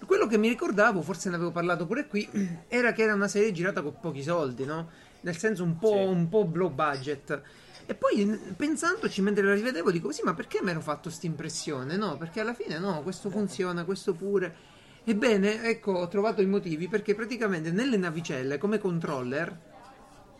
Quello 0.06 0.26
che 0.26 0.38
mi 0.38 0.48
ricordavo, 0.48 1.02
forse 1.02 1.28
ne 1.28 1.34
avevo 1.34 1.50
parlato 1.50 1.84
pure 1.84 2.06
qui, 2.06 2.26
era 2.68 2.92
che 2.92 3.02
era 3.02 3.12
una 3.12 3.28
serie 3.28 3.52
girata 3.52 3.82
con 3.82 3.98
pochi 4.00 4.22
soldi, 4.22 4.64
no? 4.64 4.88
Nel 5.20 5.36
senso 5.36 5.64
un 5.64 5.78
po', 5.78 5.92
Sì. 5.92 6.04
un 6.04 6.28
po' 6.28 6.48
low 6.52 6.70
budget. 6.70 7.42
E 7.86 7.94
poi 7.94 8.38
pensandoci 8.56 9.22
mentre 9.22 9.42
la 9.44 9.54
rivedevo 9.54 9.90
dico 9.90 10.12
sì 10.12 10.20
ma 10.22 10.34
perché 10.34 10.60
mi 10.62 10.70
ero 10.70 10.80
fatto 10.80 11.04
questa 11.04 11.26
impressione? 11.26 11.96
No, 11.96 12.16
perché 12.18 12.40
alla 12.40 12.52
fine 12.54 12.78
no, 12.78 13.02
questo 13.02 13.30
funziona, 13.30 13.84
questo 13.84 14.12
pure. 14.14 14.54
Ebbene, 15.04 15.62
ecco, 15.64 15.92
ho 15.92 16.08
trovato 16.08 16.42
i 16.42 16.46
motivi 16.46 16.86
perché 16.86 17.14
praticamente 17.14 17.70
nelle 17.70 17.96
navicelle 17.96 18.58
come 18.58 18.78
controller, 18.78 19.58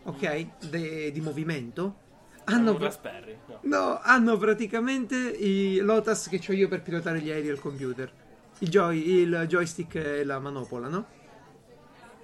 ok, 0.03 0.69
de- 0.69 1.11
di 1.11 1.21
movimento, 1.23 1.97
hanno, 2.45 2.75
pra- 2.75 2.87
Raspberry. 2.87 3.39
No. 3.47 3.59
no, 3.63 4.01
hanno 4.03 4.37
praticamente 4.37 5.17
i 5.17 5.79
Lotus 5.79 6.29
che 6.29 6.41
ho 6.49 6.53
io 6.53 6.69
per 6.69 6.83
pilotare 6.83 7.21
gli 7.21 7.31
aerei 7.31 7.49
al 7.51 7.61
computer. 7.61 8.13
Il, 8.59 8.69
joy- 8.69 9.09
il 9.21 9.45
joystick 9.49 9.95
e 9.95 10.25
la 10.25 10.39
manopola, 10.39 10.89
no? 10.89 11.07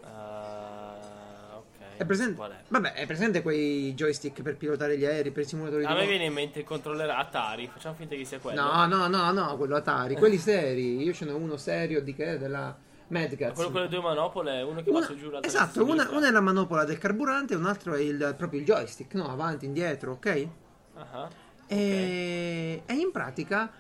Ah, 0.03 1.57
ok. 1.57 1.84
È 1.97 2.05
presente? 2.05 2.35
Qual 2.35 2.51
è? 2.51 2.57
Vabbè, 2.69 2.93
è 2.95 3.07
presente 3.07 3.43
quei 3.43 3.95
joystick 3.95 4.43
per 4.43 4.57
pilotare 4.57 4.99
gli 4.99 5.05
aerei, 5.05 5.31
per 5.31 5.45
i 5.45 5.47
simulatori 5.47 5.85
A 5.85 5.89
di 5.89 5.95
me 5.95 6.07
viene 6.07 6.25
in 6.25 6.33
mente 6.33 6.61
il 6.61 6.65
controller 6.65 7.09
Atari. 7.11 7.69
Facciamo 7.73 7.95
finta 7.95 8.15
che 8.17 8.25
sia 8.25 8.39
quello. 8.39 8.61
No, 8.61 8.87
no, 8.87 9.07
no, 9.07 9.33
no, 9.33 9.57
quello 9.57 9.77
Atari, 9.77 10.17
quelli 10.17 10.39
seri. 10.39 11.03
Io 11.03 11.13
ce 11.13 11.25
n'ho 11.25 11.37
uno 11.37 11.57
serio 11.57 12.03
di 12.03 12.15
che? 12.15 12.39
Della 12.39 12.77
Madcats. 13.09 13.55
Quello 13.55 13.71
con 13.71 13.81
le 13.83 13.89
due 13.89 14.01
manopole, 14.01 14.63
uno 14.63 14.83
che 14.83 14.91
Una- 14.91 15.15
giù 15.15 15.31
l'altro 15.31 15.49
esatto, 15.49 15.85
una, 15.85 16.09
una 16.11 16.29
è 16.29 16.31
la 16.31 16.41
manopola 16.41 16.85
del 16.85 16.99
carburante, 16.99 17.55
un 17.55 17.67
altro 17.67 17.95
è 17.95 18.01
il, 18.01 18.35
proprio 18.37 18.61
il 18.61 18.67
joystick, 18.67 19.15
no? 19.15 19.31
Avanti, 19.31 19.67
indietro, 19.67 20.13
ok? 20.13 20.49
Ah, 20.97 21.29
E, 21.67 22.83
e 22.87 22.93
in 22.95 23.11
pratica 23.13 23.71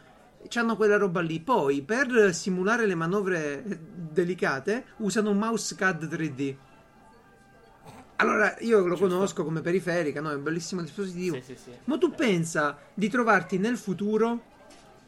hanno 0.54 0.76
quella 0.76 0.96
roba 0.96 1.20
lì. 1.20 1.40
Poi 1.40 1.82
per 1.82 2.32
simulare 2.34 2.86
le 2.86 2.94
manovre 2.94 3.62
delicate 3.64 4.84
usano 4.98 5.30
un 5.30 5.38
mouse 5.38 5.74
CAD 5.74 6.04
3D. 6.04 6.56
Allora, 8.16 8.56
io 8.60 8.78
lo 8.80 8.94
Giusto. 8.94 9.08
conosco 9.08 9.44
come 9.44 9.60
periferica, 9.60 10.20
no? 10.20 10.30
È 10.30 10.34
un 10.34 10.42
bellissimo 10.42 10.80
dispositivo. 10.82 11.36
Sì, 11.36 11.42
sì, 11.42 11.56
sì. 11.56 11.70
Ma 11.84 11.98
tu 11.98 12.14
pensa 12.14 12.76
di 12.94 13.08
trovarti 13.08 13.58
nel 13.58 13.76
futuro 13.76 14.52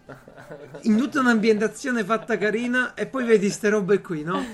in 0.82 0.96
tutta 0.96 1.20
un'ambientazione 1.20 2.04
fatta 2.04 2.38
carina 2.38 2.94
e 2.94 3.07
poi 3.07 3.24
vedi 3.24 3.50
ste 3.50 3.68
robe 3.68 4.00
qui, 4.00 4.22
no? 4.22 4.44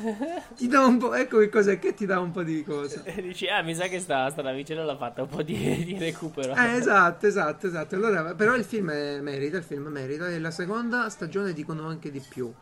Ti 0.57 0.67
dà 0.67 0.85
un 0.85 0.99
po', 0.99 1.15
ecco 1.15 1.39
che 1.39 1.49
cos'è 1.49 1.79
che 1.79 1.95
ti 1.95 2.07
dà 2.07 2.21
un 2.21 2.31
po' 2.31 2.43
di 2.43 2.63
cose. 2.63 3.03
E 3.05 3.21
dici, 3.21 3.47
ah, 3.49 3.63
mi 3.63 3.75
sa 3.75 3.87
che 3.87 4.01
sta, 4.01 4.29
sta 4.31 4.43
navicella 4.43 4.85
l'ha 4.85 4.97
fatta 4.97 5.23
un 5.23 5.29
po' 5.29 5.43
di, 5.43 5.55
di 5.85 5.99
recupero. 5.99 6.55
Eh, 6.55 6.77
esatto, 6.77 7.27
esatto, 7.27 7.67
esatto. 7.67 7.95
Allora, 7.95 8.35
però 8.35 8.55
il 8.55 8.65
film 8.65 8.87
merita, 8.87 9.57
il 9.57 9.65
film 9.65 9.87
merita 9.89 10.29
e 10.29 10.39
la 10.39 10.51
seconda 10.51 11.09
stagione 11.09 11.53
dicono 11.53 11.87
anche 11.87 12.11
di 12.11 12.23
più. 12.27 12.53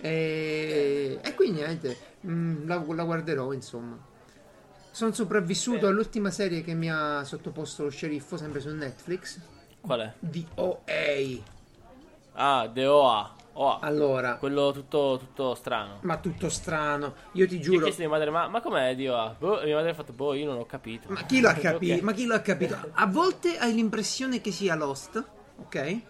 E, 0.00 1.18
e 1.20 1.34
qui 1.34 1.50
niente, 1.50 1.96
mm, 2.26 2.66
la, 2.66 2.84
la 2.88 3.04
guarderò, 3.04 3.52
insomma. 3.52 4.07
Sono 4.90 5.12
sopravvissuto 5.12 5.86
all'ultima 5.86 6.30
serie 6.30 6.62
che 6.62 6.74
mi 6.74 6.90
ha 6.90 7.22
sottoposto 7.24 7.84
lo 7.84 7.90
sceriffo, 7.90 8.36
sempre 8.36 8.60
su 8.60 8.68
Netflix, 8.70 9.38
Qual 9.80 10.00
è? 10.00 10.12
di 10.18 10.44
OA. 10.56 11.40
Ah, 12.32 12.68
The 12.72 12.86
OA. 12.86 13.34
OA. 13.52 13.78
Allora, 13.80 14.36
Quello 14.36 14.70
tutto, 14.72 15.16
tutto 15.18 15.54
strano. 15.54 15.98
ma 16.02 16.16
tutto 16.18 16.48
strano. 16.48 17.14
Io 17.32 17.46
ti 17.46 17.54
Io 17.54 17.60
ho 17.60 17.62
giuro, 17.62 17.82
chiesto 17.84 18.02
a 18.02 18.06
mia 18.06 18.14
madre, 18.16 18.30
ma, 18.30 18.48
ma 18.48 18.60
com'è 18.60 18.94
di 18.94 19.08
OA? 19.08 19.34
Boh, 19.38 19.60
mia 19.64 19.74
madre 19.76 19.90
ha 19.90 19.94
fatto, 19.94 20.12
boh, 20.12 20.34
io 20.34 20.46
non 20.46 20.58
ho 20.58 20.66
capito. 20.66 21.08
ma 21.10 21.22
chi 21.24 21.40
l'ha 21.40 21.50
Ok. 21.56 21.60
capito? 21.60 22.04
Ma 22.04 22.12
chi 22.12 22.26
l'ha 22.26 22.40
capito? 22.40 22.76
A 22.92 23.06
volte 23.06 23.56
hai 23.58 23.74
l'impressione 23.74 24.40
che 24.40 24.50
sia 24.52 24.74
Lost, 24.74 25.22
ok? 25.58 25.74
Eh? 25.74 26.02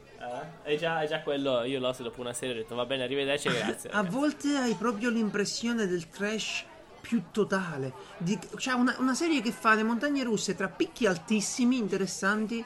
È, 0.63 0.77
già, 0.77 1.01
è 1.01 1.07
già 1.09 1.21
quello, 1.23 1.63
io 1.65 1.79
l'ho 1.79 1.95
dopo 1.99 2.21
una 2.21 2.35
serie 2.35 2.55
ho 2.55 2.59
detto, 2.59 2.75
va 2.75 2.85
bene, 2.85 3.03
arrivederci 3.05 3.49
e 3.49 3.53
grazie. 3.57 3.91
A 3.91 4.03
volte 4.03 4.57
hai 4.57 4.75
proprio 4.75 5.09
l'impressione 5.09 5.87
del 5.87 6.09
trash 6.11 6.65
più 7.09 7.23
totale. 7.31 7.95
Di, 8.19 8.39
cioè 8.59 8.75
una, 8.75 8.95
una 8.99 9.15
serie 9.15 9.41
che 9.41 9.51
fa 9.51 9.73
le 9.73 9.83
montagne 9.83 10.23
russe 10.25 10.55
tra 10.55 10.69
picchi 10.69 11.07
altissimi, 11.07 11.79
interessanti, 11.79 12.63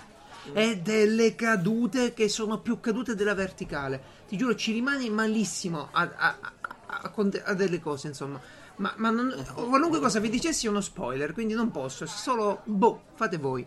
e 0.53 0.79
delle 0.79 1.37
cadute 1.37 2.13
che 2.13 2.29
sono 2.29 2.59
più 2.59 2.81
cadute 2.81 3.15
della 3.15 3.35
verticale. 3.35 4.03
Ti 4.27 4.37
giuro, 4.37 4.57
ci 4.57 4.73
rimani 4.73 5.09
malissimo 5.11 5.91
a, 5.93 6.11
a- 6.17 6.39
a- 6.41 7.13
a 7.45 7.55
delle 7.55 7.81
cose, 7.81 8.09
insomma. 8.09 8.41
Ma, 8.77 8.93
ma 8.97 9.11
non- 9.11 9.33
qualunque 9.55 10.01
cosa 10.01 10.19
vi 10.19 10.29
dicessi 10.29 10.67
è 10.67 10.69
uno 10.69 10.81
spoiler, 10.81 11.33
quindi 11.33 11.55
non 11.55 11.71
posso. 11.71 12.05
Solo, 12.07 12.63
boh, 12.65 13.03
fate 13.15 13.37
voi. 13.39 13.65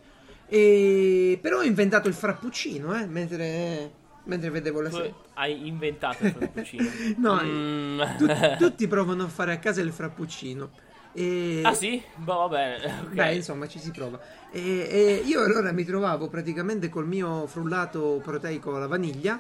E, 0.48 1.40
però 1.42 1.60
ho 1.60 1.64
inventato 1.64 2.10
il 2.10 2.14
frappuccino, 2.14 2.94
eh, 3.00 3.06
mentre, 3.06 3.94
mentre 4.26 4.50
vedevo 4.50 4.82
la 4.82 4.92
serie. 4.92 5.14
hai 5.36 5.68
inventato 5.68 6.26
il 6.26 6.32
frappuccino. 6.32 6.90
No, 7.18 7.42
Mm. 7.44 8.02
tu- 8.18 8.28
tutti 8.58 8.88
provano 8.88 9.24
a 9.24 9.28
fare 9.28 9.54
a 9.54 9.58
casa 9.60 9.82
il 9.82 9.92
frappuccino. 9.92 10.70
E... 11.14 11.62
Ah 11.64 11.74
sì? 11.74 12.02
Boh, 12.16 12.48
va 12.48 12.48
bene. 12.50 12.86
ok. 13.08 13.14
Beh, 13.14 13.34
insomma, 13.36 13.68
ci 13.68 13.80
si 13.80 13.92
prova. 13.92 14.20
E, 14.52 14.62
e 14.90 15.22
io 15.26 15.42
allora 15.44 15.72
mi 15.72 15.86
trovavo 15.86 16.28
praticamente 16.28 16.90
col 16.90 17.08
mio 17.08 17.48
frullato 17.48 18.20
proteico 18.24 18.76
alla 18.76 18.88
vaniglia. 18.88 19.40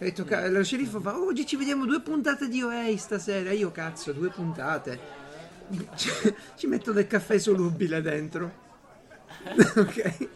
Ho 0.00 0.04
detto, 0.04 0.24
ca- 0.24 0.46
lo 0.48 0.62
sceriffo 0.62 1.00
fa, 1.00 1.18
"Oh, 1.18 1.26
oggi 1.26 1.44
ci 1.44 1.56
vediamo 1.56 1.84
due 1.86 2.00
puntate 2.00 2.48
di 2.48 2.62
OA 2.62 2.96
stasera. 2.96 3.50
Io, 3.50 3.72
cazzo, 3.72 4.12
due 4.12 4.28
puntate. 4.28 4.98
Ci 6.56 6.66
metto 6.68 6.92
del 6.92 7.06
caffè 7.08 7.36
solubile 7.38 8.00
dentro. 8.00 8.52
ok. 9.76 10.28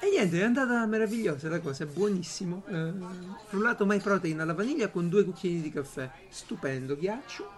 E 0.00 0.10
niente, 0.10 0.40
è 0.40 0.44
andata 0.44 0.86
meravigliosa 0.86 1.48
la 1.48 1.60
cosa, 1.60 1.84
è 1.84 1.86
buonissimo. 1.86 2.62
Eh, 2.68 2.92
frullato 3.46 3.84
my 3.84 3.98
protein 3.98 4.40
alla 4.40 4.54
vaniglia 4.54 4.88
con 4.88 5.08
due 5.08 5.24
cucchiaini 5.24 5.60
di 5.60 5.70
caffè. 5.70 6.08
Stupendo, 6.28 6.96
ghiaccio. 6.96 7.50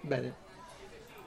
Bene. 0.00 0.46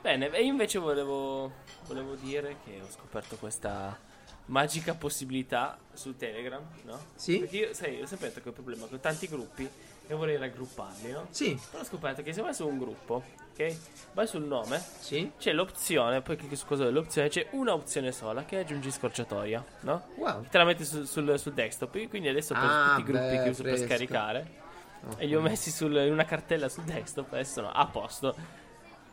Bene, 0.01 0.32
e 0.32 0.43
io 0.43 0.51
invece 0.51 0.80
volevo, 0.80 1.51
volevo 1.88 2.16
dire 2.16 2.57
che 2.64 2.80
ho 2.82 2.89
scoperto 2.89 3.36
questa 3.36 3.97
magica 4.45 4.95
possibilità 4.95 5.78
su 5.93 6.16
Telegram, 6.16 6.64
no? 6.86 6.99
Sì? 7.16 7.39
Perché 7.39 7.57
io, 7.57 7.74
sai, 7.74 8.01
ho 8.01 8.05
sempre 8.05 8.30
detto 8.30 8.41
che 8.41 8.47
ho 8.47 8.51
un 8.51 8.64
problema 8.64 8.86
con 8.88 8.99
tanti 8.99 9.28
gruppi 9.28 9.70
e 10.07 10.14
vorrei 10.14 10.38
raggrupparli, 10.38 11.12
no? 11.12 11.28
Sì, 11.30 11.59
Però 11.70 11.84
ho 11.84 11.86
scoperto 11.86 12.24
che 12.24 12.34
se 12.34 12.41
vai 12.41 12.53
su 12.53 12.68
un 12.68 12.78
gruppo, 12.78 13.24
ok? 13.64 13.78
Vai 14.14 14.28
sul 14.28 14.43
nome, 14.43 14.82
sì. 14.99 15.32
c'è 15.38 15.53
l'opzione, 15.53 16.22
poi 16.22 16.36
clicchi 16.36 16.57
su 16.57 16.66
cosa 16.66 16.84
dell'opzione, 16.84 17.30
c'è 17.30 17.47
una 17.51 17.74
opzione 17.74 18.12
sola 18.12 18.43
che 18.43 18.57
aggiungi 18.59 18.91
scorciatoia, 18.91 19.64
no? 19.82 20.07
Wow. 20.16 20.45
Te 20.49 20.57
la 20.57 20.66
metti 20.66 20.84
sul, 20.84 21.07
sul- 21.07 21.39
sul 21.39 21.53
desktop, 21.53 21.95
io 21.95 22.09
quindi 22.09 22.28
adesso 22.28 22.53
Ah, 22.53 22.93
tutti 22.95 23.09
i 23.09 23.12
gruppi 23.14 23.38
beh, 23.38 23.43
che 23.43 23.49
uso 23.49 23.64
per 23.64 23.78
scaricare 23.78 24.59
Oh, 25.03 25.16
e 25.18 25.26
li 25.26 25.36
ho 25.36 25.41
messi 25.41 25.72
sul- 25.72 25.95
in 25.95 26.12
una 26.12 26.26
cartella 26.26 26.70
sul 26.70 26.84
desktop 26.84 27.34
e 27.34 27.43
sono 27.43 27.72
a 27.72 27.88
posto. 27.88 28.36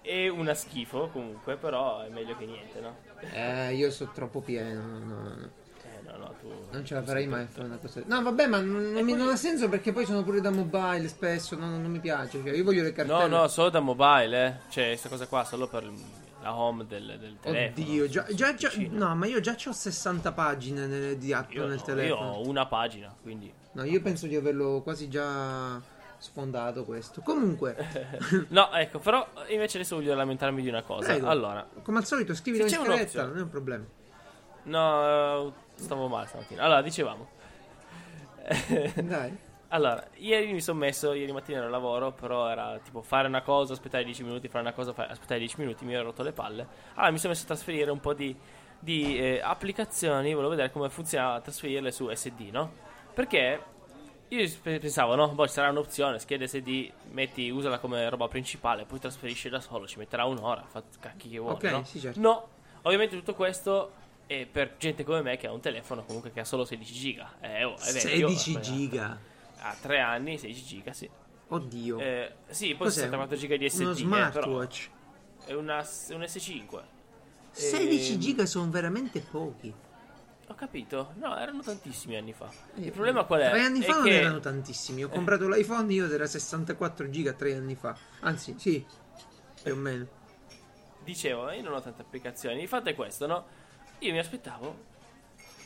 È 0.03 0.29
una 0.29 0.53
schifo 0.55 1.09
comunque, 1.09 1.57
però 1.57 2.01
è 2.01 2.09
meglio 2.09 2.37
che 2.37 2.45
niente, 2.45 2.81
no? 2.81 2.97
Eh, 3.33 3.75
io 3.75 3.91
sono 3.91 4.11
troppo 4.13 4.41
pieno. 4.41 4.83
no, 4.83 4.99
no, 5.35 5.51
no. 6.13 6.17
No, 6.19 6.35
tu... 6.41 6.49
Non 6.71 6.85
ce 6.85 6.95
la 6.95 7.03
farei 7.03 7.27
mai 7.27 7.43
a 7.43 7.47
fare 7.47 7.67
una 7.67 7.77
cosa. 7.77 8.03
No, 8.07 8.23
vabbè, 8.23 8.47
ma 8.47 8.61
non, 8.61 8.93
non 8.93 9.05
mi- 9.05 9.15
non 9.15 9.29
ha 9.29 9.37
senso 9.37 9.69
perché 9.69 9.93
poi 9.93 10.05
sono 10.05 10.23
pure 10.23 10.41
da 10.41 10.51
mobile 10.51 11.09
spesso. 11.09 11.57
Non, 11.57 11.81
non 11.81 11.91
mi 11.91 12.01
piace. 12.01 12.41
Cioè, 12.43 12.53
io 12.55 12.65
voglio 12.65 12.83
le 12.83 12.93
cartelle. 12.93 13.27
No, 13.29 13.41
no, 13.41 13.49
solo 13.49 13.71
da 13.71 13.81
mobile, 13.81 14.47
eh. 14.47 14.71
Cioè, 14.71 14.87
questa 14.89 15.09
cosa 15.09 15.27
qua 15.27 15.45
solo 15.45 15.67
per 15.69 15.91
la 16.43 16.55
home 16.57 16.87
del, 16.87 17.17
del 17.19 17.37
telefono. 17.41 17.85
Oddio, 17.87 18.09
già, 18.09 18.25
già, 18.35 18.55
già- 18.55 18.71
no, 18.91 19.15
ma 19.17 19.27
io 19.27 19.41
già 19.41 19.57
ho 19.67 19.73
60 19.73 20.33
pagine 20.33 20.87
nel- 20.87 21.17
di 21.19 21.33
app 21.33 21.53
Io, 21.53 21.67
nel 21.67 21.77
no, 21.77 21.83
telefono. 21.83 22.31
io 22.31 22.37
ho 22.37 22.47
una 22.49 22.67
pagina, 22.67 23.13
quindi... 23.23 23.53
No, 23.73 23.85
io 23.85 24.01
penso 24.01 24.27
di 24.27 24.35
averlo 24.37 24.81
quasi 24.83 25.09
già 25.09 25.81
sfondato 26.19 26.85
questo. 26.85 27.21
Comunque, 27.23 27.77
No, 28.49 28.73
ecco, 28.73 28.99
però 28.99 29.25
invece 29.49 29.79
adesso 29.79 29.97
voglio 29.97 30.15
lamentarmi 30.15 30.63
di 30.63 30.69
una 30.69 30.83
cosa. 30.83 31.07
Prego. 31.09 31.29
Allora, 31.29 31.65
come 31.83 31.99
al 31.99 32.05
solito, 32.07 32.33
in 32.33 32.39
c'è 32.39 32.69
scaletta, 32.69 32.93
un'opzione. 32.93 33.29
non 33.29 33.39
è 33.39 33.43
un 33.43 33.49
problema. 33.51 33.85
no, 34.65 35.55
stavo 35.79 36.09
male 36.09 36.27
stamattina. 36.27 36.63
Allora, 36.65 36.83
dicevamo. 36.83 37.29
Dai. 39.09 39.39
Allora, 39.71 40.09
ieri 40.15 40.53
mi 40.53 40.63
sono 40.63 40.79
messo, 40.79 41.13
ieri 41.13 41.31
mattina 41.31 41.59
ero 41.59 41.67
al 41.67 41.73
lavoro, 41.73 42.13
però 42.13 42.49
era 42.49 42.79
tipo 42.79 43.03
fare 43.03 43.29
una 43.29 43.43
cosa, 43.43 43.75
aspettare 43.75 44.03
10 44.03 44.23
minuti, 44.25 44.49
fare 44.49 44.63
una 44.65 44.73
cosa, 44.73 44.95
fa- 44.95 45.09
aspettare 45.09 45.39
10 45.41 45.61
minuti, 45.61 45.85
mi 45.85 45.93
ero 45.93 46.05
rotto 46.05 46.23
le 46.23 46.33
palle. 46.33 46.67
Allora 46.95 47.11
mi 47.13 47.19
sono 47.19 47.33
messo 47.35 47.45
a 47.45 47.49
trasferire 47.49 47.91
un 47.91 48.01
po' 48.01 48.15
di, 48.15 48.35
di, 48.79 49.19
eh, 49.19 49.41
applicazioni, 49.43 50.33
volevo 50.33 50.51
vedere 50.51 50.71
come 50.73 50.89
funzionava 50.89 51.41
trasferirle 51.43 51.93
su 51.93 52.09
SD, 52.11 52.49
no? 52.51 52.79
Perché 53.13 53.67
io 54.29 54.49
pe- 54.63 54.79
pensavo, 54.79 55.15
no? 55.15 55.35
Poi 55.35 55.49
sarà 55.49 55.69
un'opzione, 55.69 56.19
scheda 56.19 56.47
SD, 56.47 56.91
metti, 57.11 57.51
usala 57.51 57.79
come 57.79 58.09
roba 58.09 58.27
principale, 58.29 58.87
poi 58.87 58.99
trasferisci 59.01 59.51
da 59.51 59.61
solo, 59.61 59.87
ci 59.87 59.99
metterà 59.99 60.25
un'ora, 60.25 60.65
fa 60.67 60.83
cacchi 60.99 61.29
che 61.29 61.39
vuole, 61.39 61.65
Ok, 61.65 61.71
no? 61.71 61.85
sì, 61.85 62.01
certo. 62.01 62.21
No, 62.21 62.49
ovviamente 62.83 63.17
tutto 63.17 63.35
questo 63.35 63.93
è 64.29 64.47
per 64.47 64.77
gente 64.77 65.05
come 65.05 65.23
me 65.23 65.37
che 65.39 65.47
ha 65.47 65.53
un 65.53 65.61
telefono 65.61 66.05
comunque 66.05 66.31
che 66.31 66.41
ha 66.41 66.45
solo 66.45 66.65
16 66.67 66.93
giga. 66.93 67.35
Eh, 67.41 67.65
oh, 67.65 67.77
è 67.79 67.93
vecchio, 67.93 68.29
16 68.29 68.55
eh, 68.57 68.61
giga. 68.61 69.19
ha 69.61 69.75
3 69.81 70.01
anni, 70.01 70.37
16 70.39 70.65
giga, 70.65 70.93
sì. 70.93 71.09
Oddio. 71.49 71.99
Eh, 71.99 72.33
sì, 72.51 72.69
poi 72.75 72.87
Cos'è? 72.89 73.01
64 73.01 73.37
giga 73.39 73.57
di 73.57 73.69
SD. 73.71 73.81
Uno 73.81 73.91
eh, 73.93 73.95
smartwatch. 73.95 74.91
però 75.45 75.57
è 75.59 75.59
una, 75.59 75.77
un 75.79 76.21
S5. 76.21 76.83
16 77.53 78.13
Ehm, 78.13 78.19
giga 78.19 78.45
sono 78.47 78.71
veramente 78.71 79.21
pochi. 79.21 79.73
Ho 80.51 80.55
capito. 80.55 81.13
No, 81.17 81.37
erano 81.39 81.63
tantissimi 81.63 82.17
anni 82.17 82.35
fa. 82.35 82.51
Eh, 82.77 82.83
Il 82.83 82.93
problema 82.93 83.25
qual 83.25 83.41
è? 83.41 83.49
Tre 83.51 83.63
anni 83.63 83.81
È 83.81 83.85
fa 83.85 83.95
non 83.95 84.05
che- 84.05 84.21
erano 84.21 84.41
tantissimi. 84.41 85.05
Ho 85.05 85.09
comprato 85.09 85.49
l'iPhone 85.49 85.91
io 85.93 86.11
era 86.13 86.27
64 86.27 87.09
giga 87.09 87.33
tre 87.33 87.55
anni 87.55 87.75
fa. 87.77 87.97
Anzi, 88.21 88.55
sì, 88.59 88.85
più 89.63 89.73
o 89.73 89.77
meno. 89.77 90.07
Dicevo, 91.03 91.51
io 91.51 91.63
non 91.63 91.73
ho 91.73 91.81
tante 91.81 92.03
applicazioni. 92.03 92.61
Il 92.61 92.69
fatto 92.69 92.91
è 92.91 92.95
questo, 92.95 93.27
no? 93.27 93.47
Io 94.01 94.13
mi 94.13 94.19
aspettavo 94.19 94.77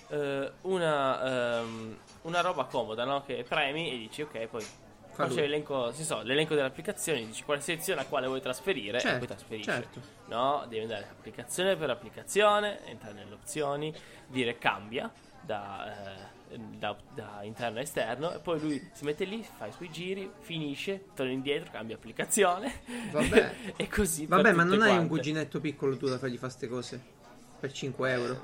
eh, 0.08 0.52
una, 0.62 1.58
ehm, 1.60 1.96
una 2.22 2.40
roba 2.40 2.64
comoda, 2.64 3.04
no? 3.04 3.22
Che 3.22 3.44
premi 3.48 3.92
e 3.92 3.96
dici, 3.98 4.22
ok, 4.22 4.46
poi 4.46 4.64
Fa 5.12 5.24
c'è 5.24 5.28
lui. 5.28 5.40
l'elenco, 5.42 5.92
sì, 5.92 6.04
so, 6.04 6.22
l'elenco 6.22 6.54
delle 6.54 6.66
applicazioni, 6.68 7.26
dici 7.26 7.42
quale 7.44 7.60
seleziona 7.60 8.00
a 8.02 8.06
quale 8.06 8.26
vuoi 8.26 8.40
trasferire 8.40 8.96
e 8.96 9.00
Certo, 9.00 9.18
poi 9.18 9.26
trasferisci. 9.26 9.70
certo. 9.70 10.00
No, 10.26 10.64
devi 10.68 10.82
andare 10.82 11.06
applicazione 11.10 11.76
per 11.76 11.90
applicazione, 11.90 12.84
entrare 12.86 13.14
nelle 13.14 13.34
opzioni, 13.34 13.94
dire 14.28 14.56
cambia 14.56 15.12
da, 15.42 16.16
eh, 16.48 16.58
da, 16.78 16.96
da 17.14 17.40
interno 17.42 17.78
a 17.78 17.82
esterno 17.82 18.32
e 18.32 18.38
poi 18.38 18.58
lui 18.60 18.90
si 18.94 19.04
mette 19.04 19.24
lì, 19.24 19.42
fa 19.58 19.66
i 19.66 19.72
suoi 19.72 19.90
giri, 19.90 20.30
finisce, 20.40 21.04
torna 21.14 21.32
indietro, 21.32 21.70
cambia 21.70 21.96
applicazione 21.96 22.80
Vabbè. 23.10 23.54
e 23.76 23.88
così. 23.88 24.24
Vabbè, 24.26 24.52
ma 24.52 24.64
non 24.64 24.80
hai 24.80 24.96
un 24.96 25.08
cuginetto 25.08 25.60
piccolo 25.60 25.98
tu 25.98 26.06
da 26.08 26.16
fargli 26.16 26.38
fare 26.38 26.52
queste 26.52 26.68
cose? 26.68 27.20
Per 27.62 27.70
5 27.72 28.10
euro? 28.10 28.40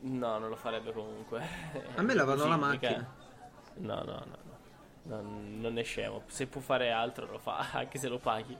No, 0.00 0.38
non 0.38 0.48
lo 0.48 0.56
farebbe 0.56 0.90
comunque. 0.90 1.42
A 1.94 2.00
me 2.00 2.14
lavano 2.14 2.46
la 2.46 2.56
macchina. 2.56 3.06
No, 3.74 3.94
no, 3.96 4.02
no, 4.04 4.24
no. 4.24 4.54
Non, 5.02 5.60
non 5.60 5.76
è 5.78 5.82
scemo. 5.82 6.22
Se 6.28 6.46
può 6.46 6.62
fare 6.62 6.90
altro 6.90 7.26
lo 7.26 7.38
fa, 7.38 7.66
anche 7.72 7.98
se 7.98 8.08
lo 8.08 8.16
paghi. 8.18 8.56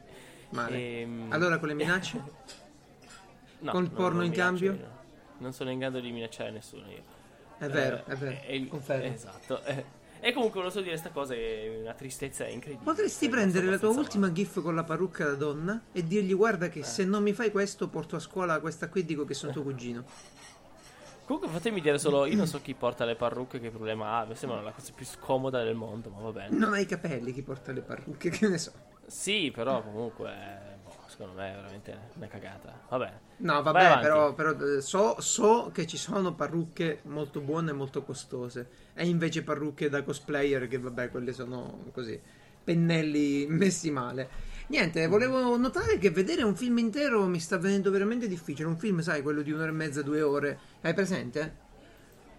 Male. 0.51 1.01
Ehm, 1.01 1.33
Allora 1.33 1.57
con 1.59 1.69
le 1.69 1.75
minacce? 1.75 2.19
no, 3.61 3.71
col 3.73 3.85
non- 3.85 3.93
porno 3.95 4.23
in 4.23 4.33
cambio? 4.33 4.73
io. 4.75 4.91
Non 5.39 5.55
sono 5.55 5.71
in 5.71 5.79
grado 5.79 5.99
di 6.01 6.11
minacciare 6.13 6.51
nessuno 6.51 6.91
io. 6.91 7.03
È 7.57 7.67
vero, 7.69 7.97
Eh, 7.97 8.05
è 8.13 8.17
vero. 8.17 8.37
e 8.45 8.55
il- 8.57 8.69
Confermo. 8.69 9.15
Esatto. 9.15 9.63
eh. 9.63 9.85
E 10.27 10.33
comunque 10.33 10.61
volevo 10.61 10.81
dire 10.81 10.91
questa 10.91 11.11
cosa 11.11 11.35
è 11.35 11.79
una 11.83 11.95
tristezza 11.95 12.49
incredibile. 12.49 12.85
Potresti 12.85 13.27
Sono 13.27 13.37
prendere 13.37 13.67
la 13.67 13.79
tua 13.79 13.91
ultima 13.91 14.33
gif 14.33 14.61
con 14.61 14.75
la 14.75 14.83
parrucca 14.83 15.25
da 15.25 15.35
donna 15.35 15.83
e 15.93 16.05
dirgli 16.05 16.35
guarda 16.35 16.69
che 16.69 16.83
se 16.83 17.05
non 17.05 17.23
mi 17.23 17.33
fai 17.33 17.53
questo 17.53 17.87
porto 17.87 18.17
a 18.17 18.19
scuola 18.19 18.59
questa 18.59 18.89
qui 18.89 19.03
e 19.03 19.05
dico 19.05 19.25
che 19.25 19.35
sono 19.35 19.53
tuo 19.53 19.63
cugino. 19.63 20.03
Comunque 21.27 21.49
fatemi 21.49 21.81
dire 21.81 21.99
solo, 21.99 22.27
io 22.27 22.35
non 22.35 22.49
so 22.49 22.61
chi 22.61 22.75
porta 22.75 23.05
le 23.05 23.15
parrucche, 23.15 23.61
che 23.61 23.71
problema 23.71 24.19
ha, 24.19 24.25
mi 24.25 24.35
sembra 24.35 24.61
la 24.63 24.73
cosa 24.73 24.93
più 24.93 25.07
scomoda 25.07 25.63
del 25.63 25.77
mondo, 25.77 26.11
ma 26.11 26.19
va 26.19 26.33
bene. 26.33 26.57
Non 26.57 26.73
hai 26.73 26.83
i 26.83 26.87
capelli 26.87 27.33
chi 27.33 27.43
porta 27.43 27.71
le 27.71 27.83
parrucche, 27.83 28.29
che 28.29 28.49
ne 28.49 28.59
so. 28.59 28.73
Sì, 29.07 29.53
però 29.55 29.81
comunque, 29.81 30.76
boh, 30.76 30.76
secondo 31.17 31.41
me 31.41 31.51
è 31.51 31.55
veramente 31.55 31.99
una 32.15 32.27
cagata. 32.27 32.79
Vabbè. 32.91 33.13
No, 33.39 33.63
vabbè, 33.63 34.01
però, 34.01 34.35
però, 34.35 34.51
eh, 34.51 34.83
so, 34.83 35.19
so 35.21 35.71
che 35.73 35.87
ci 35.87 35.97
sono 35.97 36.35
parrucche 36.35 37.01
molto 37.05 37.41
buone 37.41 37.71
e 37.71 37.73
molto 37.75 38.03
costose. 38.03 38.69
E 38.93 39.07
invece 39.07 39.43
parrucche 39.43 39.89
da 39.89 40.03
cosplayer 40.03 40.69
che, 40.69 40.79
vabbè, 40.79 41.11
quelle 41.11 41.33
sono 41.33 41.85
così, 41.93 42.21
pennelli 42.63 43.47
messi 43.49 43.91
male. 43.91 44.55
Niente, 44.69 45.07
volevo 45.07 45.57
notare 45.57 45.97
che 45.97 46.11
vedere 46.11 46.43
un 46.43 46.57
film 46.57 46.79
intero 46.79 47.25
mi 47.27 47.41
sta 47.41 47.57
venendo 47.57 47.91
veramente 47.91 48.29
difficile. 48.29 48.69
Un 48.69 48.77
film, 48.77 49.01
sai, 49.01 49.23
quello 49.23 49.41
di 49.41 49.53
un'ora 49.53 49.71
e 49.71 49.73
mezza, 49.73 50.03
due 50.03 50.21
ore. 50.21 50.59
Hai 50.83 50.93
presente? 50.93 51.65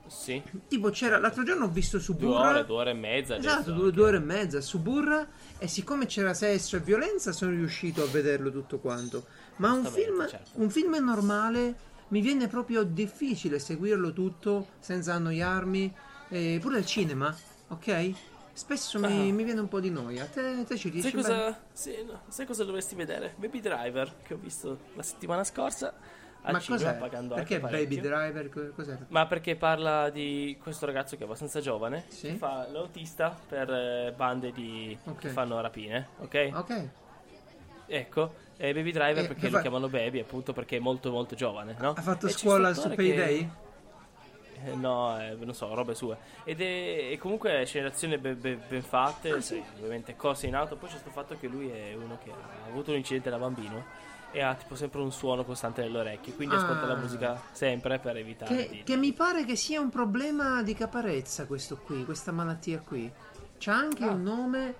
Sì, 0.07 0.41
Tipo, 0.67 0.89
c'era 0.89 1.17
l'altro 1.19 1.43
giorno 1.43 1.65
ho 1.65 1.69
visto 1.69 1.99
su 1.99 2.15
due 2.15 2.35
ore, 2.35 2.65
due 2.65 2.75
ore 2.77 2.91
e 2.91 2.93
mezza. 2.93 3.35
Esatto, 3.37 3.71
due, 3.71 3.91
due 3.91 4.05
ore 4.05 4.17
e 4.17 4.21
mezza 4.21 4.61
su 4.61 4.79
Burra 4.79 5.27
e 5.57 5.67
siccome 5.67 6.05
c'era 6.05 6.33
sesso 6.33 6.75
e 6.75 6.79
violenza 6.79 7.31
sono 7.31 7.51
riuscito 7.51 8.03
a 8.03 8.07
vederlo 8.07 8.51
tutto 8.51 8.79
quanto. 8.79 9.25
Ma 9.57 9.71
un 9.73 9.85
film, 9.85 10.27
certo. 10.27 10.51
un 10.53 10.69
film 10.69 10.95
normale 11.03 11.75
mi 12.09 12.21
viene 12.21 12.47
proprio 12.47 12.83
difficile 12.83 13.59
seguirlo 13.59 14.13
tutto 14.13 14.67
senza 14.79 15.13
annoiarmi, 15.15 15.93
e 16.29 16.57
pure 16.61 16.77
al 16.77 16.85
cinema, 16.85 17.35
ok? 17.69 18.11
Spesso 18.53 18.97
mi, 18.99 19.05
Ah. 19.29 19.33
mi 19.33 19.43
viene 19.43 19.59
un 19.59 19.67
po' 19.67 19.79
di 19.79 19.91
noia. 19.91 20.25
Te, 20.25 20.63
te 20.65 20.77
ci 20.77 20.89
riesci 20.89 21.11
Sai 21.11 21.21
cosa, 21.21 21.59
sì, 21.73 22.03
no, 22.05 22.21
sai 22.27 22.45
cosa 22.47 22.63
dovresti 22.63 22.95
vedere? 22.95 23.35
Baby 23.37 23.59
Driver, 23.59 24.15
che 24.23 24.33
ho 24.33 24.37
visto 24.37 24.79
la 24.95 25.03
settimana 25.03 25.43
scorsa 25.43 25.93
al 26.43 26.53
Ma 26.53 26.59
cinema, 26.59 26.83
cos'è? 26.83 26.97
pagando 26.97 27.35
Perché 27.35 27.55
anche 27.55 27.67
Baby 27.67 27.95
parecchio. 27.99 28.09
Driver? 28.09 28.49
Co- 28.49 28.71
Cos'è? 28.75 28.97
Ma 29.09 29.25
perché 29.25 29.55
parla 29.55 30.09
di 30.09 30.57
questo 30.61 30.85
ragazzo 30.85 31.15
che 31.15 31.23
è 31.23 31.25
abbastanza 31.25 31.59
giovane, 31.59 32.05
Sì. 32.07 32.27
che 32.27 32.33
fa 32.35 32.67
l'autista 32.71 33.37
per 33.47 33.69
eh, 33.69 34.13
bande 34.15 34.51
di, 34.51 34.97
Ok. 35.05 35.17
che 35.19 35.29
fanno 35.29 35.59
rapine, 35.61 36.07
ok? 36.19 36.49
Ok. 36.53 36.87
Ecco, 37.89 38.33
e 38.57 38.73
Baby 38.73 38.91
Driver 38.91 39.23
Eh, 39.23 39.27
perché 39.27 39.41
che 39.41 39.49
lo 39.49 39.55
fa- 39.55 39.61
chiamano 39.61 39.87
Baby 39.89 40.19
appunto 40.19 40.51
perché 40.53 40.77
è 40.77 40.79
molto 40.79 41.11
molto 41.11 41.35
giovane, 41.35 41.75
no? 41.79 41.91
Ha 41.95 42.01
fatto 42.01 42.27
E 42.27 42.31
scuola 42.31 42.73
su 42.73 42.79
attore 42.81 42.95
che- 42.95 43.03
Payday? 43.13 43.49
Eh, 44.65 44.75
no, 44.75 45.17
eh, 45.21 45.35
non 45.39 45.53
so, 45.53 45.71
robe 45.73 45.93
sue. 45.93 46.17
Ed 46.43 46.59
è, 46.61 46.63
e 47.11 47.17
comunque 47.19 47.63
scenerazioni 47.65 48.17
ben, 48.17 48.39
ben- 48.41 48.59
ben 48.67 48.81
fatte, 48.81 49.29
Ah, 49.29 49.39
sì, 49.41 49.63
ovviamente 49.77 50.15
corse 50.15 50.47
in 50.47 50.55
auto. 50.55 50.75
Poi 50.75 50.87
c'è 50.89 50.93
questo 50.95 51.11
fatto 51.11 51.37
che 51.39 51.47
lui 51.47 51.69
è 51.69 51.93
uno 51.93 52.17
che 52.23 52.31
ha 52.31 52.67
avuto 52.67 52.89
un 52.91 52.97
incidente 52.97 53.29
da 53.29 53.37
bambino 53.37 53.85
e 54.31 54.41
ha 54.41 54.53
tipo 54.55 54.75
sempre 54.75 55.01
un 55.01 55.11
suono 55.11 55.43
costante 55.45 55.81
nelle 55.81 55.99
orecchie, 55.99 56.33
quindi 56.35 56.55
Ah. 56.55 56.59
ascolta 56.59 56.85
la 56.85 56.95
musica 56.95 57.41
sempre 57.51 57.99
per 57.99 58.17
evitare 58.17 58.55
Che, 58.55 58.69
di... 58.69 58.83
che 58.83 58.95
mi 58.97 59.13
pare 59.13 59.45
che 59.45 59.55
sia 59.55 59.79
un 59.79 59.89
problema 59.89 60.61
di 60.63 60.73
caparezza 60.73 61.45
questo 61.45 61.77
qui, 61.77 62.03
questa 62.05 62.31
malattia 62.31 62.79
qui. 62.79 63.11
C'ha 63.57 63.75
anche 63.75 64.03
Ah. 64.03 64.11
un 64.11 64.23
nome. 64.23 64.75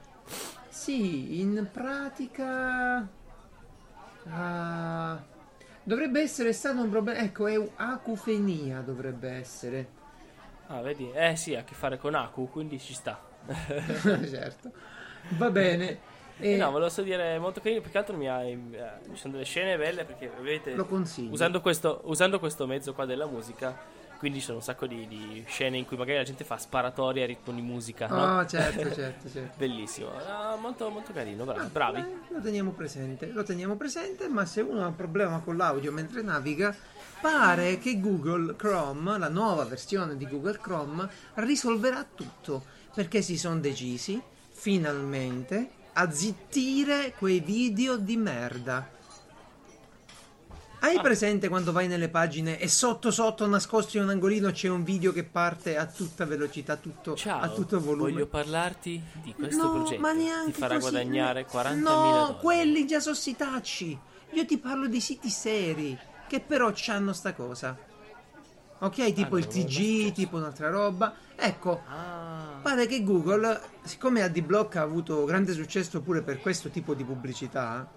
Sì, 0.69 1.39
in 1.41 1.67
pratica. 1.71 3.07
ah, 4.29 5.23
dovrebbe 5.83 6.21
essere 6.21 6.53
stato 6.53 6.81
un 6.81 6.89
problema. 6.89 7.19
Ecco, 7.19 7.47
è 7.47 7.69
acufenia 7.77 8.81
dovrebbe 8.81 9.29
essere. 9.31 9.89
Ah, 10.67 10.81
vedi? 10.81 11.09
Eh 11.13 11.35
sì, 11.37 11.55
ha 11.55 11.61
a 11.61 11.63
che 11.63 11.73
fare 11.73 11.97
con 11.97 12.13
Aku, 12.13 12.49
quindi 12.49 12.77
ci 12.79 12.93
sta. 12.93 13.19
certo. 14.29 14.71
Va 15.37 15.49
bene. 15.49 16.15
Eh, 16.39 16.53
E 16.53 16.57
no, 16.57 16.69
volevo 16.71 16.89
solo 16.89 17.07
dire 17.07 17.37
molto 17.39 17.61
carino, 17.61 17.81
più 17.81 17.89
che 17.91 17.97
altro 17.97 18.15
mi 18.15 18.27
ha, 18.29 18.41
eh, 18.43 18.57
ci 19.11 19.15
sono 19.17 19.33
delle 19.33 19.45
scene 19.45 19.77
belle 19.77 20.05
perché 20.05 20.31
vedete, 20.41 20.73
lo 20.75 20.85
consiglio. 20.85 21.31
usando 21.33 21.61
questo, 21.61 22.01
usando 22.05 22.39
questo 22.39 22.67
mezzo 22.67 22.93
qua 22.93 23.05
della 23.05 23.25
musica, 23.25 23.75
quindi 24.19 24.39
ci 24.39 24.45
sono 24.45 24.57
un 24.57 24.63
sacco 24.63 24.87
di, 24.87 25.07
di 25.07 25.43
scene 25.47 25.77
in 25.77 25.85
cui 25.85 25.95
magari 25.95 26.17
la 26.17 26.23
gente 26.23 26.43
fa 26.43 26.57
sparatorie 26.57 27.23
a 27.23 27.27
ritmo 27.27 27.53
di 27.53 27.61
musica, 27.61 28.07
no? 28.07 28.37
Oh, 28.39 28.45
certo, 28.47 28.91
certo, 28.93 29.29
certo. 29.29 29.53
Bellissimo, 29.57 30.09
Ah, 30.27 30.55
molto, 30.59 30.89
molto 30.89 31.11
carino, 31.13 31.43
bravi. 31.45 31.69
bravi. 31.71 31.99
Eh, 31.99 32.33
lo 32.33 32.41
teniamo 32.41 32.71
presente, 32.71 33.27
lo 33.27 33.43
teniamo 33.43 33.75
presente, 33.75 34.27
ma 34.27 34.45
se 34.45 34.61
uno 34.61 34.83
ha 34.83 34.87
un 34.87 34.95
problema 34.95 35.39
con 35.39 35.55
l'audio 35.57 35.91
mentre 35.91 36.21
naviga, 36.23 36.75
pare 37.21 37.77
che 37.79 37.99
Google 37.99 38.55
Chrome, 38.55 39.17
la 39.19 39.29
nuova 39.29 39.65
versione 39.65 40.17
di 40.17 40.27
Google 40.27 40.57
Chrome, 40.59 41.07
risolverà 41.35 42.05
tutto, 42.15 42.63
perché 42.95 43.21
si 43.21 43.37
sono 43.37 43.59
decisi, 43.59 44.19
finalmente, 44.49 45.69
a 45.99 46.11
zittire 46.11 47.13
quei 47.17 47.39
video 47.39 47.97
di 47.97 48.17
merda. 48.17 48.87
Hai 50.79 50.97
Ah. 50.97 51.01
presente 51.01 51.47
quando 51.49 51.71
vai 51.71 51.87
nelle 51.87 52.07
pagine 52.07 52.59
e 52.59 52.67
sotto 52.67 53.09
sotto 53.09 53.47
nascosto 53.47 53.97
in 53.97 54.03
un 54.03 54.09
angolino 54.09 54.51
c'è 54.51 54.69
un 54.69 54.83
video 54.83 55.11
che 55.11 55.23
parte 55.23 55.75
a 55.75 55.87
tutta 55.87 56.25
velocità, 56.25 56.75
tutto, 56.75 57.15
Ciao, 57.15 57.41
a 57.41 57.49
tutto 57.49 57.79
volume? 57.81 58.11
voglio 58.11 58.27
parlarti 58.27 59.01
di 59.23 59.33
questo 59.33 59.63
no, 59.63 59.71
progetto. 59.71 59.99
ma 60.01 60.11
neanche 60.13 60.51
Ti 60.51 60.59
farà 60.59 60.75
così. 60.75 60.89
guadagnare 60.91 61.45
40.000 61.47 61.79
No, 61.81 61.95
dollari. 61.95 62.37
quelli 62.41 62.85
già 62.85 62.99
sono 62.99 63.15
sitacci. 63.15 63.99
Io 64.33 64.45
ti 64.45 64.57
parlo 64.59 64.85
di 64.87 65.01
siti 65.01 65.29
seri 65.29 65.97
che 66.27 66.41
però 66.41 66.71
c'hanno 66.75 67.11
sta 67.11 67.33
cosa. 67.33 67.75
Ok, 68.79 69.13
tipo 69.13 69.37
Ah, 69.37 69.39
il 69.39 69.45
no, 69.45 69.51
TG, 69.51 70.11
tipo 70.11 70.37
un'altra 70.37 70.69
roba. 70.69 71.11
Ecco, 71.39 71.81
Ah, 71.87 72.59
pare 72.63 72.87
che 72.87 73.03
Google, 73.03 73.61
siccome 73.83 74.23
AdBlock 74.23 74.75
ha 74.77 74.81
avuto 74.81 75.23
grande 75.25 75.53
successo 75.53 76.01
pure 76.01 76.21
per 76.23 76.39
questo 76.41 76.69
tipo 76.69 76.95
di 76.95 77.03
pubblicità, 77.03 77.87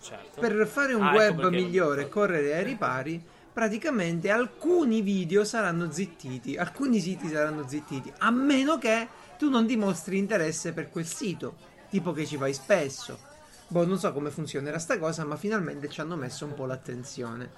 certo. 0.00 0.40
per 0.40 0.64
fare 0.66 0.94
un 0.94 1.02
Ah, 1.02 1.08
ecco 1.08 1.16
web 1.16 1.40
perché- 1.40 1.56
migliore 1.56 2.02
e 2.02 2.08
correre 2.08 2.54
ai 2.56 2.62
ripari, 2.62 3.22
praticamente 3.52 4.30
alcuni 4.30 5.00
video 5.02 5.44
saranno 5.44 5.90
zittiti, 5.90 6.56
alcuni 6.56 7.00
siti 7.00 7.28
saranno 7.28 7.66
zittiti, 7.66 8.12
a 8.18 8.30
meno 8.30 8.78
che 8.78 9.08
tu 9.38 9.50
non 9.50 9.66
dimostri 9.66 10.16
interesse 10.16 10.72
per 10.72 10.88
quel 10.88 11.06
sito, 11.06 11.56
tipo 11.90 12.12
che 12.12 12.24
ci 12.26 12.36
vai 12.36 12.54
spesso. 12.54 13.18
Boh, 13.66 13.84
non 13.84 13.98
so 13.98 14.12
come 14.12 14.30
funzionerà 14.30 14.78
sta 14.78 14.98
cosa, 14.98 15.24
ma 15.24 15.34
finalmente 15.36 15.88
ci 15.88 16.00
hanno 16.00 16.14
messo 16.16 16.44
un 16.44 16.54
po' 16.54 16.66
l'attenzione. 16.66 17.50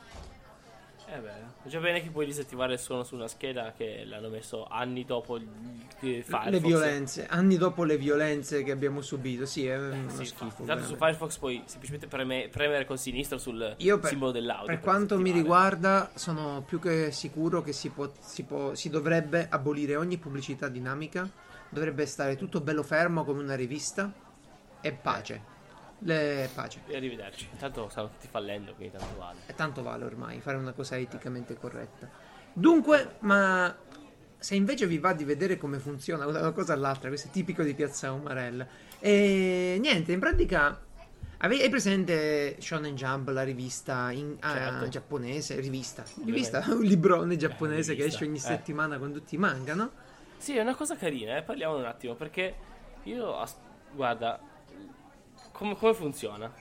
Eh 1.08 1.20
beh, 1.20 1.68
già 1.70 1.78
bene 1.78 2.02
che 2.02 2.10
puoi 2.10 2.26
disattivare 2.26 2.72
il 2.72 2.78
suono 2.80 3.04
su 3.04 3.14
una 3.14 3.28
scheda 3.28 3.72
che 3.76 4.02
l'hanno 4.04 4.28
messo 4.28 4.66
anni 4.66 5.04
dopo 5.04 5.38
Firefox. 6.00 6.46
Le 6.48 6.58
violenze, 6.58 7.26
anni 7.28 7.56
dopo 7.56 7.84
le 7.84 7.96
violenze 7.96 8.64
che 8.64 8.72
abbiamo 8.72 9.00
subito, 9.02 9.46
sì, 9.46 9.66
è 9.68 9.78
uno 9.78 10.10
Sì, 10.10 10.24
schifo. 10.24 10.62
Intanto 10.62 10.84
su. 10.84 10.96
Firefox 10.96 11.38
puoi 11.38 11.62
semplicemente 11.64 12.08
preme- 12.08 12.48
premere 12.50 12.84
col 12.86 12.98
sinistro 12.98 13.38
sul 13.38 13.74
Io 13.78 13.98
per, 14.00 14.10
simbolo 14.10 14.32
dell'audio. 14.32 14.66
per 14.66 14.80
quanto 14.80 15.16
mi 15.20 15.30
riguarda, 15.30 16.10
sono 16.14 16.64
più 16.66 16.80
che 16.80 17.12
sicuro 17.12 17.62
che 17.62 17.72
si, 17.72 17.90
può, 17.90 18.10
si, 18.18 18.42
può- 18.42 18.74
si 18.74 18.90
dovrebbe 18.90 19.46
abolire 19.48 19.94
ogni 19.94 20.18
pubblicità 20.18 20.68
dinamica. 20.68 21.28
Dovrebbe 21.68 22.04
stare 22.06 22.36
tutto 22.36 22.60
bello 22.60 22.82
fermo 22.82 23.24
come 23.24 23.42
una 23.42 23.54
rivista. 23.54 24.12
E 24.80 24.92
pace. 24.92 25.54
Le 26.00 26.48
pace. 26.54 26.80
E 26.86 26.96
arrivederci. 26.96 27.48
Intanto 27.52 27.88
stanno 27.88 28.08
tutti 28.08 28.28
fallendo, 28.28 28.74
quindi 28.74 28.96
tanto 28.96 29.18
vale. 29.18 29.38
E 29.46 29.54
tanto 29.54 29.82
vale 29.82 30.04
ormai 30.04 30.40
fare 30.40 30.56
una 30.56 30.72
cosa 30.72 30.96
eticamente 30.98 31.54
corretta. 31.54 32.08
Dunque, 32.52 33.16
ma 33.20 33.74
se 34.38 34.54
invece 34.54 34.86
vi 34.86 34.98
va 34.98 35.12
di 35.12 35.24
vedere 35.24 35.56
come 35.56 35.78
funziona 35.78 36.26
una 36.26 36.52
cosa 36.52 36.72
all'altra, 36.72 37.08
questo 37.08 37.28
è 37.28 37.30
tipico 37.30 37.62
di 37.62 37.74
Piazza 37.74 38.12
Umarella. 38.12 38.66
E 38.98 39.78
niente, 39.80 40.12
in 40.12 40.20
pratica. 40.20 40.82
Hai 41.38 41.68
presente 41.68 42.56
Shonen 42.60 42.94
Jump, 42.94 43.28
la 43.28 43.42
rivista 43.42 44.10
in, 44.10 44.36
ah, 44.40 44.52
Certo. 44.52 44.88
giapponese? 44.88 45.60
Rivista, 45.60 46.02
rivista, 46.24 46.64
un 46.68 46.80
librone 46.80 47.36
giapponese 47.36 47.94
che 47.94 48.04
rivista, 48.04 48.24
esce 48.24 48.24
ogni 48.24 48.38
eh. 48.38 48.40
settimana 48.40 48.98
con 48.98 49.12
tutti 49.12 49.34
i 49.34 49.38
manga, 49.38 49.74
no? 49.74 49.90
Sì, 50.38 50.56
è 50.56 50.62
una 50.62 50.74
cosa 50.74 50.96
carina, 50.96 51.36
eh. 51.36 51.42
parliamo 51.42 51.76
un 51.76 51.84
attimo, 51.84 52.14
perché 52.14 52.54
io, 53.02 53.44
guarda, 53.92 54.40
come, 55.56 55.76
come 55.76 55.94
funziona? 55.94 56.52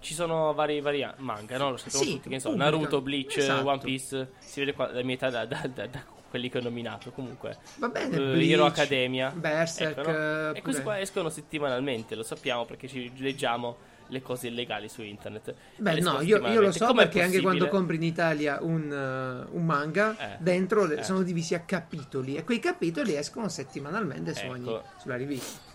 Ci 0.00 0.14
sono 0.14 0.54
vari, 0.54 0.80
vari 0.80 1.04
manga, 1.16 1.58
no? 1.58 1.70
Lo 1.72 1.76
sappiamo 1.76 2.04
Sì, 2.04 2.12
tutti, 2.14 2.28
che 2.28 2.38
pubblica. 2.40 2.64
Naruto, 2.64 3.00
Bleach, 3.00 3.36
Esatto. 3.36 3.66
One 3.68 3.78
Piece, 3.80 4.30
si 4.38 4.60
vede 4.60 4.72
qua 4.72 4.92
la 4.92 5.02
mia 5.02 5.14
età 5.16 5.28
da, 5.30 5.44
da- 5.44 5.66
da- 5.72 5.86
da 5.86 6.02
quelli 6.30 6.48
che 6.48 6.58
ho 6.58 6.62
nominato, 6.62 7.10
comunque. 7.10 7.56
Va 7.76 7.88
bene, 7.88 8.14
Eh, 8.14 8.18
Bleach, 8.32 8.50
Hero 8.50 8.64
Academia. 8.64 9.30
Berserk, 9.34 9.98
Ecco, 9.98 10.10
no? 10.10 10.16
eh, 10.16 10.48
E 10.50 10.62
questi 10.62 10.82
pure- 10.82 10.82
qua 10.82 11.00
escono 11.00 11.28
settimanalmente, 11.30 12.14
lo 12.14 12.22
sappiamo 12.22 12.64
perché 12.64 12.86
ci 12.86 13.10
leggiamo 13.16 13.76
le 14.10 14.22
cose 14.22 14.46
illegali 14.46 14.88
su 14.88 15.02
internet. 15.02 15.54
Beh, 15.76 15.98
no, 16.00 16.20
io, 16.20 16.38
io 16.46 16.60
lo 16.60 16.70
so 16.72 16.86
Com'è 16.86 17.02
perché 17.02 17.22
anche 17.22 17.40
quando 17.42 17.66
compri 17.68 17.96
in 17.96 18.04
Italia 18.04 18.58
un, 18.62 18.90
eh, 18.90 19.48
un 19.54 19.64
manga, 19.66 20.16
Eh, 20.16 20.36
dentro 20.38 20.88
eh. 20.90 21.02
sono 21.02 21.22
divisi 21.22 21.54
a 21.54 21.60
capitoli 21.60 22.36
e 22.36 22.44
quei 22.44 22.60
capitoli 22.60 23.16
escono 23.16 23.48
settimanalmente 23.48 24.32
su 24.34 24.44
Ecco. 24.44 24.52
ogni, 24.52 24.78
sulla 24.98 25.16
rivista. 25.16 25.67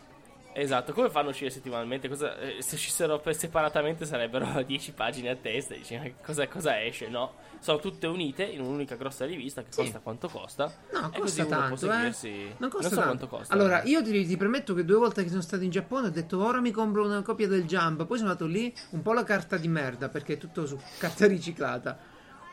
Esatto, 0.56 0.93
come 0.93 1.10
fanno 1.10 1.28
a 1.28 1.32
uscire 1.32 1.49
settimanalmente? 1.49 2.08
Cosa- 2.08 2.38
eh, 2.38 2.62
se 2.62 2.76
uscissero 2.76 3.22
separatamente 3.32 4.06
sarebbero 4.06 4.62
10 4.64 4.91
pagine 4.91 5.30
a 5.30 5.36
testa. 5.36 5.74
Dici, 5.76 5.97
ma 5.97 6.08
cosa, 6.24 6.47
cosa 6.47 6.82
esce? 6.84 7.08
No, 7.08 7.34
sono 7.60 7.80
tutte 7.80 8.08
unite 8.08 8.43
in 8.43 8.62
un'unica 8.62 8.95
grossa 8.95 9.26
rivista 9.26 9.62
che 9.64 9.72
Sì. 9.72 9.82
costa 9.82 9.99
quanto 9.99 10.28
costa. 10.30 10.72
No, 10.93 11.10
costa 11.18 11.45
tanto, 11.45 11.74
eh. 11.74 11.78
seguirsi- 11.78 12.54
Non 12.58 12.70
costa 12.70 12.89
so 12.89 12.95
tanto. 12.95 13.10
quanto 13.10 13.28
costa. 13.28 13.54
allora, 13.54 13.82
eh. 13.82 13.89
io 13.89 14.04
ti, 14.04 14.26
ti 14.28 14.38
premetto 14.38 14.74
che 14.74 14.86
due 14.86 14.97
volte 14.97 15.24
che 15.24 15.30
sono 15.30 15.41
stato 15.41 15.64
in 15.64 15.70
Giappone 15.72 16.08
ho 16.08 16.12
detto 16.12 16.43
ora 16.43 16.60
mi 16.62 16.72
compro 16.72 17.04
una 17.06 17.22
copia 17.24 17.47
del 17.47 17.64
Jump, 17.66 18.06
poi 18.06 18.18
sono 18.18 18.30
andato 18.32 18.45
lì, 18.47 18.72
un 18.91 19.01
po' 19.01 19.14
la 19.14 19.24
carta 19.24 19.58
di 19.58 19.68
merda 19.68 20.10
perché 20.10 20.34
è 20.34 20.38
tutto 20.38 20.66
su 20.68 20.78
carta 20.99 21.26
riciclata. 21.28 21.97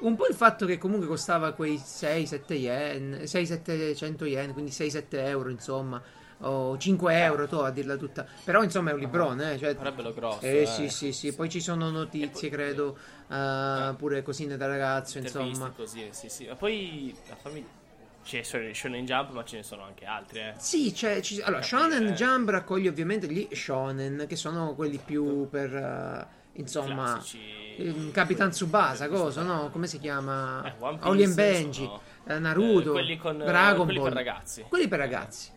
un 0.01 0.17
po' 0.17 0.27
il 0.27 0.35
fatto 0.35 0.65
che 0.65 0.79
comunque 0.79 1.07
costava 1.07 1.53
quei 1.53 1.77
6-7 1.77 2.53
yen, 2.55 3.19
6-700 3.25 4.25
yen, 4.25 4.53
quindi 4.55 4.71
6-7 4.71 5.05
euro 5.11 5.51
insomma, 5.51 6.01
o 6.41 6.76
5 6.78 7.22
euro, 7.22 7.47
tu 7.47 7.57
a 7.57 7.70
dirla 7.70 7.97
tutta. 7.97 8.26
Però 8.45 8.62
insomma 8.62 8.91
è 8.91 8.93
un 8.95 8.99
librone, 9.01 9.55
eh, 9.55 9.59
cioè, 9.59 9.74
bello 9.74 10.12
grosso. 10.14 10.41
eh 10.41 10.62
eh. 10.62 10.66
sì 10.66 10.88
sì 10.88 11.12
sì, 11.12 11.34
poi 11.34 11.49
ci 11.49 11.61
sono 11.61 11.91
notizie 11.91 12.49
poi- 12.49 12.59
credo, 12.59 12.99
eh, 13.30 13.95
pure 13.97 14.22
cosine 14.22 14.57
da 14.57 14.66
ragazzo 14.66 15.18
insomma. 15.18 15.70
così, 15.74 16.09
sì, 16.12 16.28
sì. 16.28 16.47
Ma 16.47 16.55
poi 16.57 17.14
la 17.28 17.36
famiglia. 17.36 17.78
C'è 18.22 18.43
Shonen 18.43 19.07
Jump, 19.07 19.30
ma 19.30 19.43
ce 19.45 19.57
ne 19.57 19.62
sono 19.62 19.82
anche 19.82 20.05
altri, 20.05 20.41
eh. 20.41 20.53
Sì, 20.59 20.93
c'è, 20.93 21.20
ci- 21.20 21.41
allora, 21.41 21.62
Capire, 21.62 21.78
Shonen 21.91 22.07
eh. 22.09 22.12
Jump 22.12 22.49
raccoglie 22.51 22.88
ovviamente 22.91 23.26
gli 23.26 23.49
shonen, 23.51 24.26
che 24.28 24.36
sono 24.36 24.74
quelli 24.74 25.01
più 25.03 25.49
per, 25.49 25.74
eh, 25.74 26.26
insomma, 26.61 27.14
Classici. 27.14 27.41
eh, 27.76 28.11
Capitan 28.12 28.51
Tsubasa, 28.51 29.09
cosa, 29.09 29.43
no? 29.43 29.70
Come 29.70 29.86
si 29.86 29.99
chiama? 29.99 30.62
Eh, 30.64 30.74
Oli 31.09 31.26
Benji, 31.28 31.91
eh, 32.26 32.38
Naruto, 32.38 32.91
eh, 32.91 32.93
quelli 32.93 33.16
con- 33.16 33.38
Dragon 33.38 33.84
quelli 33.84 33.99
Ball. 33.99 34.09
per 34.09 34.16
ragazzi. 34.18 34.62
Quelli 34.68 34.86
per 34.86 34.99
ragazzi. 34.99 35.51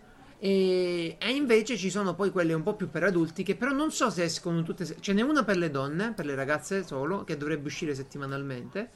E, 0.44 1.16
e 1.20 1.30
invece 1.30 1.78
ci 1.78 1.89
sono 1.89 2.16
poi 2.16 2.30
quelle 2.30 2.52
un 2.52 2.64
po' 2.64 2.76
più 2.76 2.89
per 2.89 3.04
adulti, 3.04 3.44
che 3.44 3.56
però 3.56 3.72
non 3.72 3.94
so 3.94 4.10
se 4.10 4.24
escono 4.24 4.62
tutte... 4.62 4.84
Ce 5.00 5.14
n'è 5.14 5.22
una 5.22 5.46
per 5.46 5.56
le 5.56 5.70
donne, 5.72 6.12
per 6.12 6.26
le 6.26 6.36
ragazze 6.36 6.84
solo, 6.84 7.24
che 7.24 7.38
dovrebbe 7.38 7.68
uscire 7.68 7.96
settimanalmente. 7.96 8.89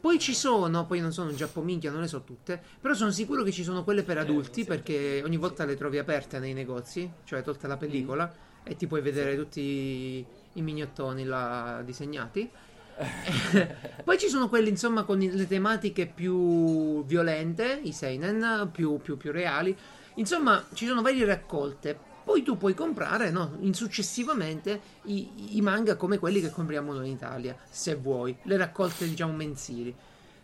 Poi 0.00 0.20
ci 0.20 0.34
sono, 0.34 0.86
poi 0.86 1.00
non 1.00 1.12
sono 1.12 1.30
un 1.30 1.34
giappominchia, 1.34 1.90
non 1.90 2.02
le 2.02 2.06
so 2.06 2.22
tutte, 2.22 2.62
però 2.80 2.94
sono 2.94 3.10
sicuro 3.10 3.42
che 3.42 3.50
ci 3.50 3.64
sono 3.64 3.82
quelle 3.82 4.04
per 4.04 4.18
adulti 4.18 4.60
sì. 4.60 4.66
perché 4.68 5.20
ogni 5.24 5.36
volta 5.36 5.64
le 5.64 5.74
trovi 5.74 5.98
aperte 5.98 6.38
nei 6.38 6.52
negozi, 6.52 7.10
cioè 7.24 7.42
tolta 7.42 7.66
la 7.66 7.76
pellicola, 7.76 8.32
e 8.62 8.76
ti 8.76 8.86
puoi 8.86 9.00
vedere 9.00 9.34
tutti 9.34 10.24
i 10.52 10.62
mignottoni 10.62 11.24
là 11.24 11.82
disegnati. 11.84 12.48
Poi 14.04 14.16
ci 14.16 14.28
sono 14.28 14.48
quelli, 14.48 14.68
insomma, 14.68 15.02
con 15.02 15.18
le 15.18 15.48
tematiche 15.48 16.06
più 16.06 17.04
violente, 17.04 17.80
i 17.82 17.90
seinen, 17.90 18.68
più, 18.70 18.98
più, 18.98 19.16
più 19.16 19.32
reali. 19.32 19.76
Insomma, 20.14 20.64
ci 20.74 20.86
sono 20.86 21.02
varie 21.02 21.24
raccolte. 21.24 22.12
Poi 22.24 22.42
tu 22.42 22.56
puoi 22.56 22.72
comprare, 22.72 23.30
no, 23.30 23.56
in 23.60 23.74
successivamente 23.74 24.80
i, 25.04 25.56
i 25.56 25.60
manga 25.60 25.96
come 25.96 26.18
quelli 26.18 26.40
che 26.40 26.50
compriamo 26.50 26.92
noi 26.94 27.08
in 27.08 27.12
Italia, 27.16 27.54
se 27.68 27.96
vuoi, 27.96 28.34
le 28.44 28.56
raccolte, 28.56 29.06
diciamo, 29.06 29.34
mensili. 29.34 29.94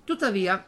Tuttavia, 0.05 0.63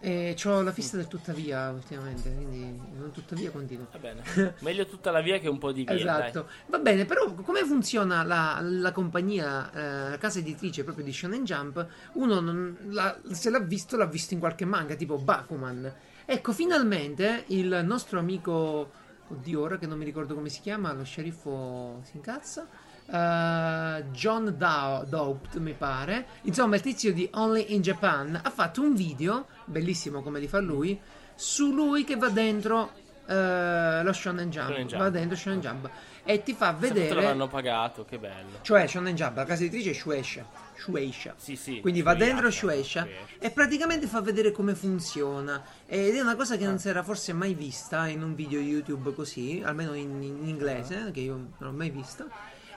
eh, 0.00 0.36
ho 0.44 0.60
la 0.62 0.70
fissa 0.72 0.96
del 0.96 1.08
tuttavia 1.08 1.70
ultimamente, 1.70 2.30
quindi 2.32 2.78
non 2.98 3.10
tuttavia 3.10 3.50
continuo. 3.50 3.86
Va 3.90 3.98
bene. 3.98 4.22
Meglio 4.60 4.86
tutta 4.86 5.10
la 5.10 5.22
via 5.22 5.38
che 5.38 5.48
un 5.48 5.56
po' 5.58 5.72
di 5.72 5.84
via. 5.84 5.94
Esatto, 5.94 6.48
va 6.66 6.78
bene, 6.78 7.06
però 7.06 7.32
come 7.32 7.64
funziona 7.64 8.22
la, 8.22 8.58
la 8.60 8.92
compagnia, 8.92 9.72
eh, 9.72 10.10
la 10.10 10.18
casa 10.18 10.40
editrice 10.40 10.84
proprio 10.84 11.04
di 11.06 11.12
Shonen 11.12 11.44
Jump? 11.44 11.86
Uno 12.12 12.40
non- 12.40 12.76
la- 12.90 13.18
se 13.30 13.48
l'ha 13.48 13.60
visto, 13.60 13.96
l'ha 13.96 14.04
visto 14.06 14.34
in 14.34 14.40
qualche 14.40 14.66
manga, 14.66 14.94
tipo 14.94 15.16
Bakuman. 15.16 15.92
Ecco, 16.30 16.52
finalmente 16.52 17.44
il 17.46 17.80
nostro 17.84 18.18
amico, 18.18 18.90
oddio, 19.28 19.62
ora 19.62 19.78
che 19.78 19.86
non 19.86 19.96
mi 19.96 20.04
ricordo 20.04 20.34
come 20.34 20.50
si 20.50 20.60
chiama, 20.60 20.92
lo 20.92 21.02
sceriffo 21.02 22.00
si 22.04 22.16
incazza. 22.16 22.66
eh, 23.10 24.04
John 24.10 24.54
Dow- 24.54 25.06
Doubt, 25.06 25.56
mi 25.56 25.72
pare. 25.72 26.26
Insomma, 26.42 26.74
il 26.76 26.82
tizio 26.82 27.14
di 27.14 27.26
Only 27.32 27.72
in 27.72 27.80
Japan 27.80 28.38
ha 28.44 28.50
fatto 28.50 28.82
un 28.82 28.94
video, 28.94 29.46
bellissimo 29.64 30.20
come 30.20 30.38
li 30.38 30.48
fa 30.48 30.60
lui, 30.60 31.00
su 31.34 31.72
lui 31.72 32.04
che 32.04 32.16
va 32.16 32.28
dentro 32.28 32.90
eh, 33.26 34.02
lo 34.02 34.12
Shonen 34.12 34.50
Jump. 34.50 34.68
Shonen 34.68 34.86
Jump. 34.86 35.02
Va 35.02 35.08
dentro 35.08 35.34
Shonen 35.36 35.60
Jump 35.60 35.90
e 36.30 36.42
ti 36.42 36.52
fa 36.52 36.72
Vedere... 36.72 37.08
vedere. 37.08 37.22
l'hanno 37.22 37.48
pagato, 37.48 38.04
che 38.04 38.18
bello. 38.18 38.58
Cioè, 38.60 38.86
Shonen 38.86 39.14
Jump, 39.14 39.36
la 39.36 39.44
casa 39.44 39.62
editrice 39.64 39.90
è 39.92 39.94
Shueisha. 39.94 40.44
Shueisha. 40.76 41.34
Sì, 41.38 41.56
sì. 41.56 41.80
Quindi 41.80 42.02
va 42.02 42.14
dentro 42.14 42.50
Shueisha 42.50 43.04
Shueisha. 43.06 43.36
e 43.38 43.50
praticamente 43.50 44.06
fa 44.06 44.20
vedere 44.20 44.52
come 44.52 44.74
funziona. 44.74 45.64
Ed 45.86 46.14
è 46.14 46.20
una 46.20 46.36
cosa 46.36 46.58
che 46.58 46.64
Ah. 46.64 46.68
non 46.68 46.78
si 46.78 46.88
era 46.90 47.02
forse 47.02 47.32
mai 47.32 47.54
vista 47.54 48.06
in 48.08 48.22
un 48.22 48.34
video 48.34 48.60
YouTube 48.60 49.14
così, 49.14 49.62
almeno 49.64 49.94
in, 49.94 50.22
in 50.22 50.46
inglese, 50.48 50.96
Ah. 51.06 51.10
che 51.10 51.20
io 51.20 51.34
non 51.56 51.70
ho 51.70 51.72
mai 51.76 51.88
vista. 51.88 52.26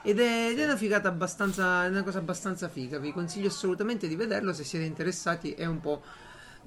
Ed 0.02 0.18
è, 0.18 0.48
ed 0.48 0.58
è 0.58 0.64
una 0.64 0.76
figata 0.78 1.08
abbastanza, 1.08 1.84
è 1.84 1.88
una 1.88 2.02
cosa 2.02 2.18
abbastanza 2.20 2.68
figa. 2.70 2.98
Vi 2.98 3.12
consiglio 3.12 3.48
assolutamente 3.48 4.08
di 4.08 4.16
vederlo 4.16 4.54
se 4.54 4.64
siete 4.64 4.86
interessati. 4.86 5.52
È 5.52 5.66
un 5.66 5.78
po' 5.80 6.02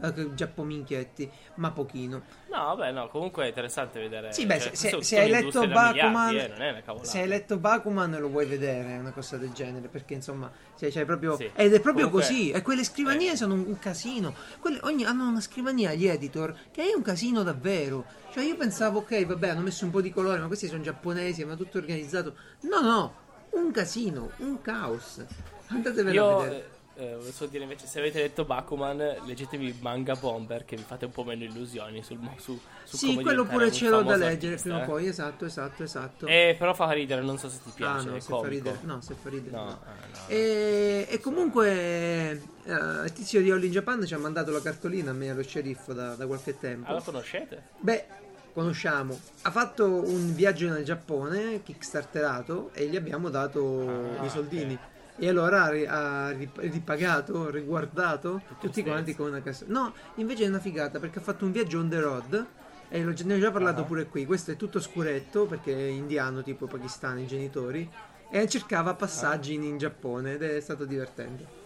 eh, 0.01 0.33
giappominchietti, 0.33 1.29
ma 1.55 1.71
pochino. 1.71 2.21
No, 2.51 2.75
vabbè, 2.75 2.91
no, 2.91 3.07
comunque 3.09 3.45
è 3.45 3.47
interessante 3.47 3.99
vedere. 3.99 4.31
Sì, 4.33 4.45
beh, 4.45 4.59
cioè, 4.59 4.75
se, 4.75 4.89
se- 4.89 5.03
se 5.03 5.19
hai 5.19 5.29
letto 5.29 5.67
Bakuman, 5.67 6.27
miliardi, 6.33 6.91
eh, 6.99 7.05
se 7.05 7.19
hai 7.19 7.27
letto 7.27 7.57
Bakuman 7.57 8.17
lo 8.19 8.29
vuoi 8.29 8.45
vedere, 8.45 8.97
una 8.97 9.11
cosa 9.11 9.37
del 9.37 9.51
genere, 9.51 9.87
perché 9.87 10.13
insomma, 10.15 10.51
cioè, 10.77 10.91
c'hai 10.91 11.05
proprio 11.05 11.35
Sì. 11.35 11.49
ed 11.53 11.73
è 11.73 11.79
proprio 11.79 12.09
Comunque- 12.09 12.21
così, 12.33 12.51
e 12.51 12.61
quelle 12.61 12.83
scrivanie 12.83 13.31
eh. 13.31 13.35
sono 13.35 13.53
un, 13.55 13.63
un 13.67 13.79
casino. 13.79 14.33
Quelle- 14.59 14.79
ogni- 14.83 15.05
hanno 15.05 15.27
una 15.27 15.41
scrivania 15.41 15.93
gli 15.93 16.07
editor 16.07 16.53
che 16.71 16.83
è 16.83 16.93
un 16.95 17.01
casino 17.01 17.43
davvero. 17.43 18.05
Cioè 18.31 18.43
io 18.43 18.55
pensavo, 18.57 18.99
ok, 18.99 19.25
vabbè, 19.25 19.49
hanno 19.49 19.61
messo 19.61 19.85
un 19.85 19.91
po' 19.91 20.01
di 20.01 20.11
colore, 20.11 20.39
ma 20.39 20.47
questi 20.47 20.67
sono 20.67 20.81
giapponesi, 20.81 21.45
ma 21.45 21.55
tutto 21.55 21.77
organizzato. 21.77 22.35
No, 22.61 22.81
no, 22.81 23.13
un 23.51 23.71
casino, 23.71 24.31
un 24.37 24.61
caos. 24.61 25.23
Andatevelo 25.67 26.09
a 26.09 26.13
Io 26.31 26.37
vedere. 26.41 26.69
Eh, 26.97 27.17
eh, 27.27 27.31
solo 27.31 27.49
dire 27.49 27.63
invece, 27.63 27.87
se 27.87 27.99
avete 27.99 28.19
letto 28.19 28.45
Bakuman, 28.45 28.97
leggetevi 29.25 29.77
Manga 29.81 30.15
Bomber, 30.15 30.65
che 30.65 30.75
vi 30.75 30.83
fate 30.83 31.05
un 31.05 31.11
po' 31.11 31.23
meno 31.23 31.43
illusioni 31.43 32.03
sul, 32.03 32.17
su, 32.37 32.59
su 32.83 32.97
Sì, 32.97 33.15
quello 33.15 33.45
pure 33.45 33.71
ce 33.71 33.89
l'ho 33.89 34.01
da 34.01 34.15
leggere 34.15 34.53
artista, 34.53 34.69
prima 34.69 34.77
o 34.77 34.81
eh. 34.81 34.85
poi, 34.85 35.07
esatto, 35.07 35.45
esatto, 35.45 35.83
esatto. 35.83 36.25
Eh, 36.27 36.55
però 36.57 36.73
fa 36.73 36.91
ridere, 36.91 37.21
non 37.21 37.37
so 37.37 37.49
se 37.49 37.57
ti 37.63 37.69
ah, 37.69 37.73
piace. 37.75 38.07
no, 38.09 38.15
è 38.15 38.19
se 38.19 38.33
fa 38.33 38.47
ridere. 38.47 38.79
No, 38.83 39.01
se 39.01 39.15
fa 39.21 39.29
ridere. 39.29 39.55
No, 39.55 39.63
no. 39.65 39.71
eh, 39.71 40.07
no. 40.11 40.19
E, 40.27 41.07
e 41.09 41.19
comunque 41.19 42.31
eh, 42.63 42.71
il 43.03 43.11
tizio 43.13 43.41
di 43.41 43.51
All 43.51 43.63
in 43.63 43.71
Japan 43.71 44.05
ci 44.05 44.13
ha 44.13 44.17
mandato 44.17 44.51
la 44.51 44.61
cartolina 44.61 45.11
a 45.11 45.13
me 45.13 45.29
allo 45.29 45.43
sceriffo 45.43 45.93
da, 45.93 46.15
da 46.15 46.25
qualche 46.25 46.57
tempo. 46.57 46.89
Ah, 46.89 46.93
lo 46.93 47.01
conoscete? 47.01 47.61
Beh, 47.79 48.05
conosciamo. 48.53 49.19
Ha 49.41 49.51
fatto 49.51 49.85
un 49.85 50.33
viaggio 50.33 50.69
nel 50.69 50.83
Giappone, 50.85 51.61
kickstarterato, 51.61 52.69
e 52.73 52.85
gli 52.87 52.95
abbiamo 52.95 53.29
dato 53.29 54.15
Ah, 54.19 54.25
i 54.25 54.29
soldini. 54.29 54.73
ok. 54.73 54.93
E 55.17 55.29
allora 55.29 55.63
ha 55.63 55.69
ri- 55.69 55.85
ha 55.85 56.29
rip- 56.31 56.59
ripagato, 56.59 57.49
riguardato 57.49 58.41
tutti 58.59 58.83
quanti 58.83 59.15
con 59.15 59.27
una 59.27 59.41
cassa. 59.41 59.63
No, 59.67 59.93
invece 60.15 60.43
è 60.43 60.47
una 60.47 60.59
figata 60.59 60.99
perché 60.99 61.19
ha 61.19 61.21
fatto 61.21 61.45
un 61.45 61.51
viaggio 61.51 61.79
on 61.79 61.89
the 61.89 61.99
road. 61.99 62.45
E 62.89 63.03
ne 63.03 63.33
ho 63.33 63.39
già 63.39 63.51
parlato 63.51 63.81
Ah. 63.81 63.85
pure 63.85 64.05
qui. 64.07 64.25
Questo 64.25 64.51
è 64.51 64.55
tutto 64.57 64.79
scuretto 64.79 65.45
perché 65.45 65.73
è 65.73 65.89
indiano, 65.89 66.43
tipo 66.43 66.67
pakistano, 66.67 67.19
i 67.19 67.27
genitori. 67.27 67.89
E 68.29 68.47
cercava 68.49 68.93
passaggi 68.93 69.53
in, 69.53 69.63
in 69.63 69.77
Giappone 69.77 70.33
ed 70.33 70.43
è 70.43 70.59
stato 70.59 70.85
divertente. 70.85 71.63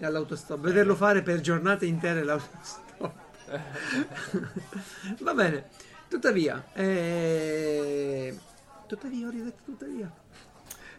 All'autostop. 0.00 0.60
Vederlo 0.60 0.94
fare 0.94 1.22
per 1.22 1.40
giornate 1.40 1.86
intere 1.86 2.22
l'autostop. 2.22 3.12
Va 5.20 5.34
bene. 5.34 5.68
Tuttavia, 6.08 6.64
eh... 6.74 8.36
tuttavia, 8.86 9.26
ho 9.26 9.30
ridetto 9.30 9.62
tuttavia. 9.64 10.10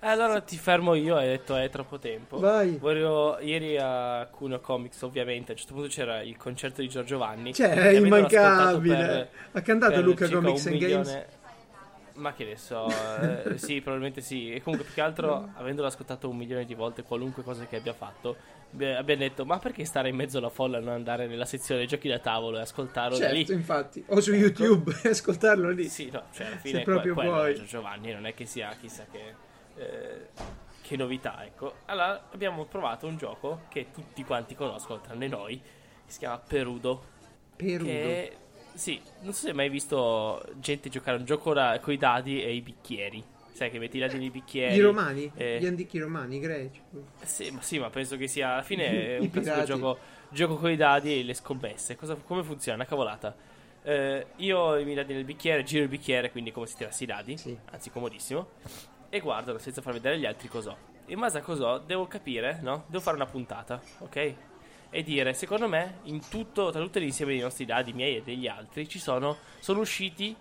Eh, 0.05 0.09
allora 0.09 0.39
ti 0.41 0.55
fermo 0.55 0.93
io, 0.93 1.15
hai 1.15 1.25
detto 1.25 1.55
è 1.55 1.67
troppo 1.71 1.97
tempo. 1.97 2.37
Vai. 2.37 2.77
Volevo, 2.77 3.39
ieri 3.39 3.75
a 3.79 4.27
Cuno 4.29 4.59
Comics, 4.59 5.01
ovviamente, 5.01 5.49
a 5.49 5.53
un 5.53 5.57
certo 5.57 5.73
punto 5.73 5.89
c'era 5.89 6.21
il 6.21 6.37
concerto 6.37 6.81
di 6.81 6.87
Giorgio 6.87 7.17
Vanni. 7.17 7.53
Cioè, 7.55 7.71
è 7.71 7.89
immancabile. 7.97 8.95
per- 8.95 9.29
ha 9.53 9.61
cantato 9.61 10.01
Luca 10.01 10.29
Comics 10.29 10.67
and 10.67 10.77
Games. 10.77 11.07
milione- 11.07 11.27
Ma 12.17 12.33
che 12.33 12.45
ne 12.45 12.55
so, 12.55 12.87
eh, 12.87 13.57
sì, 13.57 13.81
probabilmente 13.81 14.21
sì. 14.21 14.53
E 14.53 14.61
comunque, 14.61 14.85
più 14.85 14.93
che 14.95 15.01
altro, 15.01 15.49
avendolo 15.55 15.87
ascoltato 15.87 16.29
un 16.29 16.37
milione 16.37 16.65
di 16.65 16.73
volte, 16.75 17.01
qualunque 17.03 17.41
cosa 17.43 17.65
che 17.65 17.75
abbia 17.77 17.93
fatto, 17.93 18.35
abbi- 18.73 18.85
abbiamo 18.85 19.21
detto: 19.21 19.43
Ma 19.43 19.57
perché 19.59 19.83
stare 19.85 20.07
in 20.09 20.15
mezzo 20.15 20.37
alla 20.37 20.49
folla 20.49 20.77
e 20.77 20.81
non 20.81 20.93
andare 20.93 21.25
nella 21.27 21.43
sezione 21.45 21.85
giochi 21.87 22.07
da 22.07 22.19
tavolo 22.19 22.57
e 22.57 22.61
ascoltarlo 22.61 23.17
da 23.17 23.29
lì? 23.31 23.37
Certo, 23.39 23.51
infatti. 23.53 24.03
O 24.07 24.21
su 24.21 24.33
YouTube 24.33 24.95
e 25.03 25.09
ascoltarlo 25.09 25.71
lì. 25.71 25.89
Sì, 25.89 26.09
no, 26.11 26.23
cioè 26.31 26.45
alla 26.45 26.55
fine 26.57 26.77
Se 26.77 26.83
proprio 26.85 27.13
que- 27.15 27.23
quello 27.23 27.37
vuoi. 27.37 27.51
è 27.51 27.55
Giorgio 27.55 27.81
Vanni, 27.81 28.13
non 28.13 28.25
è 28.27 28.33
che 28.33 28.45
sia 28.45 28.73
chissà 28.79 29.03
che, 29.11 29.19
eh, 29.77 30.29
che 30.81 30.95
novità, 30.95 31.43
ecco. 31.45 31.75
Allora 31.85 32.27
abbiamo 32.31 32.65
provato 32.65 33.07
un 33.07 33.17
gioco 33.17 33.61
che 33.69 33.87
tutti 33.91 34.23
quanti 34.23 34.55
conoscono, 34.55 35.01
tranne 35.01 35.27
noi, 35.27 35.57
che 35.59 36.11
si 36.11 36.19
chiama 36.19 36.37
Perudo. 36.37 37.03
Perudo. 37.55 37.85
Che, 37.89 38.37
sì, 38.73 39.01
non 39.21 39.33
so 39.33 39.41
se 39.41 39.49
hai 39.49 39.55
mai 39.55 39.69
visto 39.69 40.43
gente 40.55 40.89
giocare 40.89 41.17
un 41.17 41.25
gioco 41.25 41.53
con 41.81 41.93
i 41.93 41.97
dadi 41.97 42.43
e 42.43 42.53
i 42.53 42.61
bicchieri. 42.61 43.23
Sai 43.53 43.71
che 43.71 43.79
metti 43.79 43.95
i 43.95 43.99
dadi 44.01 44.17
nei 44.17 44.29
bicchieri. 44.29 44.75
I 44.75 44.81
romani? 44.81 45.31
eh, 45.35 45.59
Gli 45.61 45.65
antichi 45.65 45.97
romani, 45.97 46.35
i 46.35 46.39
greci. 46.39 46.81
sì, 47.23 47.49
ma, 47.51 47.61
sì, 47.61 47.79
ma 47.79 47.89
penso 47.89 48.17
che 48.17 48.27
sia 48.27 48.51
alla 48.51 48.63
fine 48.63 49.15
è 49.15 49.17
un 49.19 49.29
classico 49.29 49.63
gioco, 49.63 49.97
gioco 50.29 50.57
con 50.57 50.69
i 50.71 50.75
dadi 50.75 51.19
e 51.19 51.23
le 51.23 51.33
scommesse. 51.33 51.95
Cosa- 51.95 52.15
come 52.15 52.43
funziona? 52.43 52.77
Una 52.79 52.85
cavolata. 52.85 53.33
Eh, 53.81 54.25
io 54.37 54.77
i 54.77 54.83
miei 54.83 54.95
dadi 54.95 55.13
nel 55.13 55.23
bicchiere, 55.23 55.63
giro 55.63 55.83
il 55.83 55.89
bicchiere, 55.89 56.31
quindi 56.31 56.51
come 56.51 56.65
se 56.65 56.75
tirassi 56.75 57.03
i 57.03 57.05
dadi, 57.05 57.37
Sì. 57.37 57.57
anzi 57.71 57.89
comodissimo, 57.91 58.49
e 59.15 59.19
guardo 59.21 59.57
senza 59.57 59.81
far 59.81 59.93
vedere 59.93 60.15
agli 60.15 60.25
altri 60.25 60.47
cos'ho. 60.49 60.75
In 61.07 61.19
base 61.19 61.37
a 61.37 61.41
cos'ho 61.41 61.77
devo 61.77 62.05
capire, 62.07 62.59
no? 62.61 62.83
Devo 62.87 63.01
fare 63.01 63.15
una 63.15 63.25
puntata, 63.25 63.79
ok? 63.99 64.33
E 64.89 65.03
dire, 65.03 65.33
secondo 65.33 65.67
me, 65.67 65.99
in 66.03 66.21
tutto, 66.29 66.69
tra 66.71 66.81
tutto 66.81 66.99
l'insieme 66.99 67.31
dei 67.33 67.41
nostri 67.41 67.65
dadi, 67.65 67.93
miei 67.93 68.17
e 68.17 68.21
degli 68.23 68.47
altri, 68.47 68.87
ci 68.87 68.99
sono, 68.99 69.37
sono 69.59 69.79
usciti 69.81 70.35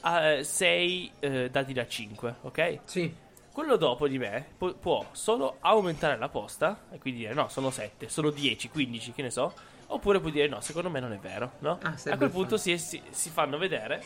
6 0.00 1.12
dadi 1.50 1.72
da 1.72 1.86
5, 1.86 2.34
ok? 2.42 2.78
Sì. 2.84 3.14
quello 3.52 3.76
dopo 3.76 4.06
di 4.06 4.18
me 4.18 4.46
pu- 4.56 4.78
può 4.78 5.04
solo 5.12 5.56
aumentare 5.60 6.16
la 6.16 6.28
posta 6.28 6.84
e 6.90 6.98
quindi 6.98 7.20
dire 7.20 7.34
no, 7.34 7.48
sono 7.48 7.70
7, 7.70 8.08
sono 8.08 8.30
10, 8.30 8.68
15, 8.68 9.12
che 9.12 9.22
ne 9.22 9.30
so. 9.30 9.52
Oppure 9.90 10.20
può 10.20 10.28
dire 10.30 10.46
no, 10.48 10.60
secondo 10.60 10.90
me 10.90 11.00
non 11.00 11.12
è 11.12 11.18
vero, 11.18 11.52
no? 11.60 11.78
Ah, 11.82 11.94
a 12.10 12.16
quel 12.16 12.30
punto 12.30 12.56
si, 12.56 12.76
si- 12.78 13.02
si 13.10 13.30
fanno 13.30 13.58
vedere 13.58 14.02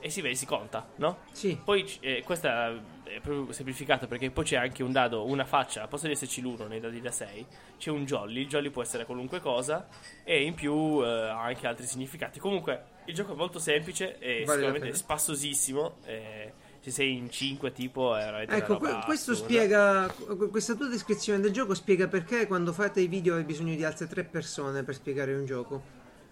e 0.00 0.10
si 0.10 0.20
vede, 0.20 0.34
si 0.34 0.46
conta, 0.46 0.86
no? 0.96 1.18
Sì. 1.32 1.58
Poi 1.62 1.84
eh, 2.00 2.22
questa 2.24 2.70
è 3.04 3.20
proprio 3.20 3.52
semplificato 3.52 4.06
perché 4.06 4.30
poi 4.30 4.44
c'è 4.44 4.56
anche 4.56 4.82
un 4.82 4.92
dado, 4.92 5.24
una 5.26 5.44
faccia, 5.44 5.82
al 5.82 5.88
posto 5.88 6.06
di 6.06 6.12
esserci 6.12 6.40
l'uno 6.40 6.66
nei 6.66 6.78
dadi 6.80 7.00
da 7.00 7.10
6, 7.10 7.46
c'è 7.78 7.90
un 7.90 8.04
jolly, 8.04 8.42
il 8.42 8.48
jolly 8.48 8.70
può 8.70 8.82
essere 8.82 9.04
qualunque 9.04 9.40
cosa 9.40 9.88
e 10.24 10.42
in 10.44 10.54
più 10.54 11.02
eh, 11.02 11.06
ha 11.08 11.42
anche 11.42 11.66
altri 11.66 11.86
significati. 11.86 12.38
Comunque 12.38 12.96
il 13.06 13.14
gioco 13.14 13.32
è 13.32 13.36
molto 13.36 13.58
semplice 13.58 14.18
e 14.18 14.44
Vale 14.44 14.60
sicuramente 14.60 14.94
spassosissimo. 14.96 15.96
e 16.04 16.52
se 16.80 16.90
sei 16.92 17.16
in 17.16 17.28
5 17.28 17.72
tipo 17.72 18.14
è 18.14 18.20
veramente 18.24 18.54
Ecco, 18.54 18.76
que- 18.76 19.00
questo 19.04 19.32
assurda. 19.32 19.48
spiega. 19.52 20.14
Questa 20.48 20.74
tua 20.74 20.86
descrizione 20.86 21.40
del 21.40 21.50
gioco 21.50 21.74
spiega 21.74 22.06
perché 22.06 22.46
quando 22.46 22.72
fate 22.72 23.00
i 23.00 23.08
video 23.08 23.34
hai 23.34 23.42
bisogno 23.42 23.74
di 23.74 23.82
altre 23.84 24.06
tre 24.06 24.22
persone 24.22 24.84
per 24.84 24.94
spiegare 24.94 25.34
un 25.34 25.44
gioco. 25.44 25.82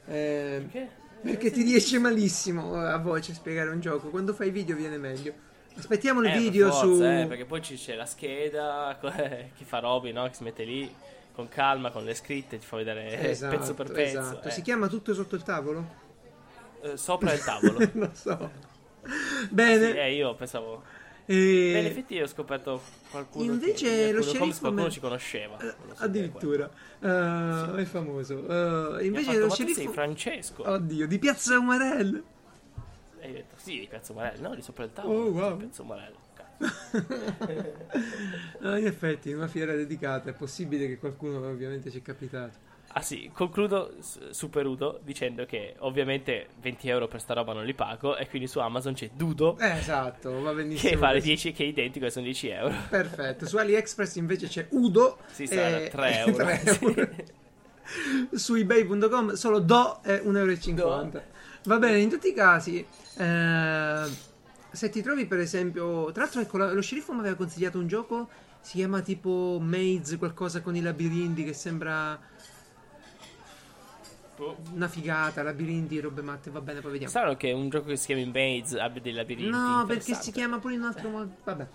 Eh, 0.06 0.58
Perché? 0.62 0.90
Perché 1.22 1.50
ti 1.50 1.62
riesce 1.62 1.98
malissimo 1.98 2.74
a 2.74 2.98
voce 2.98 3.34
spiegare 3.34 3.70
un 3.70 3.80
gioco. 3.80 4.10
Quando 4.10 4.32
fai 4.34 4.50
video 4.50 4.76
viene 4.76 4.98
meglio. 4.98 5.34
Aspettiamo 5.76 6.20
il 6.22 6.28
Eh, 6.28 6.38
video 6.38 6.70
forza, 6.70 6.86
su. 6.86 7.02
eh, 7.02 7.26
perché 7.26 7.44
poi 7.44 7.60
c'è 7.60 7.94
la 7.94 8.06
scheda 8.06 8.98
che 9.00 9.64
fa 9.64 9.78
Roby, 9.80 10.12
no? 10.12 10.26
Che 10.28 10.34
si 10.34 10.42
mette 10.42 10.64
lì 10.64 10.94
con 11.32 11.48
calma, 11.48 11.90
con 11.90 12.04
le 12.04 12.14
scritte, 12.14 12.58
ti 12.58 12.64
fa 12.66 12.76
vedere 12.76 13.10
eh, 13.18 13.30
Esatto, 13.30 13.56
pezzo 13.56 13.74
per 13.74 13.90
pezzo. 13.92 14.18
esatto. 14.18 14.48
eh. 14.48 14.50
Si 14.50 14.62
chiama 14.62 14.88
tutto 14.88 15.12
sotto 15.14 15.34
il 15.34 15.42
tavolo? 15.42 16.04
Eh, 16.82 16.96
sopra 16.96 17.32
il 17.32 17.42
tavolo. 17.42 17.90
Lo 17.94 18.10
so. 18.14 18.50
Sì, 19.02 19.48
Bene. 19.50 19.96
eh, 19.98 20.14
io 20.14 20.34
pensavo. 20.34 20.82
E- 21.26 21.70
Beh, 21.72 21.80
in 21.80 21.86
effetti 21.86 22.20
ho 22.20 22.26
scoperto 22.26 22.80
qualcuno. 23.10 23.44
Invece 23.52 24.06
che, 24.06 24.12
lo 24.12 24.22
sceriffo 24.22 24.60
qualcuno 24.60 24.84
me- 24.84 24.90
ci 24.90 25.00
conosceva. 25.00 25.58
Eh, 25.58 25.74
Addirittura. 25.96 26.70
Eh, 27.00 27.82
È 27.82 27.84
famoso. 27.84 28.46
Ha 28.48 29.02
invece 29.02 29.24
fatto, 29.24 29.38
lo 29.38 29.46
"Ma 29.46 29.54
tu 29.54 29.56
sei 29.64 29.72
sceriffo. 29.72 29.92
Francesco. 29.92 30.70
Oddio, 30.70 31.06
di 31.06 31.18
Piazza 31.18 31.58
Umarell. 31.58 32.22
E 33.18 33.26
hai 33.26 33.32
detto, 33.32 33.54
sì, 33.56 33.80
di 33.80 33.86
Piazza 33.88 34.12
Umarello. 34.12 34.48
No, 34.48 34.54
di 34.54 34.62
sopra 34.62 34.84
il 34.84 34.92
tavolo. 34.92 35.18
Oh, 35.18 35.30
wow. 35.30 35.56
Di 35.56 35.64
Piazza 35.64 35.82
Umarello. 35.82 36.16
Cazzo. 36.34 36.54
Ah, 38.62 38.78
in 38.78 38.86
effetti, 38.86 39.32
una 39.32 39.46
fiera 39.48 39.74
dedicata. 39.74 40.30
È 40.30 40.32
possibile 40.32 40.86
che 40.86 40.98
qualcuno 40.98 41.46
ovviamente 41.46 41.90
ci 41.90 41.98
è 41.98 42.02
capitato. 42.02 42.58
Ah 42.99 43.03
sì, 43.03 43.30
concludo 43.34 43.92
s- 44.01 44.30
super 44.30 44.64
Udo 44.64 45.01
dicendo 45.05 45.44
che 45.44 45.74
ovviamente 45.80 46.47
20 46.62 46.88
euro 46.88 47.09
per 47.09 47.20
sta 47.20 47.34
roba 47.34 47.53
non 47.53 47.66
li 47.66 47.74
pago 47.74 48.16
e 48.16 48.26
quindi 48.26 48.49
su 48.49 48.59
Amazon 48.59 48.94
c'è 48.94 49.11
Dudo 49.12 49.59
Eh, 49.59 49.76
esatto, 49.80 50.40
va 50.40 50.55
benissimo. 50.55 50.90
che 50.92 50.97
vale 50.97 51.16
così. 51.18 51.26
10 51.26 51.53
che 51.53 51.64
è 51.64 51.66
identico 51.66 52.07
e 52.07 52.11
sono 52.11 52.24
10 52.24 52.49
euro. 52.49 52.74
Perfetto. 52.88 53.47
Su 53.47 53.59
AliExpress 53.59 54.14
invece 54.16 54.47
c'è 54.49 54.66
Udo. 54.70 55.18
Sì, 55.30 55.47
sarà 55.47 55.78
e- 55.82 55.88
3 55.90 56.16
euro. 56.24 56.32
3 56.44 56.62
euro. 56.80 57.09
Su 58.32 58.55
ebay.com 58.55 59.32
solo 59.34 59.59
Do 59.61 60.01
è 60.03 60.22
1,50 60.24 60.78
euro. 60.78 61.11
Va 61.64 61.78
bene, 61.78 61.99
in 61.99 62.09
tutti 62.09 62.28
i 62.28 62.32
casi. 62.32 62.84
eh, 63.18 64.05
se 64.70 64.88
ti 64.88 65.03
trovi 65.03 65.26
per 65.26 65.38
esempio. 65.40 66.11
Tra 66.12 66.22
l'altro, 66.22 66.40
ecco, 66.40 66.57
lo 66.57 66.80
sceriffo 66.80 67.12
mi 67.12 67.20
aveva 67.20 67.34
consigliato 67.36 67.78
un 67.78 67.86
gioco. 67.88 68.28
Si 68.61 68.78
chiama 68.78 69.01
tipo 69.01 69.59
Maze, 69.61 70.16
qualcosa 70.16 70.61
con 70.61 70.74
i 70.74 70.80
labirinti 70.82 71.44
che 71.44 71.53
sembra 71.53 72.18
Boh. 74.37 74.57
una 74.74 74.89
figata. 74.89 75.43
Labirinti, 75.43 75.99
robe 76.01 76.22
matte. 76.22 76.51
Va 76.51 76.61
bene, 76.61 76.80
poi 76.80 76.93
vediamo. 76.93 77.11
Strano 77.12 77.37
che 77.37 77.53
un 77.53 77.68
gioco 77.68 77.87
che 77.89 77.97
si 77.97 78.07
chiami 78.07 78.26
Maze 78.26 78.78
abbia 78.78 79.01
dei 79.01 79.12
labirinti. 79.12 79.51
No, 79.51 79.84
perché 79.87 80.14
si 80.14 80.32
chiama 80.32 80.59
pure 80.59 80.74
in 80.74 80.80
un 80.80 80.87
altro 80.87 81.09
modo. 81.09 81.30
Vabbè. 81.45 81.66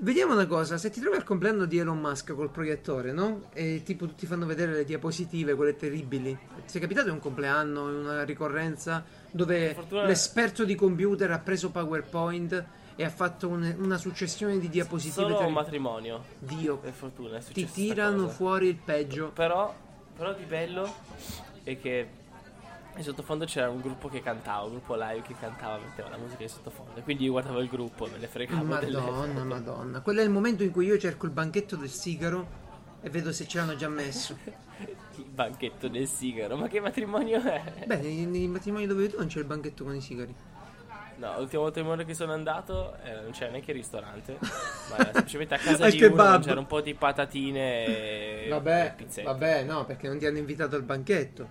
Vediamo 0.00 0.32
una 0.34 0.46
cosa, 0.46 0.78
se 0.78 0.90
ti 0.90 1.00
trovi 1.00 1.16
al 1.16 1.24
compleanno 1.24 1.64
di 1.64 1.78
Elon 1.78 1.98
Musk 1.98 2.32
col 2.34 2.50
proiettore, 2.50 3.10
no? 3.12 3.46
E 3.52 3.82
tipo 3.84 4.06
tutti 4.06 4.26
fanno 4.26 4.46
vedere 4.46 4.72
le 4.72 4.84
diapositive, 4.84 5.54
quelle 5.54 5.74
terribili. 5.76 6.36
Ti 6.70 6.78
è 6.78 6.80
capitato 6.80 7.12
un 7.12 7.18
compleanno, 7.18 7.84
una 8.00 8.22
ricorrenza 8.24 9.04
dove 9.32 9.74
fortuna- 9.74 10.04
l'esperto 10.04 10.64
di 10.64 10.76
computer 10.76 11.30
ha 11.32 11.38
preso 11.40 11.70
PowerPoint 11.70 12.64
e 12.94 13.04
ha 13.04 13.10
fatto 13.10 13.48
un- 13.48 13.74
una 13.78 13.98
successione 13.98 14.58
di 14.60 14.68
diapositive 14.68 15.14
Solo 15.14 15.26
un 15.28 15.32
terribili? 15.34 15.60
matrimonio. 15.62 16.24
Dio, 16.38 16.76
Per 16.76 16.92
fortuna 16.92 17.36
è 17.36 17.38
ti 17.40 17.44
successo 17.46 17.66
sta 17.66 17.80
tirano 17.80 18.28
fuori 18.28 18.68
il 18.68 18.76
peggio. 18.76 19.30
Però, 19.34 19.74
però 20.18 20.34
di 20.34 20.42
bello 20.42 20.92
è 21.62 21.78
che 21.78 22.08
in 22.96 23.04
sottofondo 23.04 23.44
c'era 23.44 23.70
un 23.70 23.80
gruppo 23.80 24.08
che 24.08 24.20
cantava, 24.20 24.64
un 24.64 24.70
gruppo 24.70 24.96
live 24.96 25.22
che 25.22 25.36
cantava, 25.38 25.78
metteva 25.78 26.08
la 26.08 26.16
musica 26.16 26.42
in 26.42 26.48
sottofondo. 26.48 27.00
Quindi 27.02 27.24
io 27.24 27.30
guardavo 27.30 27.60
il 27.60 27.68
gruppo 27.68 28.06
e 28.06 28.10
me 28.10 28.18
ne 28.18 28.26
fregavo 28.26 28.64
delle 28.78 28.98
Madonna, 28.98 29.32
foto. 29.34 29.44
madonna. 29.44 30.00
Quello 30.00 30.20
è 30.20 30.24
il 30.24 30.30
momento 30.30 30.64
in 30.64 30.72
cui 30.72 30.86
io 30.86 30.98
cerco 30.98 31.26
il 31.26 31.30
banchetto 31.30 31.76
del 31.76 31.88
sigaro 31.88 32.66
e 33.00 33.08
vedo 33.10 33.30
se 33.30 33.46
ce 33.46 33.58
l'hanno 33.58 33.76
già 33.76 33.88
messo. 33.88 34.36
Il 35.18 35.24
banchetto 35.24 35.88
del 35.88 36.06
sigaro, 36.06 36.56
ma 36.56 36.68
che 36.68 36.78
matrimonio 36.78 37.40
è? 37.42 37.84
Beh, 37.84 37.96
nei, 37.96 38.24
nei 38.26 38.46
matrimoni 38.46 38.86
dove 38.86 39.08
tu 39.08 39.18
non 39.18 39.26
c'è 39.26 39.40
il 39.40 39.46
banchetto 39.46 39.82
con 39.82 39.92
i 39.96 40.00
sigari. 40.00 40.32
No, 41.18 41.34
l'ultimo 41.38 41.64
matrimonio 41.64 42.04
che 42.04 42.14
sono 42.14 42.32
andato 42.32 42.94
eh, 43.02 43.12
non 43.22 43.32
c'era 43.32 43.50
neanche 43.50 43.72
il 43.72 43.76
ristorante, 43.78 44.38
ma 44.90 44.96
era 44.98 45.10
semplicemente 45.12 45.54
a 45.54 45.58
casa 45.58 45.84
Al 45.86 45.90
di 45.90 45.98
uno 45.98 46.08
kebab. 46.10 46.28
mangiare 46.30 46.58
un 46.60 46.66
po' 46.66 46.80
di 46.80 46.94
patatine 46.94 47.84
e 47.86 48.42
e 48.44 48.48
Vabbè, 48.48 48.94
pizzette. 48.96 49.26
vabbè, 49.26 49.64
no, 49.64 49.84
perché 49.84 50.06
non 50.06 50.18
ti 50.18 50.26
hanno 50.26 50.38
invitato 50.38 50.76
al 50.76 50.82
banchetto. 50.82 51.46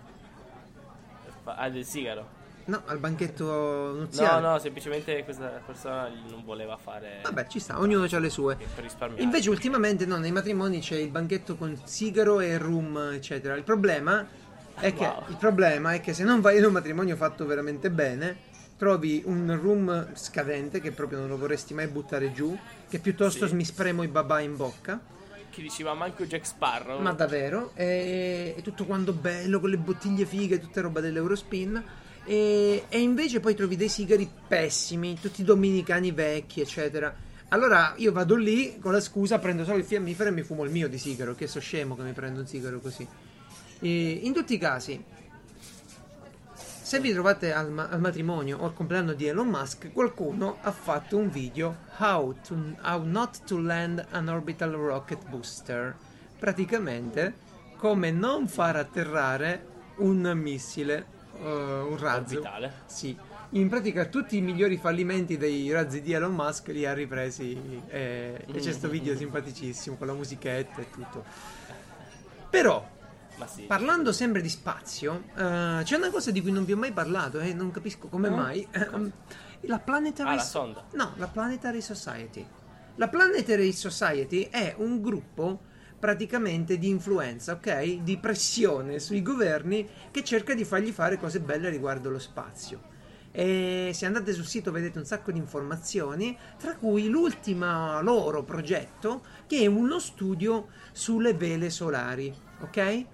Fa- 1.43 1.55
Ah, 1.55 1.69
del 1.69 1.85
sigaro. 1.85 2.35
No, 2.65 2.81
al 2.85 2.97
banchetto 2.97 3.45
No, 3.45 3.91
nuziale. 3.93 4.41
no, 4.45 4.57
semplicemente 4.59 5.23
questa 5.23 5.61
persona 5.65 6.09
non 6.29 6.43
voleva 6.43 6.75
fare 6.77 7.19
Vabbè, 7.23 7.47
ci 7.47 7.59
sta, 7.59 7.79
ognuno 7.79 8.05
ha 8.09 8.19
le 8.19 8.29
sue. 8.29 8.55
per 8.75 8.83
risparmiare. 8.83 9.21
Invece 9.23 9.49
ultimamente 9.49 10.05
no, 10.05 10.17
nei 10.17 10.31
matrimoni 10.33 10.79
c'è 10.79 10.95
il 10.97 11.09
banchetto 11.09 11.55
con 11.55 11.77
sigaro 11.85 12.39
e 12.41 12.57
rum, 12.57 13.11
eccetera. 13.13 13.55
Il 13.55 13.63
problema 13.63 14.25
è 14.79 14.93
che, 14.93 15.03
Wow. 15.05 15.23
il 15.29 15.37
problema 15.37 15.93
è 15.93 16.01
che 16.01 16.13
se 16.13 16.23
non 16.25 16.41
vai 16.41 16.57
in 16.57 16.65
un 16.65 16.73
matrimonio 16.73 17.15
fatto 17.15 17.45
veramente 17.45 17.89
bene, 17.89 18.35
trovi 18.77 19.23
un 19.25 19.57
rum 19.59 20.13
scadente 20.13 20.79
che 20.79 20.91
proprio 20.91 21.19
non 21.19 21.29
lo 21.29 21.37
vorresti 21.37 21.73
mai 21.73 21.87
buttare 21.87 22.31
giù, 22.31 22.57
che 22.87 22.99
piuttosto 22.99 23.47
Sì. 23.47 23.55
mi 23.55 23.65
spremo 23.65 24.03
i 24.03 24.07
babà 24.07 24.39
in 24.39 24.55
bocca. 24.55 24.99
Chi 25.49 25.61
diceva 25.63 25.93
manco 25.95 26.25
Jack 26.25 26.45
Sparrow. 26.45 27.01
Ma 27.01 27.13
davvero, 27.13 27.71
è, 27.73 28.53
è 28.55 28.61
tutto 28.61 28.85
quanto 28.85 29.13
bello 29.13 29.59
con 29.59 29.71
le 29.71 29.77
bottiglie 29.77 30.25
fighe, 30.25 30.59
tutta 30.59 30.81
roba 30.81 30.99
dell'Eurospin. 30.99 31.83
E, 32.25 32.83
e 32.89 32.99
invece 32.99 33.39
poi 33.39 33.55
trovi 33.55 33.75
dei 33.75 33.89
sigari 33.89 34.29
pessimi, 34.47 35.17
tutti 35.19 35.43
dominicani 35.43 36.11
vecchi, 36.11 36.61
eccetera. 36.61 37.15
Allora 37.49 37.93
io 37.95 38.11
vado 38.11 38.35
lì 38.35 38.77
con 38.79 38.91
la 38.91 38.99
scusa, 38.99 39.39
prendo 39.39 39.63
solo 39.63 39.77
il 39.77 39.85
fiammifero 39.85 40.29
e 40.29 40.33
mi 40.33 40.43
fumo 40.43 40.65
il 40.65 40.69
mio 40.71 40.89
di 40.89 40.97
sigaro, 40.97 41.33
che 41.33 41.47
so 41.47 41.59
scemo 41.61 41.95
che 41.95 42.03
mi 42.03 42.11
prendo 42.11 42.41
un 42.41 42.45
sigaro 42.45 42.79
così. 42.79 43.07
E 43.79 44.09
in 44.21 44.33
tutti 44.33 44.53
i 44.53 44.57
casi, 44.57 45.01
se 46.87 47.01
vi 47.01 47.11
trovate 47.11 47.51
al, 47.51 47.69
ma- 47.69 47.89
al 47.89 47.99
matrimonio 47.99 48.59
o 48.59 48.63
al 48.63 48.73
compleanno 48.73 49.11
di 49.11 49.27
Elon 49.27 49.49
Musk, 49.49 49.91
qualcuno 49.91 50.59
ha 50.61 50.71
fatto 50.71 51.17
un 51.17 51.29
video 51.29 51.79
How, 51.97 52.33
to- 52.47 52.77
how 52.81 53.03
not 53.03 53.43
to 53.43 53.59
land 53.59 54.05
an 54.11 54.29
orbital 54.29 54.71
rocket 54.71 55.27
booster. 55.27 55.93
Praticamente 56.39 57.33
come 57.75 58.11
non 58.11 58.47
far 58.47 58.77
atterrare 58.77 59.65
un 59.97 60.31
missile, 60.33 61.05
eh, 61.41 61.45
un 61.45 61.97
razzo. 61.97 62.35
Orbitale. 62.35 62.71
Sì. 62.85 63.17
In 63.49 63.67
pratica 63.67 64.05
tutti 64.05 64.37
i 64.37 64.41
migliori 64.41 64.77
fallimenti 64.77 65.35
dei 65.35 65.69
razzi 65.73 66.01
di 66.01 66.13
Elon 66.13 66.33
Musk 66.33 66.69
li 66.69 66.85
ha 66.85 66.93
ripresi 66.93 67.81
eh, 67.89 68.45
e 68.47 68.53
c'è 68.53 68.61
questo 68.61 68.87
video 68.87 69.13
simpaticissimo 69.13 69.97
con 69.97 70.07
la 70.07 70.13
musichetta 70.13 70.79
e 70.79 70.89
tutto. 70.89 71.25
Però 72.49 72.95
sì. 73.45 73.63
Parlando 73.63 74.11
sempre 74.11 74.41
di 74.41 74.49
spazio, 74.49 75.25
eh, 75.35 75.81
c'è 75.83 75.95
una 75.97 76.09
cosa 76.09 76.31
di 76.31 76.41
cui 76.41 76.51
non 76.51 76.65
vi 76.65 76.71
ho 76.71 76.77
mai 76.77 76.91
parlato 76.93 77.39
e 77.39 77.53
non 77.53 77.69
capisco 77.71 78.07
come 78.07 78.29
No? 78.29 78.35
mai. 78.37 78.67
Ehm, 78.71 79.11
la 79.61 79.79
Planetary 79.79 80.29
Ah, 80.29 80.35
la 80.35 80.41
So- 80.41 80.49
sonda. 80.59 80.85
No, 80.93 81.13
la 81.17 81.27
Planetary 81.27 81.81
Society. 81.81 82.45
La 82.95 83.09
Planetary 83.09 83.71
Society 83.73 84.47
è 84.49 84.73
un 84.79 85.01
gruppo 85.01 85.61
praticamente 85.99 86.77
di 86.77 86.89
influenza, 86.89 87.53
ok? 87.53 88.01
Di 88.01 88.17
pressione 88.17 88.99
sui 88.99 89.21
governi 89.21 89.87
che 90.11 90.23
cerca 90.23 90.53
di 90.53 90.63
fargli 90.63 90.91
fare 90.91 91.17
cose 91.19 91.39
belle 91.39 91.69
riguardo 91.69 92.09
lo 92.09 92.19
spazio. 92.19 92.95
E 93.31 93.91
se 93.93 94.05
andate 94.07 94.33
sul 94.33 94.45
sito 94.45 94.71
vedete 94.71 94.97
un 94.97 95.05
sacco 95.05 95.31
di 95.31 95.37
informazioni, 95.37 96.35
tra 96.57 96.75
cui 96.75 97.07
l'ultimo 97.07 98.01
loro 98.01 98.43
progetto 98.43 99.23
che 99.45 99.59
è 99.59 99.65
uno 99.67 99.99
studio 99.99 100.67
sulle 100.91 101.33
vele 101.33 101.69
solari, 101.69 102.33
ok? 102.61 103.05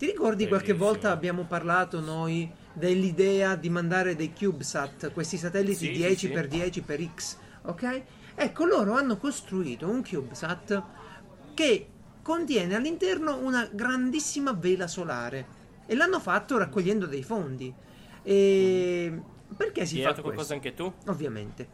Ti 0.00 0.06
ricordi 0.06 0.48
qualche 0.48 0.68
Bellissimo. 0.68 0.92
volta 0.92 1.10
abbiamo 1.10 1.44
parlato 1.44 2.00
noi 2.00 2.50
dell'idea 2.72 3.54
di 3.54 3.68
mandare 3.68 4.16
dei 4.16 4.32
CubeSat, 4.32 5.12
questi 5.12 5.36
satelliti 5.36 5.88
Sì, 5.88 5.90
10 5.90 6.26
sì, 6.28 6.32
per 6.32 6.48
10 6.48 6.80
per 6.80 7.06
X, 7.14 7.36
ok? 7.64 8.02
Ecco, 8.34 8.64
loro 8.64 8.94
hanno 8.94 9.18
costruito 9.18 9.86
un 9.90 10.02
CubeSat 10.02 10.82
che 11.52 11.86
contiene 12.22 12.76
all'interno 12.76 13.36
una 13.44 13.68
grandissima 13.70 14.54
vela 14.54 14.86
solare 14.86 15.46
e 15.84 15.94
l'hanno 15.94 16.18
fatto 16.18 16.56
raccogliendo 16.56 17.04
dei 17.04 17.22
fondi. 17.22 17.70
E 18.22 19.20
perché 19.54 19.84
si 19.84 19.96
Hai 19.96 20.00
fa 20.00 20.08
questo? 20.12 20.22
qualcosa 20.22 20.54
anche 20.54 20.72
tu? 20.72 20.90
Ovviamente. 21.08 21.68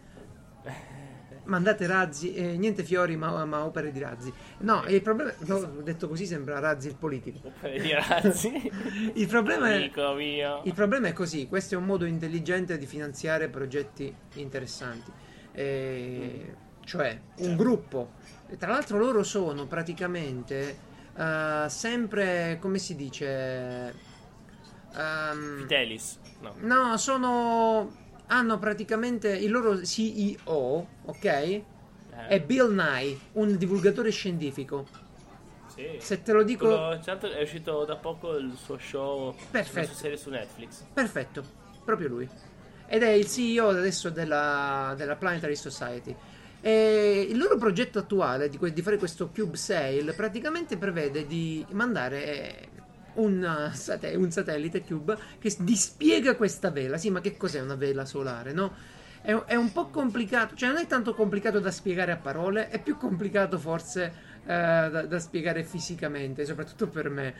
mandate 1.46 1.86
razzi, 1.86 2.34
eh, 2.34 2.56
niente 2.56 2.84
fiori 2.84 3.16
ma, 3.16 3.44
ma 3.44 3.64
opere 3.64 3.90
di 3.90 3.98
razzi. 4.00 4.32
No, 4.58 4.84
il 4.86 5.02
problema, 5.02 5.32
no, 5.46 5.58
detto 5.82 6.08
così 6.08 6.26
sembra 6.26 6.58
razzi 6.58 6.88
il 6.88 6.96
politico. 6.96 7.48
Opere 7.48 7.80
di 7.80 7.92
razzi. 7.92 8.52
il, 9.14 9.26
problema 9.26 9.70
è, 9.72 9.76
il 10.64 10.74
problema 10.74 11.08
è 11.08 11.12
così, 11.12 11.46
questo 11.48 11.74
è 11.74 11.78
un 11.78 11.84
modo 11.84 12.04
intelligente 12.04 12.78
di 12.78 12.86
finanziare 12.86 13.48
progetti 13.48 14.14
interessanti. 14.34 15.10
Eh, 15.52 16.54
cioè, 16.84 17.20
un 17.38 17.44
Certo. 17.48 17.62
gruppo, 17.62 18.10
tra 18.58 18.70
l'altro 18.70 18.98
loro 18.98 19.22
sono 19.24 19.66
praticamente 19.66 20.76
eh, 21.16 21.64
sempre, 21.68 22.58
come 22.60 22.78
si 22.78 22.94
dice... 22.94 23.94
ehm, 24.94 25.58
Fidelis. 25.62 26.18
No. 26.40 26.54
No, 26.60 26.96
sono. 26.96 28.04
Hanno 28.28 28.58
praticamente 28.58 29.28
il 29.36 29.50
loro 29.50 29.84
CEO, 29.84 30.86
ok? 31.04 31.24
Eh, 31.24 31.62
È 32.28 32.40
Bill 32.40 32.74
Nye, 32.74 33.16
un 33.32 33.56
divulgatore 33.56 34.10
scientifico. 34.10 34.86
sì. 35.74 35.96
Se 35.98 36.22
te 36.22 36.32
lo 36.32 36.42
dico. 36.42 36.66
Quello- 36.66 37.00
certo, 37.02 37.30
è 37.30 37.42
uscito 37.42 37.84
da 37.84 37.96
poco 37.96 38.36
il 38.36 38.52
suo 38.56 38.78
show. 38.78 39.34
Perfetto. 39.50 39.86
Sua 39.88 39.94
serie 39.96 40.16
su 40.16 40.30
Netflix. 40.30 40.82
Perfetto, 40.92 41.44
proprio 41.84 42.08
lui. 42.08 42.28
Ed 42.88 43.02
è 43.02 43.10
il 43.10 43.26
CEO 43.26 43.68
adesso 43.68 44.10
della, 44.10 44.94
della 44.96 45.16
Planetary 45.16 45.54
Society. 45.56 46.14
E 46.60 47.26
il 47.28 47.36
loro 47.36 47.56
progetto 47.58 47.98
attuale 48.00 48.48
di, 48.48 48.56
que- 48.58 48.72
di 48.72 48.82
fare 48.82 48.96
questo 48.96 49.28
Cube 49.32 49.56
Sail 49.56 50.12
praticamente 50.16 50.76
prevede 50.76 51.26
di 51.26 51.64
mandare 51.70 52.68
un, 53.16 53.68
uh, 53.70 53.74
sate- 53.74 54.14
un 54.14 54.30
satellite 54.30 54.82
Cube 54.82 55.16
che 55.38 55.54
dispiega 55.60 56.36
questa 56.36 56.70
vela. 56.70 56.98
Sì, 56.98 57.10
ma 57.10 57.20
che 57.20 57.36
cos'è 57.36 57.60
una 57.60 57.74
vela 57.76 58.04
solare, 58.04 58.52
no? 58.52 58.74
È, 59.20 59.32
è 59.32 59.54
un 59.56 59.72
po' 59.72 59.88
complicato, 59.88 60.54
cioè 60.54 60.68
non 60.70 60.78
è 60.78 60.86
tanto 60.86 61.14
complicato 61.14 61.58
da 61.60 61.70
spiegare 61.70 62.12
a 62.12 62.16
parole, 62.16 62.68
è 62.68 62.80
più 62.80 62.96
complicato 62.96 63.58
forse 63.58 64.04
eh, 64.42 64.46
da, 64.46 65.02
da 65.06 65.18
spiegare 65.18 65.64
fisicamente, 65.64 66.44
soprattutto 66.44 66.88
per 66.88 67.10
me. 67.10 67.34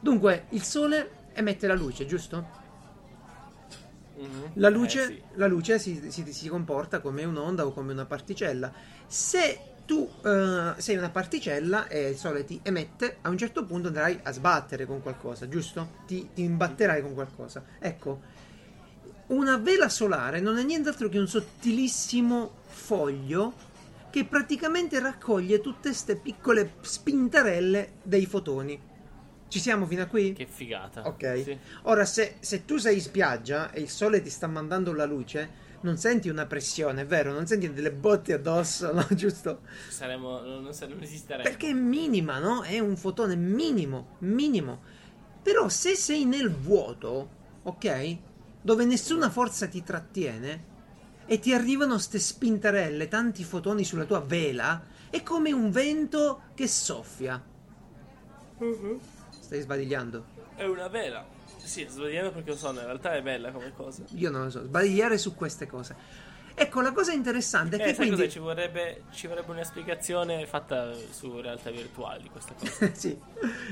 Dunque, 0.00 0.46
il 0.50 0.62
Sole 0.62 1.10
emette 1.32 1.66
la 1.66 1.74
luce, 1.74 2.06
giusto? 2.06 2.60
Mhm. 4.14 4.50
La 4.54 4.68
luce, 4.68 5.02
Eh, 5.02 5.06
sì. 5.06 5.22
la 5.34 5.46
luce 5.46 5.78
si, 5.78 6.10
si- 6.10 6.32
si 6.32 6.48
comporta 6.48 7.00
come 7.00 7.24
un'onda 7.24 7.66
o 7.66 7.72
come 7.72 7.92
una 7.92 8.04
particella. 8.04 8.72
Se 9.06 9.71
tu 9.92 10.10
eh, 10.24 10.72
sei 10.78 10.96
una 10.96 11.10
particella 11.10 11.86
e 11.86 12.08
il 12.08 12.16
sole 12.16 12.46
ti 12.46 12.58
emette, 12.62 13.18
a 13.20 13.28
un 13.28 13.36
certo 13.36 13.66
punto 13.66 13.88
andrai 13.88 14.18
a 14.22 14.32
sbattere 14.32 14.86
con 14.86 15.02
qualcosa, 15.02 15.46
giusto? 15.48 15.96
Ti, 16.06 16.30
ti 16.32 16.42
imbatterai 16.44 17.02
con 17.02 17.12
qualcosa. 17.12 17.62
Ecco, 17.78 18.22
una 19.26 19.58
vela 19.58 19.90
solare 19.90 20.40
non 20.40 20.56
è 20.56 20.62
nient'altro 20.62 21.10
che 21.10 21.18
un 21.18 21.28
sottilissimo 21.28 22.54
foglio 22.68 23.52
che 24.08 24.24
praticamente 24.24 24.98
raccoglie 24.98 25.60
tutte 25.60 25.90
queste 25.90 26.16
piccole 26.16 26.76
spintarelle 26.80 27.96
dei 28.02 28.24
fotoni. 28.24 28.80
Ci 29.46 29.60
siamo 29.60 29.84
fino 29.84 30.04
a 30.04 30.06
qui? 30.06 30.32
Che 30.32 30.46
figata. 30.46 31.06
Ok. 31.06 31.42
Sì. 31.44 31.58
Ora, 31.82 32.06
se, 32.06 32.36
se 32.40 32.64
tu 32.64 32.78
sei 32.78 32.94
in 32.94 33.02
spiaggia 33.02 33.70
e 33.72 33.82
il 33.82 33.90
sole 33.90 34.22
ti 34.22 34.30
sta 34.30 34.46
mandando 34.46 34.94
la 34.94 35.04
luce, 35.04 35.50
non 35.82 35.96
senti 35.96 36.28
una 36.28 36.46
pressione, 36.46 37.02
è 37.02 37.06
vero? 37.06 37.32
Non 37.32 37.46
senti 37.46 37.72
delle 37.72 37.92
botte 37.92 38.32
addosso, 38.32 38.92
no? 38.92 39.06
Giusto? 39.14 39.60
Saremmo, 39.88 40.40
non, 40.40 40.62
non, 40.62 40.72
sa- 40.72 40.86
non. 40.86 40.98
Perché 41.42 41.68
è 41.68 41.72
minima, 41.72 42.38
no? 42.38 42.62
È 42.62 42.78
un 42.78 42.96
fotone 42.96 43.36
minimo, 43.36 44.16
minimo. 44.18 44.80
Però 45.42 45.68
se 45.68 45.94
sei 45.94 46.24
nel 46.24 46.50
vuoto, 46.50 47.28
ok? 47.64 48.16
Dove 48.60 48.84
nessuna 48.84 49.28
forza 49.28 49.66
ti 49.66 49.82
trattiene 49.82 50.70
e 51.26 51.38
ti 51.38 51.52
arrivano 51.52 51.98
ste 51.98 52.18
spintarelle, 52.18 53.08
tanti 53.08 53.42
fotoni 53.42 53.84
sulla 53.84 54.04
tua 54.04 54.20
vela, 54.20 54.84
è 55.10 55.22
come 55.22 55.52
un 55.52 55.70
vento 55.70 56.42
che 56.54 56.68
soffia. 56.68 57.42
Stai 59.40 59.60
sbadigliando? 59.60 60.24
È 60.54 60.64
una 60.64 60.86
vela. 60.86 61.31
Sì, 61.64 61.84
dicendo 61.86 62.32
perché 62.32 62.50
lo 62.50 62.56
so, 62.56 62.70
in 62.70 62.76
realtà 62.84 63.14
è 63.14 63.22
bella 63.22 63.50
come 63.50 63.72
cosa. 63.74 64.02
Io 64.14 64.30
non 64.30 64.44
lo 64.44 64.50
so, 64.50 64.62
sbagliare 64.62 65.16
su 65.18 65.34
queste 65.34 65.66
cose. 65.66 65.94
Ecco, 66.54 66.82
la 66.82 66.92
cosa 66.92 67.12
interessante 67.12 67.76
è 67.76 67.80
Eh, 67.80 67.84
che 67.90 67.94
quindi... 67.94 68.16
cosa? 68.16 68.28
Ci 68.28 68.38
vorrebbe, 68.38 69.04
ci 69.12 69.26
vorrebbe 69.26 69.50
una 69.52 69.64
spiegazione 69.64 70.46
fatta 70.46 70.92
su 71.10 71.40
realtà 71.40 71.70
virtuali 71.70 72.22
di 72.24 72.28
questa 72.28 72.52
cosa. 72.52 72.90
sì, 72.92 73.18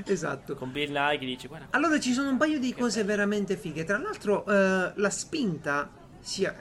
esatto. 0.07 0.55
Con 0.55 0.73
Bill 0.73 0.91
Nye 0.91 1.19
che 1.19 1.27
dice, 1.27 1.47
guarda, 1.49 1.67
Allora 1.71 2.01
ci 2.01 2.13
sono 2.15 2.31
un 2.31 2.39
paio 2.39 2.59
di 2.59 2.73
cose 2.73 3.01
bello. 3.05 3.09
veramente 3.17 3.57
fighe. 3.59 3.85
Tra 3.85 3.99
l'altro, 3.99 4.47
eh, 4.47 4.93
la 4.95 5.11
spinta, 5.11 5.91
sia, 6.21 6.57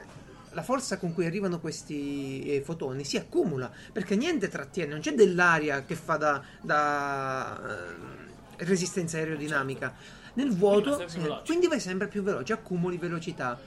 la 0.50 0.62
forza 0.62 0.98
con 0.98 1.14
cui 1.14 1.24
arrivano 1.24 1.58
questi 1.58 2.42
eh, 2.56 2.60
fotoni 2.62 3.02
si 3.04 3.16
accumula 3.16 3.72
perché 3.92 4.14
niente 4.14 4.48
trattiene, 4.48 4.90
non 4.90 5.00
c'è 5.00 5.12
dell'aria 5.14 5.84
che 5.86 5.94
fa 5.94 6.16
da, 6.16 6.42
da, 6.60 7.60
eh, 8.58 8.64
resistenza 8.64 9.16
aerodinamica. 9.16 9.94
Nel 10.42 10.54
vuoto, 10.56 10.96
vai 10.96 11.08
sì, 11.08 11.18
veloce. 11.18 11.42
quindi 11.46 11.66
vai 11.66 11.80
sempre 11.80 12.08
più 12.08 12.22
veloce, 12.22 12.52
accumuli 12.52 12.96
velocità. 12.96 13.58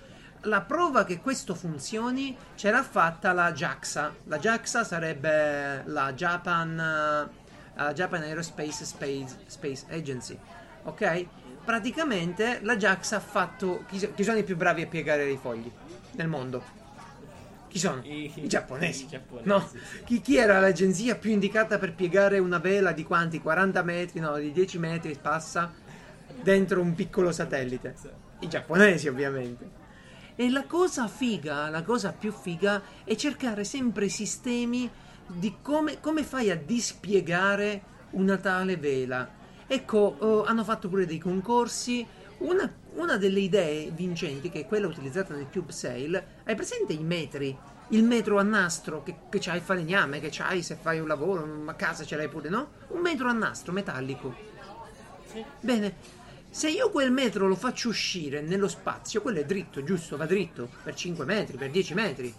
La 0.45 0.61
prova 0.61 1.05
che 1.05 1.19
questo 1.19 1.55
funzioni 1.55 2.35
c'era 2.55 2.83
fatta 2.83 3.31
la 3.31 3.51
JAXA. 3.53 4.13
La 4.25 4.37
JAXA 4.39 4.83
sarebbe 4.83 5.83
la 5.85 6.11
Japan, 6.13 7.29
eh, 7.77 7.93
Japan 7.93 8.21
Aerospace 8.23 8.83
Space, 8.85 9.37
Space 9.47 9.85
Agency. 9.89 10.37
Ok? 10.83 11.25
Praticamente 11.63 12.59
la 12.61 12.75
JAXA 12.75 13.15
ha 13.15 13.19
fatto. 13.21 13.85
Chi, 13.87 13.97
chi 14.13 14.23
sono 14.23 14.37
i 14.37 14.43
più 14.43 14.57
bravi 14.57 14.81
a 14.81 14.87
piegare 14.87 15.29
i 15.29 15.37
fogli 15.41 15.71
nel 16.11 16.27
mondo? 16.27 16.81
Chi 17.69 17.79
sono? 17.79 18.01
I- 18.03 18.31
I 18.35 18.47
giapponesi. 18.47 19.05
i 19.05 19.07
giapponesi, 19.07 19.47
No? 19.47 19.65
sì. 19.67 19.79
Chi, 20.03 20.21
chi 20.21 20.35
era 20.37 20.59
l'agenzia 20.59 21.15
più 21.15 21.31
indicata 21.31 21.79
per 21.79 21.93
piegare 21.95 22.37
una 22.37 22.59
vela 22.59 22.91
di 22.91 23.03
quanti? 23.03 23.39
40 23.41 23.81
metri? 23.81 24.19
No, 24.19 24.35
di 24.37 24.51
10 24.51 24.77
metri 24.77 25.17
passa 25.19 25.71
dentro 26.41 26.81
un 26.81 26.93
piccolo 26.95 27.31
satellite. 27.31 27.95
I 28.39 28.47
giapponesi, 28.47 29.07
ovviamente. 29.07 29.81
E 30.35 30.49
la 30.49 30.65
cosa 30.65 31.07
figa, 31.07 31.69
la 31.69 31.83
cosa 31.83 32.11
più 32.11 32.31
figa 32.31 32.81
è 33.03 33.15
cercare 33.15 33.63
sempre 33.63 34.09
sistemi 34.09 34.89
di 35.27 35.55
come, 35.61 35.99
come 35.99 36.23
fai 36.23 36.49
a 36.49 36.55
dispiegare 36.55 37.81
una 38.11 38.37
tale 38.37 38.77
vela. 38.77 39.29
Ecco, 39.67 40.43
eh, 40.43 40.49
hanno 40.49 40.63
fatto 40.63 40.89
pure 40.89 41.05
dei 41.05 41.19
concorsi. 41.19 42.05
Una, 42.39 42.69
una 42.95 43.17
delle 43.17 43.39
idee 43.39 43.91
vincenti, 43.91 44.49
che 44.49 44.61
è 44.61 44.65
quella 44.65 44.87
utilizzata 44.87 45.33
nel 45.33 45.47
Cube 45.51 45.71
Sail, 45.71 46.21
hai 46.43 46.55
presente 46.55 46.93
i 46.93 47.03
metri? 47.03 47.55
Il 47.89 48.03
metro 48.03 48.39
a 48.39 48.43
nastro 48.43 49.03
che, 49.03 49.15
che 49.29 49.39
c'hai 49.39 49.57
il 49.57 49.61
falegname, 49.61 50.19
che 50.19 50.29
c'hai 50.31 50.63
se 50.63 50.75
fai 50.75 50.99
un 50.99 51.07
lavoro, 51.07 51.47
a 51.65 51.73
casa 51.75 52.03
ce 52.03 52.15
l'hai 52.15 52.27
pure, 52.27 52.49
no? 52.49 52.69
Un 52.89 53.01
metro 53.01 53.29
a 53.29 53.33
nastro 53.33 53.71
metallico. 53.71 54.35
Sì. 55.31 55.43
Bene, 55.59 55.95
se 56.53 56.69
io 56.69 56.91
quel 56.91 57.11
metro 57.11 57.47
lo 57.47 57.55
faccio 57.55 57.89
uscire 57.89 58.39
nello 58.39 58.67
spazio, 58.67 59.23
quello 59.23 59.39
è 59.39 59.43
dritto, 59.43 59.83
giusto? 59.83 60.17
Va 60.17 60.27
dritto 60.27 60.69
per 60.83 60.93
5 60.93 61.25
metri, 61.25 61.57
per 61.57 61.71
10 61.71 61.93
metri. 61.95 62.31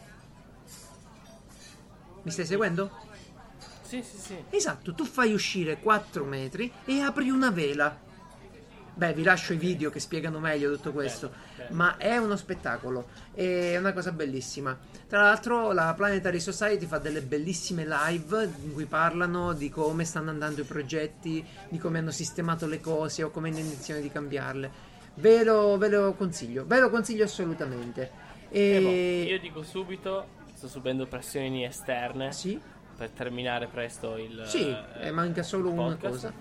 Mi 2.22 2.30
stai 2.30 2.46
seguendo? 2.46 2.92
Sì, 3.82 4.04
sì, 4.04 4.16
sì. 4.16 4.44
Esatto, 4.50 4.94
tu 4.94 5.04
fai 5.04 5.32
uscire 5.32 5.80
4 5.80 6.24
metri 6.24 6.72
e 6.84 7.00
apri 7.00 7.28
una 7.28 7.50
vela. 7.50 7.98
Beh, 8.96 9.12
vi 9.12 9.24
lascio 9.24 9.52
i 9.52 9.56
video 9.56 9.90
che 9.90 9.98
spiegano 9.98 10.38
meglio 10.38 10.72
tutto 10.72 10.92
questo. 10.92 11.28
Bello, 11.28 11.42
bello. 11.56 11.74
Ma 11.74 11.96
è 11.96 12.16
uno 12.16 12.36
spettacolo, 12.36 13.08
è 13.32 13.76
una 13.76 13.92
cosa 13.92 14.12
bellissima. 14.12 14.78
Tra 15.08 15.22
l'altro, 15.22 15.72
la 15.72 15.92
Planetary 15.96 16.38
Society 16.38 16.86
fa 16.86 16.98
delle 16.98 17.20
bellissime 17.20 17.84
live 17.86 18.48
in 18.62 18.72
cui 18.72 18.86
parlano 18.86 19.52
di 19.52 19.68
come 19.68 20.04
stanno 20.04 20.30
andando 20.30 20.60
i 20.60 20.64
progetti, 20.64 21.44
di 21.68 21.78
come 21.78 21.98
hanno 21.98 22.12
sistemato 22.12 22.66
le 22.66 22.80
cose 22.80 23.24
o 23.24 23.30
come 23.30 23.48
hanno 23.48 23.58
intenzione 23.58 24.00
di 24.00 24.10
cambiarle. 24.10 24.92
Ve 25.16 25.42
lo, 25.42 25.76
ve 25.76 25.88
lo 25.88 26.12
consiglio, 26.14 26.64
ve 26.64 26.78
lo 26.78 26.90
consiglio 26.90 27.24
assolutamente. 27.24 28.10
E 28.48 28.80
boh, 28.80 28.88
E... 28.88 29.24
io 29.28 29.40
dico 29.40 29.62
subito, 29.62 30.26
sto 30.54 30.68
subendo 30.68 31.06
pressioni 31.06 31.64
esterne 31.64 32.32
Sì, 32.32 32.60
per 32.96 33.10
terminare 33.10 33.66
presto 33.66 34.16
il 34.16 34.44
sì, 34.46 34.68
eh, 34.68 35.08
eh, 35.08 35.10
manca 35.10 35.42
solo 35.42 35.70
il 35.70 35.78
una 35.78 35.96
cosa. 35.96 36.32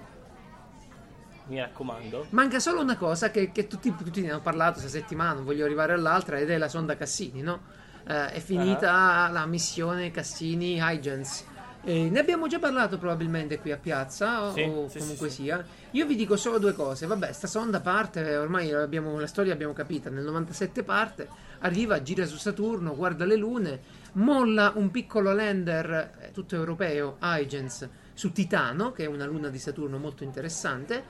Mi 1.48 1.60
raccomando. 1.60 2.28
Manca 2.30 2.60
solo 2.60 2.82
una 2.82 2.98
cosa 2.98 3.30
che, 3.32 3.52
che 3.52 3.68
tutti, 3.68 3.94
tutti 3.96 4.22
ne 4.22 4.32
hanno 4.32 4.42
parlato 4.42 4.80
questa 4.80 4.90
settimana, 4.98 5.34
non 5.34 5.44
voglio 5.44 5.66
arrivare 5.66 5.94
all'altra, 5.94 6.38
ed 6.38 6.50
è 6.50 6.58
la 6.58 6.70
sonda 6.70 6.96
Cassini, 6.96 7.42
no? 7.42 7.62
Eh, 8.08 8.32
è 8.32 8.40
finita 8.40 9.30
la 9.32 9.46
missione 9.46 10.12
Cassini 10.12 10.80
Huygens. 10.80 11.46
Eh, 11.86 12.10
ne 12.10 12.20
abbiamo 12.20 12.48
già 12.48 12.60
parlato 12.60 12.98
probabilmente 12.98 13.60
qui 13.60 13.72
a 13.74 13.78
piazza, 13.78 14.44
o- 14.46 14.54
Sì, 14.54 14.62
o 14.62 14.88
sì, 14.88 15.00
comunque 15.00 15.28
sì, 15.30 15.44
sia. 15.44 15.66
Io 15.92 16.06
vi 16.06 16.16
dico 16.16 16.38
solo 16.38 16.58
due 16.58 16.72
cose. 16.74 17.06
Vabbè, 17.08 17.34
sta 17.34 17.48
sonda 17.48 17.82
parte, 17.82 18.38
ormai 18.38 18.72
abbiamo- 18.72 19.20
la 19.20 19.28
storia 19.28 19.52
l'abbiamo 19.52 19.74
capita. 19.74 20.10
Nel 20.10 20.24
97 20.24 20.84
parte, 20.84 21.28
arriva, 21.60 22.02
gira 22.02 22.26
su 22.26 22.38
Saturno, 22.38 22.96
guarda 22.96 23.26
le 23.26 23.36
lune, 23.36 23.82
molla 24.14 24.72
un 24.76 24.92
piccolo 24.92 25.34
lander 25.34 26.12
eh, 26.22 26.32
tutto 26.32 26.56
europeo, 26.56 27.18
Huygens, 27.22 27.90
su 28.14 28.32
Titano, 28.32 28.94
che 28.94 29.04
è 29.04 29.08
una 29.08 29.26
luna 29.26 29.50
di 29.50 29.60
Saturno 29.60 29.98
molto 29.98 30.24
interessante. 30.24 31.04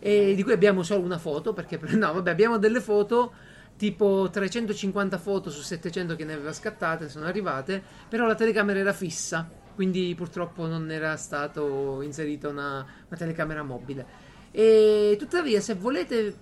E 0.00 0.34
di 0.34 0.42
cui 0.42 0.52
abbiamo 0.52 0.82
solo 0.82 1.04
una 1.04 1.18
foto, 1.18 1.52
perché 1.52 1.78
no, 1.94 2.12
vabbè, 2.12 2.30
abbiamo 2.30 2.58
delle 2.58 2.80
foto 2.80 3.32
tipo 3.76 4.28
350 4.30 5.16
foto 5.18 5.50
su 5.50 5.62
700 5.62 6.16
che 6.16 6.24
ne 6.24 6.34
aveva 6.34 6.52
scattate 6.52 7.08
sono 7.08 7.26
arrivate, 7.26 7.82
però 8.08 8.26
la 8.26 8.34
telecamera 8.34 8.78
era 8.78 8.92
fissa, 8.92 9.48
quindi 9.74 10.14
purtroppo 10.14 10.66
non 10.66 10.90
era 10.90 11.16
stato 11.16 12.02
inserita 12.02 12.48
una, 12.48 12.84
una 13.08 13.16
telecamera 13.16 13.62
mobile. 13.62 14.28
E 14.52 15.16
tuttavia, 15.18 15.60
se 15.60 15.74
volete, 15.74 16.34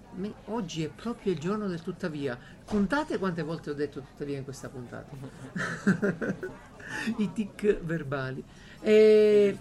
oggi 0.46 0.82
è 0.82 0.88
proprio 0.88 1.32
il 1.32 1.38
giorno 1.38 1.68
del 1.68 1.82
tuttavia. 1.82 2.38
Contate 2.64 3.18
quante 3.18 3.42
volte 3.42 3.70
ho 3.70 3.74
detto 3.74 4.00
tuttavia 4.00 4.38
in 4.38 4.44
questa 4.44 4.68
puntata. 4.68 5.11
I 7.18 7.32
tic 7.32 7.80
verbali. 7.80 8.42
E. 8.80 9.56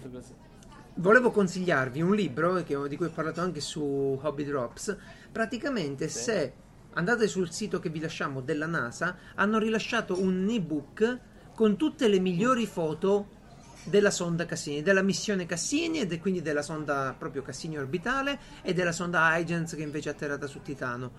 volevo 0.98 1.30
consigliarvi 1.30 2.02
un 2.02 2.14
libro 2.14 2.54
che 2.62 2.76
di 2.88 2.96
cui 2.96 3.06
ho 3.06 3.10
parlato 3.10 3.40
anche 3.40 3.60
su 3.60 4.18
Hobby 4.20 4.44
Drops. 4.44 4.96
Praticamente, 5.30 6.08
Sì. 6.08 6.22
se 6.22 6.52
andate 6.94 7.28
sul 7.28 7.50
sito 7.52 7.78
che 7.78 7.88
vi 7.88 8.00
lasciamo 8.00 8.40
della 8.40 8.66
NASA, 8.66 9.16
hanno 9.34 9.58
rilasciato 9.58 10.20
un 10.20 10.48
ebook 10.48 11.18
con 11.54 11.76
tutte 11.76 12.08
le 12.08 12.18
migliori 12.18 12.66
foto 12.66 13.36
della 13.84 14.10
sonda 14.10 14.44
Cassini, 14.44 14.82
della 14.82 15.02
missione 15.02 15.46
Cassini 15.46 16.00
e 16.00 16.06
de- 16.06 16.18
quindi 16.18 16.42
della 16.42 16.62
sonda 16.62 17.14
proprio 17.16 17.42
Cassini 17.42 17.78
orbitale 17.78 18.38
e 18.62 18.74
della 18.74 18.92
sonda 18.92 19.28
Huygens 19.32 19.74
che 19.74 19.82
invece 19.82 20.10
è 20.10 20.12
atterrata 20.12 20.46
su 20.46 20.60
Titano. 20.62 21.12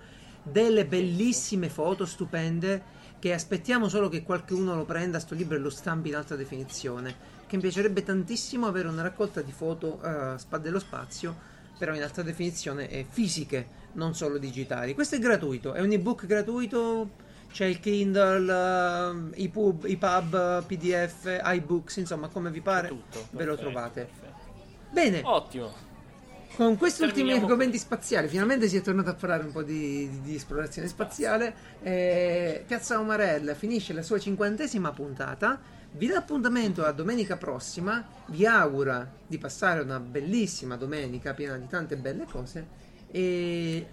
Delle 0.43 0.86
bellissime 0.86 1.69
foto 1.69 2.05
stupende 2.05 2.97
che 3.19 3.34
aspettiamo 3.34 3.89
solo 3.89 4.07
che 4.07 4.23
qualcuno 4.23 4.75
lo 4.75 4.86
prenda 4.86 5.19
sto 5.19 5.36
libro 5.36 5.55
e 5.55 5.59
lo 5.59 5.69
stampi 5.69 6.09
in 6.09 6.15
alta 6.15 6.36
definizione. 6.36 7.38
Che 7.50 7.56
mi 7.56 7.62
piacerebbe 7.64 8.04
tantissimo 8.04 8.68
avere 8.68 8.88
una 8.89 9.02
raccolta 9.02 9.41
di 9.41 9.52
foto 9.52 10.00
eh, 10.04 10.38
spa- 10.38 10.60
dello 10.60 10.78
spazio, 10.78 11.36
però 11.80 11.95
in 11.95 12.04
alta 12.04 12.22
definizione 12.22 12.88
e 12.91 13.08
fisiche, 13.10 13.68
non 13.93 14.14
solo 14.14 14.38
digitali. 14.38 14.93
Questo 14.93 15.16
è 15.16 15.20
gratuito, 15.20 15.74
è 15.74 15.82
un 15.82 15.91
ebook 15.91 16.28
gratuito. 16.28 17.10
C'è 17.52 17.66
il 17.66 17.80
Kindle, 17.80 19.32
eh, 19.34 19.41
i 19.41 19.50
pub, 19.50 19.86
i 19.86 19.97
pub, 19.97 20.64
PDF, 20.66 21.41
iBooks, 21.43 21.95
insomma, 21.97 22.28
come 22.28 22.52
vi 22.52 22.62
pare, 22.62 22.89
Tutto. 22.89 23.28
ve 23.32 23.45
lo 23.45 23.56
perfetto, 23.56 23.72
trovate. 23.72 24.02
perfetto. 24.02 24.54
Bene, 24.91 25.22
Ottimo. 25.24 25.74
con 26.56 26.78
questi 26.78 27.02
ultimi 27.02 27.32
argomenti 27.34 27.80
spaziali, 27.80 28.28
finalmente 28.28 28.68
si 28.68 28.78
è 28.78 28.82
tornato 28.82 29.10
a 29.10 29.16
parlare 29.16 29.43
un 29.43 29.52
po' 29.52 29.64
di, 29.64 30.08
di- 30.08 30.22
di 30.22 30.36
esplorazione 30.36 30.88
spaziale. 30.88 31.56
Eh, 31.82 32.64
Piazza 32.68 33.00
Omarella 33.00 33.56
finisce 33.56 33.93
la 33.93 34.04
sua 34.04 34.20
cinquantesima 34.20 34.91
puntata. 34.91 35.78
Vi 35.92 36.08
dà 36.08 36.18
appuntamento 36.18 36.86
a 36.86 36.92
domenica 36.92 37.38
prossima. 37.38 38.06
Vi 38.28 38.46
augura 38.46 39.10
di 39.26 39.38
passare 39.38 39.82
una 39.82 40.00
bellissima 40.00 40.76
domenica 40.78 41.34
piena 41.34 41.58
di 41.58 41.68
tante 41.68 41.98
belle 41.98 42.26
cose. 42.26 42.68
E, 43.12 43.88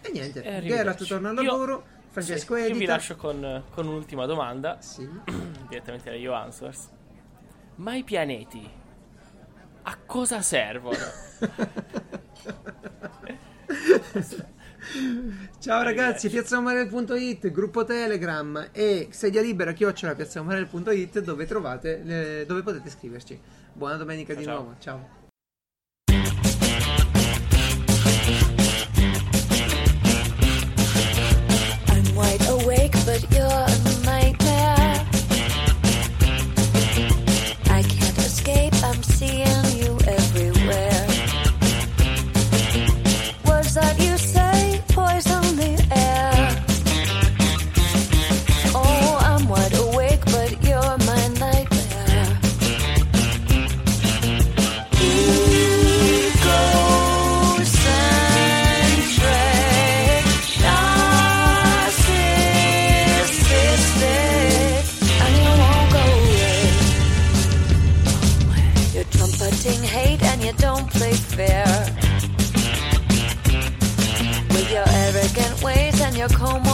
e 0.00 0.10
niente. 0.12 0.42
Geralt 0.62 1.06
torna 1.06 1.30
al 1.30 1.36
Io- 1.36 1.42
lavoro. 1.50 1.86
Francesco 2.10 2.54
Sì, 2.56 2.60
Io 2.60 2.66
vi 2.68 2.72
edita. 2.76 2.92
lascio 2.92 3.16
con, 3.16 3.64
con 3.70 3.86
un'ultima 3.86 4.26
domanda, 4.26 4.80
Sì. 4.80 5.08
direttamente 5.68 6.10
da 6.10 6.16
Io 6.16 6.32
Answers. 6.34 6.88
Ma 7.76 7.94
i 7.94 8.04
pianeti 8.04 8.68
a 9.84 9.96
cosa 10.04 10.42
servono? 10.42 10.96
Ciao 15.58 15.82
ragazzi, 15.82 16.28
piazzaomarel.it, 16.28 17.50
gruppo 17.50 17.84
Telegram 17.84 18.68
e 18.72 19.08
sedia 19.10 19.40
libera 19.40 19.72
chiocciola 19.72 20.14
piazzaomarel.it 20.14 21.20
dove 21.20 21.46
trovate 21.46 22.02
le- 22.04 22.44
dove 22.46 22.62
potete 22.62 22.90
scriverci. 22.90 23.40
Buona 23.72 23.96
domenica 23.96 24.32
Ciao, 24.34 24.40
di 24.42 24.44
ciao. 24.46 24.54
nuovo. 24.60 24.76
Ciao. 24.80 25.20
I'm 31.88 32.14
wide 32.14 32.46
awake, 32.48 32.92
but 33.04 33.24
you're 33.30 33.66
your 76.22 76.28
coma. 76.28 76.71